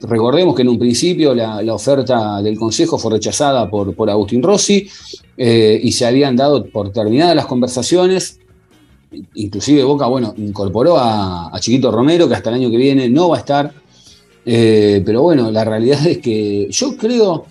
Recordemos 0.01 0.55
que 0.55 0.61
en 0.61 0.69
un 0.69 0.79
principio 0.79 1.35
la, 1.35 1.61
oferta 1.73 2.41
del 2.41 2.57
Consejo 2.57 2.97
fue 2.97 3.13
rechazada 3.13 3.69
por, 3.69 3.93
por 3.93 4.09
Agustín 4.09 4.41
Rossi 4.41 4.87
eh, 5.35 5.79
y 5.83 5.91
se 5.91 6.05
habían 6.05 6.35
dado 6.35 6.65
por 6.65 6.91
terminadas 6.91 7.35
las 7.35 7.45
conversaciones. 7.45 8.39
Inclusive 9.33 9.83
Boca, 9.83 10.05
bueno, 10.07 10.33
incorporó 10.37 10.97
a, 10.97 11.51
Chiquito 11.59 11.91
Romero, 11.91 12.29
que 12.29 12.35
hasta 12.35 12.49
el 12.49 12.55
año 12.55 12.71
que 12.71 12.77
viene 12.77 13.09
no 13.09 13.29
va 13.29 13.37
a 13.37 13.39
estar. 13.39 13.73
Eh, 14.45 15.03
pero 15.05 15.21
bueno, 15.21 15.51
la 15.51 15.65
realidad 15.65 16.05
es 16.07 16.19
que 16.19 16.67
yo 16.71 16.95
creo, 16.95 17.45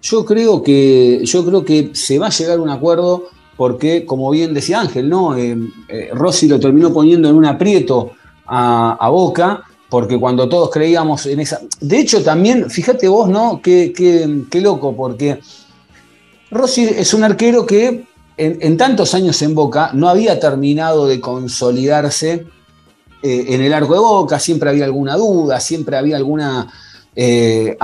yo 0.00 0.24
creo 0.24 0.62
que, 0.62 1.20
yo 1.24 1.44
creo 1.44 1.64
que 1.64 1.90
se 1.92 2.18
va 2.18 2.28
a 2.28 2.30
llegar 2.30 2.58
a 2.58 2.62
un 2.62 2.70
acuerdo 2.70 3.24
porque, 3.58 4.06
como 4.06 4.30
bien 4.30 4.54
decía 4.54 4.80
Ángel, 4.80 5.10
¿no? 5.10 5.36
Eh, 5.36 5.58
Rossi 6.14 6.48
lo 6.48 6.58
terminó 6.58 6.94
poniendo 6.94 7.28
en 7.28 7.36
un 7.36 7.44
aprieto 7.44 8.12
a 8.46 9.08
Boca 9.10 9.64
porque 9.90 10.18
cuando 10.18 10.48
todos 10.48 10.70
creíamos 10.70 11.26
en 11.26 11.40
esa... 11.40 11.60
De 11.80 11.98
hecho, 11.98 12.22
también, 12.22 12.70
fíjate 12.70 13.08
vos, 13.08 13.28
¿no? 13.28 13.60
Qué, 13.60 13.92
qué, 13.92 14.60
loco, 14.60 14.96
porque 14.96 15.40
Rossi 16.50 16.84
es 16.84 17.12
un 17.12 17.24
arquero 17.24 17.66
que 17.66 18.04
en, 18.36 18.76
tantos 18.76 19.14
años 19.14 19.42
en 19.42 19.54
Boca 19.54 19.90
no 19.92 20.08
había 20.08 20.38
terminado 20.38 21.06
de 21.06 21.20
consolidarse 21.20 22.46
eh, 23.22 23.44
en 23.48 23.60
el 23.60 23.74
arco 23.74 23.94
de 23.94 24.00
Boca, 24.00 24.38
siempre 24.38 24.70
había 24.70 24.84
alguna 24.84 25.16
duda, 25.16 25.60
siempre 25.60 25.96
había 25.96 26.16
alguna... 26.16 26.72
Eh, 27.14 27.76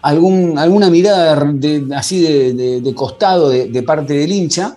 algún, 0.00 0.58
alguna 0.58 0.88
mirada 0.88 1.54
así 1.96 2.22
de, 2.22 2.94
costado 2.94 3.50
de, 3.50 3.82
parte 3.82 4.14
del 4.14 4.32
hincha. 4.32 4.76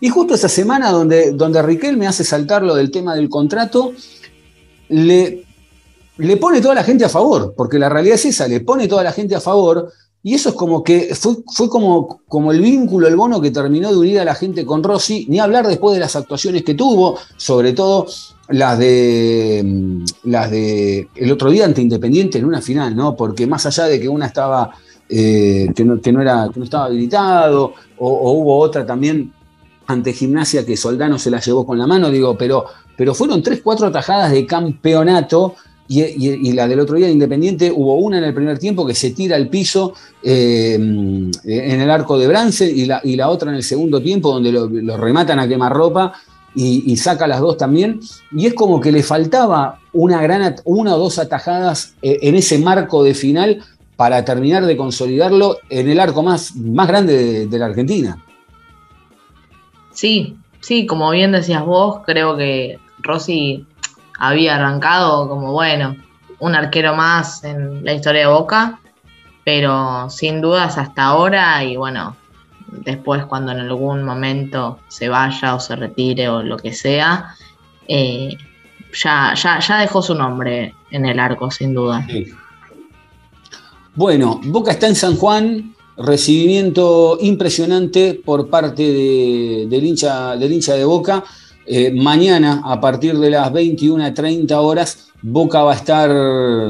Y 0.00 0.08
justo 0.08 0.34
esa 0.34 0.48
semana 0.48 0.90
donde, 0.90 1.30
donde 1.32 1.62
Riquel 1.62 2.02
hace 2.04 2.24
saltar 2.24 2.62
lo 2.64 2.74
del 2.74 2.90
tema 2.90 3.14
del 3.14 3.28
contrato, 3.28 3.92
le, 4.88 5.43
le 6.18 6.36
pone 6.36 6.60
toda 6.60 6.74
la 6.74 6.84
gente 6.84 7.04
a 7.04 7.08
favor, 7.08 7.54
porque 7.56 7.78
la 7.78 7.88
realidad 7.88 8.14
es 8.14 8.26
esa, 8.26 8.46
le 8.46 8.60
pone 8.60 8.86
toda 8.86 9.02
la 9.02 9.12
gente 9.12 9.34
a 9.34 9.40
favor, 9.40 9.90
y 10.22 10.34
eso 10.34 10.50
es 10.50 10.54
como 10.54 10.82
que 10.82 11.14
fue, 11.14 11.68
como, 11.68 12.20
como 12.28 12.52
el 12.52 12.60
vínculo, 12.60 13.06
el 13.08 13.16
bono 13.16 13.40
que 13.40 13.50
terminó 13.50 13.90
de 13.90 13.98
unir 13.98 14.20
a 14.20 14.24
la 14.24 14.34
gente 14.34 14.64
con 14.64 14.82
Rossi, 14.82 15.26
ni 15.28 15.38
hablar 15.38 15.66
después 15.66 15.94
de 15.94 16.00
las 16.00 16.16
actuaciones 16.16 16.62
que 16.62 16.74
tuvo, 16.74 17.18
sobre 17.36 17.74
todo 17.74 18.06
las 18.48 18.78
de 18.78 19.62
mm, 19.64 20.04
las 20.30 20.50
de 20.50 21.08
el 21.14 21.32
otro 21.32 21.50
día 21.50 21.66
ante 21.66 21.82
Independiente 21.82 22.38
en 22.38 22.46
una 22.46 22.62
final, 22.62 22.96
¿no? 22.96 23.14
Porque 23.14 23.46
más 23.46 23.66
allá 23.66 23.84
de 23.84 24.00
que 24.00 24.08
una 24.08 24.26
estaba 24.26 24.70
eh, 25.10 25.70
que, 25.74 25.84
no, 25.84 26.22
era, 26.22 26.48
que 26.52 26.58
no 26.58 26.64
estaba 26.64 26.86
habilitado, 26.86 27.74
o, 27.98 28.08
o, 28.08 28.32
hubo 28.32 28.58
otra 28.58 28.86
también 28.86 29.30
ante 29.86 30.14
Gimnasia 30.14 30.64
que 30.64 30.78
Soldano 30.78 31.18
se 31.18 31.30
la 31.30 31.40
llevó 31.40 31.66
con 31.66 31.76
la 31.76 31.86
mano, 31.86 32.08
digo, 32.08 32.38
pero 32.38 32.64
pero 32.96 33.14
fueron 33.14 33.42
tres, 33.42 33.60
cuatro 33.62 33.86
atajadas 33.86 34.32
de 34.32 34.46
campeonato. 34.46 35.56
Y, 35.86 36.52
la 36.52 36.66
del 36.66 36.80
otro 36.80 36.96
día 36.96 37.06
de 37.06 37.12
Independiente 37.12 37.70
hubo 37.70 37.96
una 37.96 38.18
en 38.18 38.24
el 38.24 38.32
primer 38.32 38.58
tiempo 38.58 38.86
que 38.86 38.94
se 38.94 39.10
tira 39.10 39.36
al 39.36 39.48
piso 39.48 39.92
eh, 40.22 40.74
en 40.74 41.80
el 41.80 41.90
arco 41.90 42.18
de 42.18 42.26
Brance 42.26 42.66
y 42.70 42.86
la, 42.86 43.28
otra 43.28 43.50
en 43.50 43.56
el 43.56 43.62
segundo 43.62 44.00
tiempo 44.00 44.32
donde 44.32 44.50
lo, 44.50 44.96
rematan 44.96 45.38
a 45.38 45.48
quemarropa 45.48 46.14
y, 46.54 46.96
saca 46.96 47.26
las 47.26 47.40
dos 47.40 47.58
también. 47.58 48.00
Y 48.32 48.46
es 48.46 48.54
como 48.54 48.80
que 48.80 48.92
le 48.92 49.02
faltaba 49.02 49.80
una, 49.92 50.22
gran, 50.22 50.54
una 50.64 50.94
o 50.94 50.98
dos 50.98 51.18
atajadas 51.18 51.94
eh, 52.00 52.18
en 52.22 52.36
ese 52.36 52.58
marco 52.58 53.02
de 53.02 53.14
final 53.14 53.62
para 53.96 54.24
terminar 54.24 54.64
de 54.64 54.76
consolidarlo 54.76 55.58
en 55.68 55.88
el 55.88 56.00
arco 56.00 56.22
más, 56.22 56.56
más 56.56 56.88
grande 56.88 57.46
de 57.46 57.58
la 57.58 57.66
Argentina. 57.66 58.24
Sí, 59.92 60.36
sí, 60.60 60.86
como 60.86 61.10
bien 61.10 61.32
decías 61.32 61.64
vos, 61.64 62.00
creo 62.04 62.36
que 62.36 62.78
Rossi 62.98 63.64
había 64.18 64.56
arrancado 64.56 65.28
como, 65.28 65.52
bueno, 65.52 65.96
un 66.38 66.54
arquero 66.54 66.94
más 66.94 67.44
en 67.44 67.84
la 67.84 67.92
historia 67.94 68.22
de 68.22 68.26
Boca, 68.32 68.80
pero 69.44 70.08
sin 70.10 70.40
dudas 70.40 70.78
hasta 70.78 71.04
ahora 71.04 71.62
y 71.64 71.76
bueno, 71.76 72.16
después 72.84 73.24
cuando 73.26 73.52
en 73.52 73.60
algún 73.60 74.02
momento 74.02 74.78
se 74.88 75.08
vaya 75.08 75.54
o 75.54 75.60
se 75.60 75.76
retire 75.76 76.28
o 76.28 76.42
lo 76.42 76.56
que 76.56 76.72
sea, 76.72 77.34
eh, 77.88 78.36
ya, 78.92 79.34
ya, 79.34 79.78
dejó 79.78 80.02
su 80.02 80.14
nombre 80.14 80.74
en 80.90 81.06
el 81.06 81.18
arco, 81.18 81.50
sin 81.50 81.74
duda. 81.74 82.06
Bueno, 83.94 84.40
Boca 84.44 84.72
está 84.72 84.88
en 84.88 84.94
San 84.94 85.16
Juan, 85.16 85.74
recibimiento 85.96 87.18
impresionante 87.20 88.20
por 88.24 88.48
parte 88.48 88.82
del, 88.82 89.84
hincha, 89.84 90.36
del 90.36 90.52
hincha 90.52 90.74
de 90.74 90.84
Boca. 90.84 91.24
Eh, 91.66 91.92
mañana, 91.92 92.60
a 92.64 92.80
partir 92.80 93.18
de 93.18 93.30
las 93.30 93.50
21.30 93.52 94.52
horas, 94.56 95.10
Boca 95.22 95.62
va 95.62 95.72
a 95.72 95.76
estar 95.76 96.10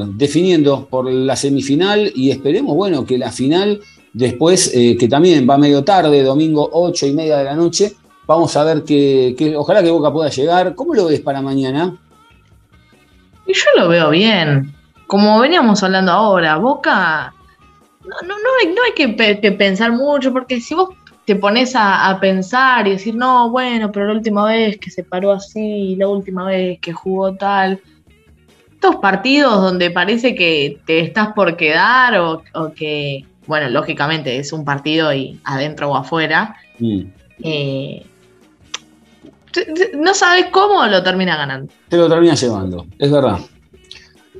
definiendo 0.09 0.86
por 0.86 1.11
la 1.11 1.34
semifinal 1.34 2.12
y 2.14 2.30
esperemos, 2.30 2.76
bueno, 2.76 3.05
que 3.05 3.18
la 3.18 3.32
final, 3.32 3.80
después, 4.12 4.72
eh, 4.74 4.97
que 4.97 5.09
también 5.09 5.49
va 5.49 5.59
medio 5.59 5.82
tarde, 5.82 6.22
domingo 6.22 6.68
8 6.72 7.07
y 7.07 7.12
media 7.12 7.38
de 7.38 7.45
la 7.45 7.57
noche, 7.57 7.95
vamos 8.26 8.57
a 8.57 8.62
ver 8.62 8.84
que, 8.84 9.55
ojalá 9.57 9.82
que 9.82 9.90
Boca 9.90 10.12
pueda 10.12 10.30
llegar. 10.30 10.74
¿Cómo 10.76 10.95
lo 10.95 11.07
ves 11.07 11.20
para 11.20 11.42
mañana? 11.42 11.97
Y 13.47 13.53
yo 13.53 13.64
lo 13.76 13.88
veo 13.88 14.11
bien. 14.11 14.72
como 15.09 15.40
veníamos 15.40 15.82
hablando 15.82 16.12
ahora, 16.12 16.57
Boca, 16.57 17.34
no, 18.05 18.28
no, 18.28 18.34
no 18.38 18.49
hay, 18.61 18.68
no 18.68 18.82
hay 18.84 18.92
que, 18.95 19.40
que 19.40 19.53
pensar 19.53 19.90
mucho, 19.90 20.32
porque 20.32 20.61
si 20.61 20.74
vos 20.74 20.90
te 21.25 21.37
pones 21.37 21.75
a, 21.75 22.09
a 22.11 22.20
pensar 22.20 22.87
y 22.87 22.91
decir, 22.93 23.14
no, 23.14 23.51
bueno, 23.51 23.91
pero 23.91 24.07
la 24.07 24.12
última 24.12 24.45
vez 24.47 24.79
que 24.79 24.91
se 24.91 25.05
paró 25.05 25.33
así, 25.33 25.97
la 25.97 26.09
última 26.09 26.45
vez 26.47 26.79
que 26.81 26.93
jugó 26.93 27.35
tal, 27.35 27.81
estos 28.72 28.97
partidos 28.97 29.62
donde 29.62 29.91
parece 29.91 30.35
que 30.35 30.81
te 30.85 31.01
estás 31.01 31.33
por 31.33 31.57
quedar 31.57 32.18
o, 32.18 32.43
o 32.55 32.72
que, 32.75 33.25
bueno, 33.47 33.70
lógicamente 33.70 34.37
es 34.39 34.53
un 34.53 34.64
partido 34.64 35.14
y 35.14 35.41
adentro 35.45 35.91
o 35.91 35.97
afuera, 35.97 36.57
Mm. 36.79 37.03
eh, 37.45 38.05
no 39.97 40.12
sabes 40.14 40.47
cómo 40.51 40.85
lo 40.87 41.03
termina 41.03 41.37
ganando. 41.37 41.72
Te 41.89 41.97
lo 41.97 42.09
termina 42.09 42.35
llevando, 42.35 42.87
es 42.99 43.11
verdad. 43.11 43.39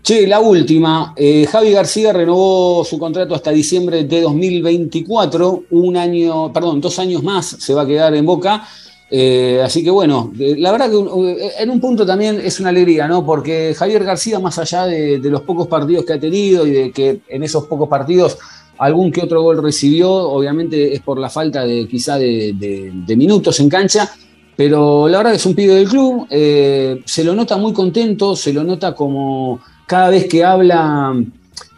Che, 0.07 0.27
la 0.27 0.39
última. 0.39 1.15
eh, 1.17 1.47
Javi 1.51 1.71
García 1.71 2.13
renovó 2.13 2.85
su 2.85 2.99
contrato 2.99 3.35
hasta 3.35 3.51
diciembre 3.51 4.05
de 4.05 4.21
2024. 4.21 5.65
Un 5.71 5.97
año, 5.97 6.53
perdón, 6.53 6.79
dos 6.83 6.99
años 6.99 7.23
más 7.23 7.47
se 7.47 7.73
va 7.73 7.85
a 7.85 7.87
quedar 7.87 8.15
en 8.15 8.27
Boca. 8.27 8.69
Eh, 9.11 9.63
así 9.65 9.83
que 9.83 9.89
bueno, 9.89 10.31
eh, 10.39 10.57
la 10.59 10.73
verdad 10.73 10.91
que 10.91 10.99
eh, 10.99 11.53
en 11.59 11.71
un 11.71 11.81
punto 11.81 12.05
también 12.05 12.39
es 12.39 12.61
una 12.61 12.69
alegría, 12.69 13.09
¿no? 13.09 13.25
Porque 13.25 13.75
Javier 13.75 14.05
García, 14.05 14.39
más 14.41 14.59
allá 14.59 14.85
de, 14.85 15.19
los 15.21 15.41
pocos 15.41 15.69
partidos 15.69 16.05
que 16.05 16.13
ha 16.13 16.21
tenido 16.21 16.67
y 16.67 16.73
de 16.73 16.93
que 16.93 17.21
en 17.27 17.43
esos 17.43 17.65
pocos 17.65 17.89
partidos 17.89 18.37
algún 18.77 19.11
que 19.11 19.23
otro 19.23 19.41
gol 19.41 19.63
recibió, 19.63 20.13
obviamente 20.13 20.93
es 20.93 21.01
por 21.01 21.19
la 21.19 21.31
falta 21.31 21.65
de 21.65 21.89
quizá 21.89 22.19
de, 22.19 22.93
minutos 23.17 23.59
en 23.59 23.71
cancha, 23.71 24.13
pero 24.55 25.09
la 25.09 25.17
verdad 25.17 25.31
que 25.31 25.39
es 25.39 25.47
un 25.47 25.55
pibe 25.55 25.77
del 25.77 25.89
club, 25.89 26.27
se 26.29 27.25
lo 27.25 27.35
nota 27.35 27.57
muy 27.57 27.73
contento, 27.73 28.37
se 28.37 28.53
lo 28.53 28.65
nota 28.65 28.95
como 28.95 29.61
cada 29.87 30.11
vez 30.11 30.27
que 30.27 30.45
habla, 30.45 31.15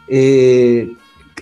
eh, 0.08 0.92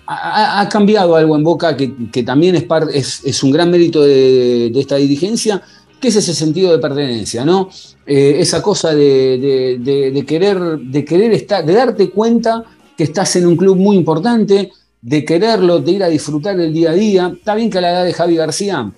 ha, 0.06 0.68
cambiado 0.70 1.16
algo 1.16 1.36
en 1.36 1.44
Boca 1.44 1.76
que, 1.76 2.22
también 2.22 2.56
es, 2.56 3.24
es, 3.24 3.42
un 3.42 3.50
gran 3.50 3.70
mérito 3.70 4.02
de, 4.02 4.72
esta 4.78 4.96
dirigencia, 4.96 5.62
que 6.00 6.08
es 6.08 6.16
ese 6.16 6.34
sentido 6.34 6.72
de 6.72 6.78
pertenencia, 6.78 7.44
¿no? 7.44 7.68
Eh, 8.06 8.36
esa 8.38 8.60
cosa 8.60 8.94
de, 8.94 10.24
querer, 10.26 10.78
de 10.78 11.04
querer 11.04 11.32
estar, 11.32 11.64
de 11.64 11.72
darte 11.72 12.10
cuenta 12.10 12.64
que 12.96 13.04
estás 13.04 13.36
en 13.36 13.46
un 13.46 13.56
club 13.56 13.76
muy 13.76 13.96
importante, 13.96 14.70
de 15.00 15.24
quererlo, 15.24 15.80
de 15.80 15.92
ir 15.92 16.04
a 16.04 16.08
disfrutar 16.08 16.58
el 16.60 16.72
día 16.72 16.90
a 16.90 16.94
día. 16.94 17.32
Está 17.34 17.54
bien 17.54 17.70
que 17.70 17.78
a 17.78 17.80
la 17.80 17.90
edad 17.90 18.04
de 18.04 18.12
Javi 18.12 18.36
García 18.36 18.90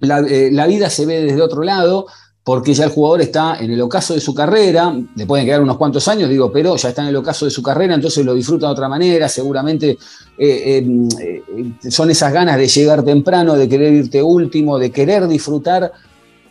la, 0.00 0.20
eh, 0.20 0.50
la 0.52 0.66
vida 0.66 0.90
se 0.90 1.06
ve 1.06 1.24
desde 1.24 1.42
otro 1.42 1.62
lado, 1.62 2.06
porque 2.50 2.74
ya 2.74 2.82
el 2.86 2.90
jugador 2.90 3.20
está 3.20 3.58
en 3.60 3.70
el 3.70 3.80
ocaso 3.80 4.12
de 4.12 4.18
su 4.20 4.34
carrera, 4.34 4.92
le 5.14 5.24
pueden 5.24 5.46
quedar 5.46 5.62
unos 5.62 5.76
cuantos 5.76 6.08
años, 6.08 6.28
digo, 6.28 6.50
pero 6.50 6.74
ya 6.74 6.88
está 6.88 7.02
en 7.02 7.08
el 7.10 7.14
ocaso 7.16 7.44
de 7.44 7.50
su 7.52 7.62
carrera, 7.62 7.94
entonces 7.94 8.24
lo 8.24 8.34
disfruta 8.34 8.66
de 8.66 8.72
otra 8.72 8.88
manera, 8.88 9.28
seguramente 9.28 9.90
eh, 9.90 9.98
eh, 10.36 11.08
eh, 11.20 11.90
son 11.92 12.10
esas 12.10 12.32
ganas 12.32 12.56
de 12.56 12.66
llegar 12.66 13.04
temprano, 13.04 13.54
de 13.54 13.68
querer 13.68 13.92
irte 13.92 14.20
último, 14.20 14.80
de 14.80 14.90
querer 14.90 15.28
disfrutar 15.28 15.92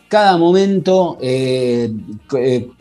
cada 0.08 0.38
momento 0.38 1.18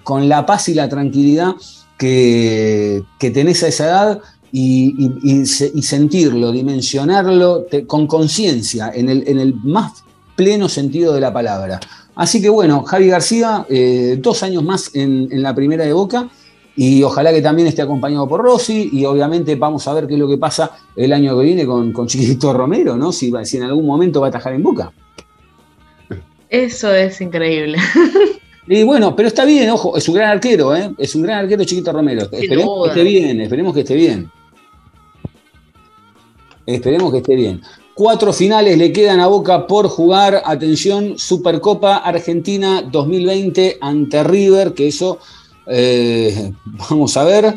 con 0.04 0.30
la 0.30 0.46
paz 0.46 0.70
y 0.70 0.74
la 0.74 0.88
tranquilidad 0.88 1.56
que, 1.98 3.04
que 3.20 3.32
tenés 3.32 3.64
a 3.64 3.68
esa 3.68 3.86
edad 3.86 4.20
y, 4.54 4.96
y- 4.98 5.32
y 5.42 5.46
se- 5.46 5.72
y 5.76 5.82
sentirlo, 5.82 6.54
dimensionarlo 6.54 7.66
con 7.86 8.08
conciencia, 8.08 8.92
en 8.96 9.10
el, 9.10 9.28
en 9.28 9.40
el 9.40 9.54
más 9.56 10.06
pleno 10.40 10.70
sentido 10.70 11.14
de 11.14 11.20
la 11.20 11.34
palabra. 11.34 11.82
Así 12.16 12.42
que 12.42 12.48
bueno, 12.48 12.84
Javi 12.84 13.10
García, 13.10 13.66
eh, 13.68 14.18
dos 14.22 14.42
años 14.42 14.64
más 14.64 14.96
en, 14.96 15.28
en 15.30 15.44
la 15.44 15.54
primera 15.54 15.84
de 15.84 15.92
Boca 15.92 16.30
y 16.78 17.04
ojalá 17.04 17.34
que 17.34 17.42
también 17.42 17.68
esté 17.68 17.82
acompañado 17.82 18.26
por 18.26 18.42
Rossi 18.42 18.90
y 18.94 19.04
obviamente 19.04 19.56
vamos 19.56 19.86
a 19.90 19.94
ver 19.94 20.08
qué 20.08 20.14
es 20.14 20.20
lo 20.20 20.30
que 20.30 20.38
pasa 20.38 20.72
el 20.96 21.12
año 21.12 21.38
que 21.38 21.44
viene 21.44 21.66
con, 21.66 21.92
con 21.92 22.08
Chiquito 22.08 22.54
Romero, 22.54 22.96
¿no? 22.96 23.12
Si, 23.12 23.34
en 23.58 23.64
algún 23.64 23.86
momento 23.86 24.22
va 24.22 24.28
a 24.28 24.30
atajar 24.30 24.54
en 24.54 24.64
Boca. 24.64 24.94
Eso 26.50 26.94
es 26.94 27.20
increíble. 27.20 27.78
Y 28.72 28.84
bueno, 28.84 29.16
pero 29.16 29.28
está 29.28 29.46
bien, 29.46 29.68
ojo, 29.72 29.98
es 29.98 30.08
un 30.08 30.14
gran 30.14 30.30
arquero, 30.30 30.76
¿eh? 30.76 30.92
Es 31.00 31.16
un 31.16 31.24
gran 31.24 31.40
arquero 31.40 31.64
Chiquito 31.64 31.92
Romero. 31.92 32.30
Esperemos 32.32 32.66
duda. 32.66 32.94
que 32.94 33.00
esté 33.00 33.10
bien, 33.10 33.42
esperemos 33.42 33.74
que 33.74 33.80
esté 33.80 33.96
bien. 33.96 34.32
Esperemos 36.68 37.12
que 37.12 37.18
esté 37.18 37.36
bien. 37.36 37.62
Cuatro 38.00 38.32
finales 38.32 38.78
le 38.78 38.94
quedan 38.94 39.20
a 39.20 39.28
Boca 39.28 39.68
por 39.68 39.90
jugar. 39.90 40.42
Atención, 40.46 41.20
Supercopa 41.20 41.98
Argentina 41.98 42.82
2020 42.82 43.78
ante 43.82 44.24
River, 44.24 44.74
que 44.74 44.88
eso 44.88 45.20
eh, 45.68 46.54
vamos 46.90 47.18
a 47.18 47.26
ver 47.26 47.56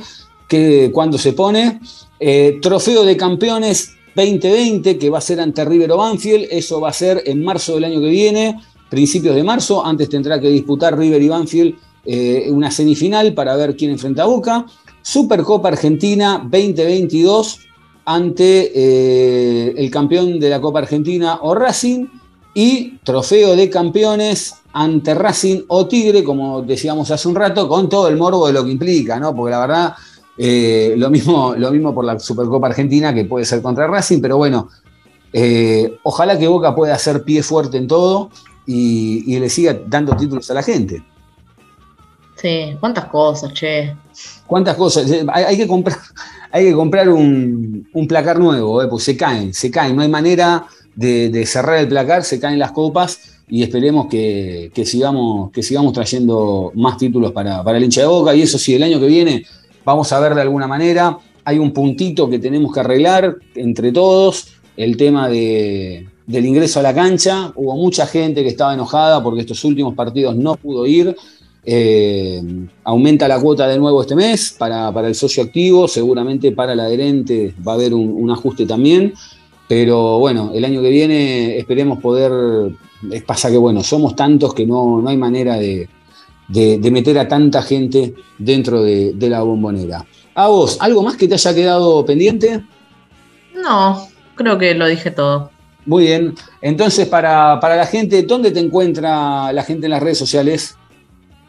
que, 0.49 0.91
cuándo 0.93 1.17
se 1.17 1.33
pone. 1.33 1.79
Eh, 2.19 2.59
trofeo 2.61 3.05
de 3.05 3.17
Campeones 3.17 3.95
2020, 4.17 4.99
que 4.99 5.11
va 5.11 5.19
a 5.19 5.21
ser 5.21 5.39
ante 5.39 5.65
River 5.65 5.93
o 5.93 5.99
Banfield. 5.99 6.49
Eso 6.51 6.81
va 6.81 6.89
a 6.89 6.93
ser 6.93 7.23
en 7.25 7.45
marzo 7.45 7.77
del 7.77 7.85
año 7.85 8.01
que 8.01 8.11
viene, 8.11 8.61
principios 8.91 9.37
de 9.37 9.45
marzo. 9.45 9.87
Antes 9.87 10.09
tendrá 10.09 10.41
que 10.41 10.49
disputar 10.49 10.99
River 10.99 11.23
y 11.23 11.29
Banfield 11.29 11.75
eh, 12.05 12.49
una 12.51 12.73
semifinal 12.73 13.33
para 13.33 13.55
ver 13.55 13.77
quién 13.77 13.93
enfrenta 13.93 14.25
a 14.25 14.27
Boca. 14.27 14.67
Supercopa 15.03 15.69
Argentina 15.69 16.41
2022 16.43 17.61
ante 18.05 18.73
eh, 18.75 19.75
el 19.77 19.91
campeón 19.91 20.41
de 20.41 20.51
la 20.51 20.61
Copa 20.61 20.81
Argentina 20.81 21.39
o 21.43 21.55
Racing 21.55 22.07
y 22.55 22.99
trofeo 22.99 23.57
de 23.57 23.71
campeones 23.71 24.55
ante 24.73 25.15
Racing 25.15 25.63
o 25.69 25.87
Tigre, 25.87 26.25
como 26.25 26.63
decíamos 26.63 27.11
hace 27.11 27.29
un 27.29 27.35
rato, 27.35 27.69
con 27.69 27.89
todo 27.89 28.09
el 28.09 28.17
morbo 28.17 28.47
de 28.47 28.53
lo 28.53 28.65
que 28.65 28.73
implica, 28.73 29.19
¿no? 29.19 29.35
Porque 29.35 29.51
la 29.51 29.61
verdad, 29.61 29.95
eh, 30.37 30.95
lo, 30.97 31.11
mismo, 31.11 31.55
lo 31.57 31.71
mismo 31.71 31.95
por 31.95 32.05
la 32.05 32.19
Supercopa 32.19 32.69
Argentina, 32.69 33.15
que 33.15 33.25
puede 33.25 33.45
ser 33.45 33.63
contra 33.63 33.87
Racing, 33.87 34.21
pero 34.21 34.37
bueno, 34.39 34.69
eh, 35.33 35.99
ojalá 36.03 36.39
que 36.39 36.49
Boca 36.49 36.75
pueda 36.75 36.95
hacer 36.95 37.23
pie 37.23 37.43
fuerte 37.43 37.77
en 37.77 37.87
todo 37.87 38.31
y, 38.67 39.25
y 39.27 39.39
le 39.39 39.49
siga 39.49 39.79
dando 39.87 40.17
títulos 40.17 40.51
a 40.51 40.55
la 40.55 40.63
gente. 40.63 41.03
Sí, 42.43 42.77
cuántas 42.81 43.05
cosas, 43.05 43.53
che. 43.55 43.95
¿Cuántas 44.49 44.75
cosas? 44.75 45.09
Eh, 45.09 45.25
Hay, 45.33 45.57
que 45.57 45.69
comprar, 45.69 45.97
hay 46.51 46.65
que 46.65 46.73
comprar 46.73 47.09
un, 47.09 47.89
un 47.93 48.09
placar 48.09 48.41
nuevo, 48.41 48.83
eh, 48.83 48.89
porque 48.89 49.05
se 49.05 49.17
caen, 49.17 49.55
se 49.55 49.71
caen. 49.71 49.95
No 49.95 50.03
hay 50.03 50.09
manera 50.09 50.67
de, 50.97 51.29
de 51.31 51.47
cerrar 51.47 51.79
el 51.79 51.87
placar, 51.87 52.25
se 52.25 52.41
caen 52.41 52.59
las 52.59 52.73
copas 52.73 53.21
y 53.49 53.63
esperemos 53.63 54.09
que, 54.09 54.73
que 54.75 54.85
sigamos, 54.85 55.53
que 55.53 55.63
sigamos 55.63 55.93
trayendo 55.93 56.73
más 56.75 56.97
títulos 56.97 57.31
para, 57.31 57.63
para 57.63 57.79
el 57.79 57.85
hincha 57.85 58.01
de 58.01 58.09
boca. 58.09 58.35
Y 58.35 58.43
eso 58.43 58.59
sí, 58.59 58.75
el 58.75 58.83
año 58.83 58.99
que 58.99 59.07
viene 59.07 59.45
vamos 59.85 60.13
a 60.13 60.19
ver 60.19 60.35
de 60.35 60.43
alguna 60.43 60.67
manera. 60.67 61.17
Hay 61.45 61.61
un 61.61 61.73
puntito 61.73 62.29
que 62.29 62.41
tenemos 62.41 62.75
que 62.75 62.81
arreglar 62.81 63.37
entre 63.55 63.93
todos, 63.93 64.49
el 64.77 64.97
tema 64.97 65.29
de, 65.29 66.09
del 66.27 66.47
ingreso 66.47 66.81
a 66.81 66.83
la 66.83 66.93
cancha. 66.93 67.53
Hubo 67.55 67.77
mucha 67.77 68.05
gente 68.05 68.43
que 68.43 68.49
estaba 68.49 68.75
enojada 68.75 69.23
porque 69.23 69.43
estos 69.43 69.63
últimos 69.65 69.95
partidos 69.95 70.35
no 70.35 70.57
pudo 70.57 70.87
ir. 70.87 71.17
Eh, 71.65 72.43
aumenta 72.83 73.29
la 73.29 73.39
cuota 73.39 73.69
de 73.69 73.79
nuevo 73.79 74.03
este 74.03 74.17
mes 74.17 74.57
para, 74.59 74.93
para 74.93 75.07
el 75.07 75.15
socio 75.15 75.45
activo, 75.45 75.87
seguramente 75.87 76.51
para 76.51 76.73
el 76.73 76.81
adherente 76.81 77.55
va 77.67 77.73
a 77.73 77.75
haber 77.77 77.95
un, 77.95 78.11
un, 78.11 78.33
ajuste 78.33 78.67
también, 78.67 79.15
pero 79.69 80.19
bueno, 80.19 80.51
el 80.53 80.65
año 80.65 80.83
que 80.83 80.91
viene 80.91 81.57
esperemos 81.57 82.01
poder, 82.01 82.73
es 83.13 83.23
pasa 83.23 83.49
que 83.49 83.59
bueno, 83.59 83.85
somos 83.85 84.17
tantos 84.17 84.55
que 84.55 84.67
no, 84.67 85.01
no 85.01 85.09
hay 85.09 85.17
manera 85.17 85.55
de, 85.55 85.89
de, 86.49 86.79
de, 86.79 86.91
meter 86.91 87.17
a 87.17 87.29
tanta 87.29 87.63
gente 87.63 88.13
dentro 88.39 88.83
de, 88.83 89.13
de, 89.15 89.31
la 89.31 89.43
bombonera. 89.43 90.05
A 90.35 90.49
vos, 90.49 90.79
¿algo 90.81 91.05
más 91.05 91.17
que 91.17 91.29
te 91.29 91.35
haya 91.35 91.55
quedado 91.55 92.05
pendiente? 92.05 92.61
No, 93.55 94.09
creo 94.35 94.59
que 94.59 94.75
lo 94.75 94.89
dije 94.89 95.13
todo. 95.13 95.53
Muy 95.87 96.07
bien, 96.07 96.35
entonces 96.61 97.07
para, 97.07 97.61
para 97.61 97.77
la 97.77 97.87
gente, 97.87 98.25
¿dónde 98.25 98.51
te 98.51 98.59
encuentra 98.59 99.53
la 99.53 99.63
gente 99.63 99.87
en 99.87 99.93
las 99.93 100.03
redes 100.03 100.19
sociales? 100.19 100.77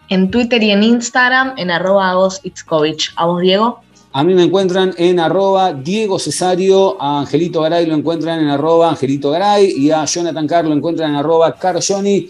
En 0.10 0.32
Twitter 0.32 0.62
y 0.64 0.72
en 0.72 0.84
Instagram 0.84 1.54
en 1.58 1.72
arroba 1.72 2.10
agositzkovich. 2.12 3.14
¿A 3.16 3.26
vos, 3.26 3.42
Diego? 3.42 3.80
A 4.16 4.24
mí 4.24 4.36
me 4.36 4.44
encuentran 4.44 4.94
en 4.98 5.20
arroba 5.20 5.74
Diego 5.74 6.20
Cesario, 6.20 7.02
a 7.02 7.22
Angelito 7.22 7.62
Garay 7.62 7.88
lo 7.88 7.96
encuentran 7.96 8.42
en 8.42 8.48
arroba 8.50 8.90
Angelito 8.90 9.32
Garay 9.32 9.74
y 9.76 9.90
a 9.90 10.06
Jonathan 10.06 10.46
Carr 10.46 10.66
lo 10.66 10.74
encuentran 10.74 11.10
en 11.10 11.16
arroba 11.16 11.56
Carjoni 11.56 12.30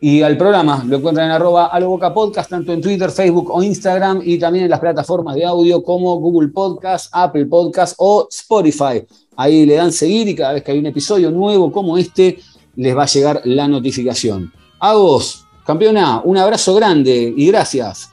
y 0.00 0.22
al 0.22 0.38
programa 0.38 0.82
lo 0.86 0.96
encuentran 0.96 1.26
en 1.26 1.32
arroba 1.32 1.66
Aloboca 1.66 2.14
Podcast, 2.14 2.48
tanto 2.48 2.72
en 2.72 2.80
Twitter, 2.80 3.10
Facebook 3.10 3.50
o 3.50 3.62
Instagram 3.62 4.22
y 4.24 4.38
también 4.38 4.64
en 4.64 4.70
las 4.70 4.80
plataformas 4.80 5.34
de 5.34 5.44
audio 5.44 5.82
como 5.82 6.16
Google 6.16 6.48
Podcast, 6.48 7.10
Apple 7.12 7.44
Podcast 7.46 7.94
o 7.98 8.26
Spotify. 8.30 9.04
Ahí 9.36 9.66
le 9.66 9.74
dan 9.74 9.92
seguir 9.92 10.28
y 10.28 10.34
cada 10.34 10.54
vez 10.54 10.62
que 10.62 10.72
hay 10.72 10.78
un 10.78 10.86
episodio 10.86 11.30
nuevo 11.30 11.70
como 11.70 11.98
este 11.98 12.38
les 12.76 12.96
va 12.96 13.02
a 13.02 13.06
llegar 13.06 13.42
la 13.44 13.68
notificación. 13.68 14.50
A 14.80 14.94
vos, 14.94 15.47
Campeona, 15.68 16.22
un 16.24 16.38
abrazo 16.38 16.74
grande 16.76 17.34
y 17.36 17.48
gracias. 17.48 18.10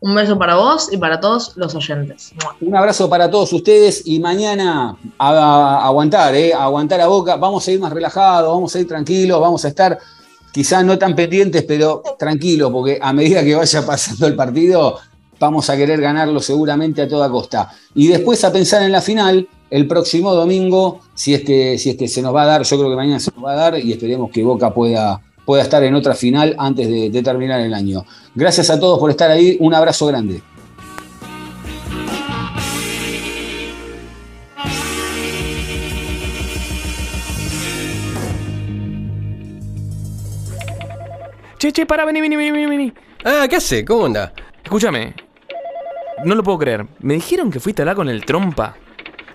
Un 0.00 0.14
beso 0.14 0.38
para 0.38 0.54
vos 0.54 0.88
y 0.90 0.96
para 0.96 1.20
todos 1.20 1.52
los 1.56 1.74
oyentes. 1.74 2.32
Un 2.62 2.74
abrazo 2.74 3.10
para 3.10 3.30
todos 3.30 3.52
ustedes 3.52 4.06
y 4.06 4.20
mañana 4.20 4.96
a, 5.18 5.28
a 5.28 5.84
aguantar, 5.84 6.34
eh, 6.34 6.54
a 6.54 6.64
aguantar 6.64 6.98
a 7.02 7.08
boca. 7.08 7.36
Vamos 7.36 7.68
a 7.68 7.72
ir 7.72 7.78
más 7.78 7.92
relajados, 7.92 8.54
vamos 8.54 8.74
a 8.74 8.80
ir 8.80 8.88
tranquilos, 8.88 9.38
vamos 9.38 9.62
a 9.66 9.68
estar 9.68 9.98
quizás 10.50 10.82
no 10.82 10.96
tan 10.96 11.14
pendientes, 11.14 11.62
pero 11.64 12.02
tranquilos, 12.18 12.70
porque 12.72 12.98
a 12.98 13.12
medida 13.12 13.44
que 13.44 13.54
vaya 13.54 13.84
pasando 13.84 14.26
el 14.26 14.34
partido, 14.34 14.98
vamos 15.38 15.68
a 15.68 15.76
querer 15.76 16.00
ganarlo 16.00 16.40
seguramente 16.40 17.02
a 17.02 17.08
toda 17.08 17.28
costa. 17.28 17.70
Y 17.94 18.08
después 18.08 18.42
a 18.44 18.50
pensar 18.50 18.82
en 18.82 18.92
la 18.92 19.02
final, 19.02 19.46
el 19.68 19.86
próximo 19.86 20.34
domingo, 20.34 21.00
si 21.14 21.34
es 21.34 21.42
que, 21.42 21.76
si 21.76 21.90
es 21.90 21.96
que 21.96 22.08
se 22.08 22.22
nos 22.22 22.34
va 22.34 22.44
a 22.44 22.46
dar, 22.46 22.62
yo 22.62 22.78
creo 22.78 22.88
que 22.88 22.96
mañana 22.96 23.20
se 23.20 23.30
nos 23.30 23.44
va 23.44 23.52
a 23.52 23.56
dar 23.56 23.78
y 23.78 23.92
esperemos 23.92 24.30
que 24.30 24.42
Boca 24.42 24.72
pueda, 24.72 25.20
pueda 25.44 25.62
estar 25.62 25.82
en 25.82 25.94
otra 25.94 26.14
final 26.14 26.54
antes 26.58 26.88
de, 26.88 27.10
de 27.10 27.22
terminar 27.22 27.60
el 27.60 27.74
año. 27.74 28.04
Gracias 28.34 28.70
a 28.70 28.78
todos 28.78 28.98
por 28.98 29.10
estar 29.10 29.30
ahí, 29.30 29.56
un 29.60 29.74
abrazo 29.74 30.06
grande. 30.06 30.42
Che, 41.60 41.72
che, 41.72 41.84
para, 41.84 42.06
vení, 42.06 42.22
vení, 42.22 42.36
vení, 42.36 42.66
vení. 42.66 42.92
Ah, 43.22 43.46
¿qué 43.46 43.56
hace? 43.56 43.84
¿Cómo 43.84 44.06
anda? 44.06 44.32
Escúchame. 44.64 45.12
No 46.24 46.34
lo 46.34 46.42
puedo 46.42 46.58
creer. 46.58 46.86
Me 47.00 47.12
dijeron 47.12 47.50
que 47.50 47.60
fuiste 47.60 47.82
a 47.82 47.84
hablar 47.84 47.96
con 47.96 48.08
el 48.08 48.24
trompa 48.24 48.76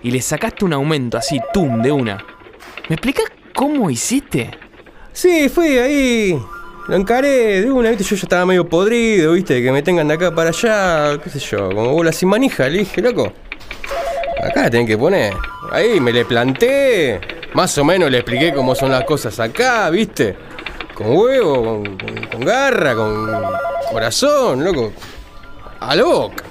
y 0.02 0.10
le 0.10 0.20
sacaste 0.20 0.64
un 0.64 0.72
aumento 0.72 1.18
así, 1.18 1.40
tum, 1.52 1.82
de 1.82 1.92
una. 1.92 2.18
¿Me 2.88 2.96
explicas 2.96 3.26
cómo 3.54 3.90
hiciste? 3.90 4.50
Sí, 5.16 5.48
fui 5.48 5.78
ahí. 5.78 6.38
Lo 6.88 6.94
encaré 6.94 7.62
de 7.62 7.70
una, 7.70 7.88
viste, 7.88 8.04
yo 8.04 8.16
ya 8.16 8.22
estaba 8.24 8.44
medio 8.44 8.68
podrido, 8.68 9.32
viste, 9.32 9.62
que 9.62 9.72
me 9.72 9.82
tengan 9.82 10.06
de 10.08 10.14
acá 10.14 10.30
para 10.34 10.50
allá, 10.50 11.18
qué 11.24 11.30
sé 11.30 11.38
yo, 11.38 11.70
como 11.70 11.92
bola 11.92 12.12
sin 12.12 12.28
manija, 12.28 12.68
le 12.68 12.80
dije, 12.80 13.00
loco. 13.00 13.32
Acá 14.44 14.64
la 14.64 14.70
tienen 14.70 14.86
que 14.86 14.98
poner. 14.98 15.32
Ahí 15.72 15.98
me 16.00 16.12
le 16.12 16.26
planté. 16.26 17.18
Más 17.54 17.76
o 17.78 17.84
menos 17.84 18.10
le 18.10 18.18
expliqué 18.18 18.52
cómo 18.52 18.74
son 18.74 18.90
las 18.90 19.04
cosas 19.04 19.40
acá, 19.40 19.88
viste. 19.88 20.36
Con 20.94 21.16
huevo, 21.16 21.64
con, 21.64 21.96
con- 21.96 22.26
con 22.30 22.40
garra, 22.44 22.94
con 22.94 23.42
corazón, 23.90 24.62
loco. 24.62 24.92
A 25.80 25.96
lo 25.96 26.06
boca. 26.10 26.44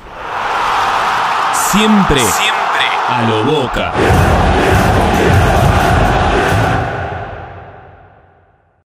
Siempre, 1.71 2.19
siempre 2.19 2.85
a 3.07 3.27
lo 3.29 3.43
boca. 3.43 3.93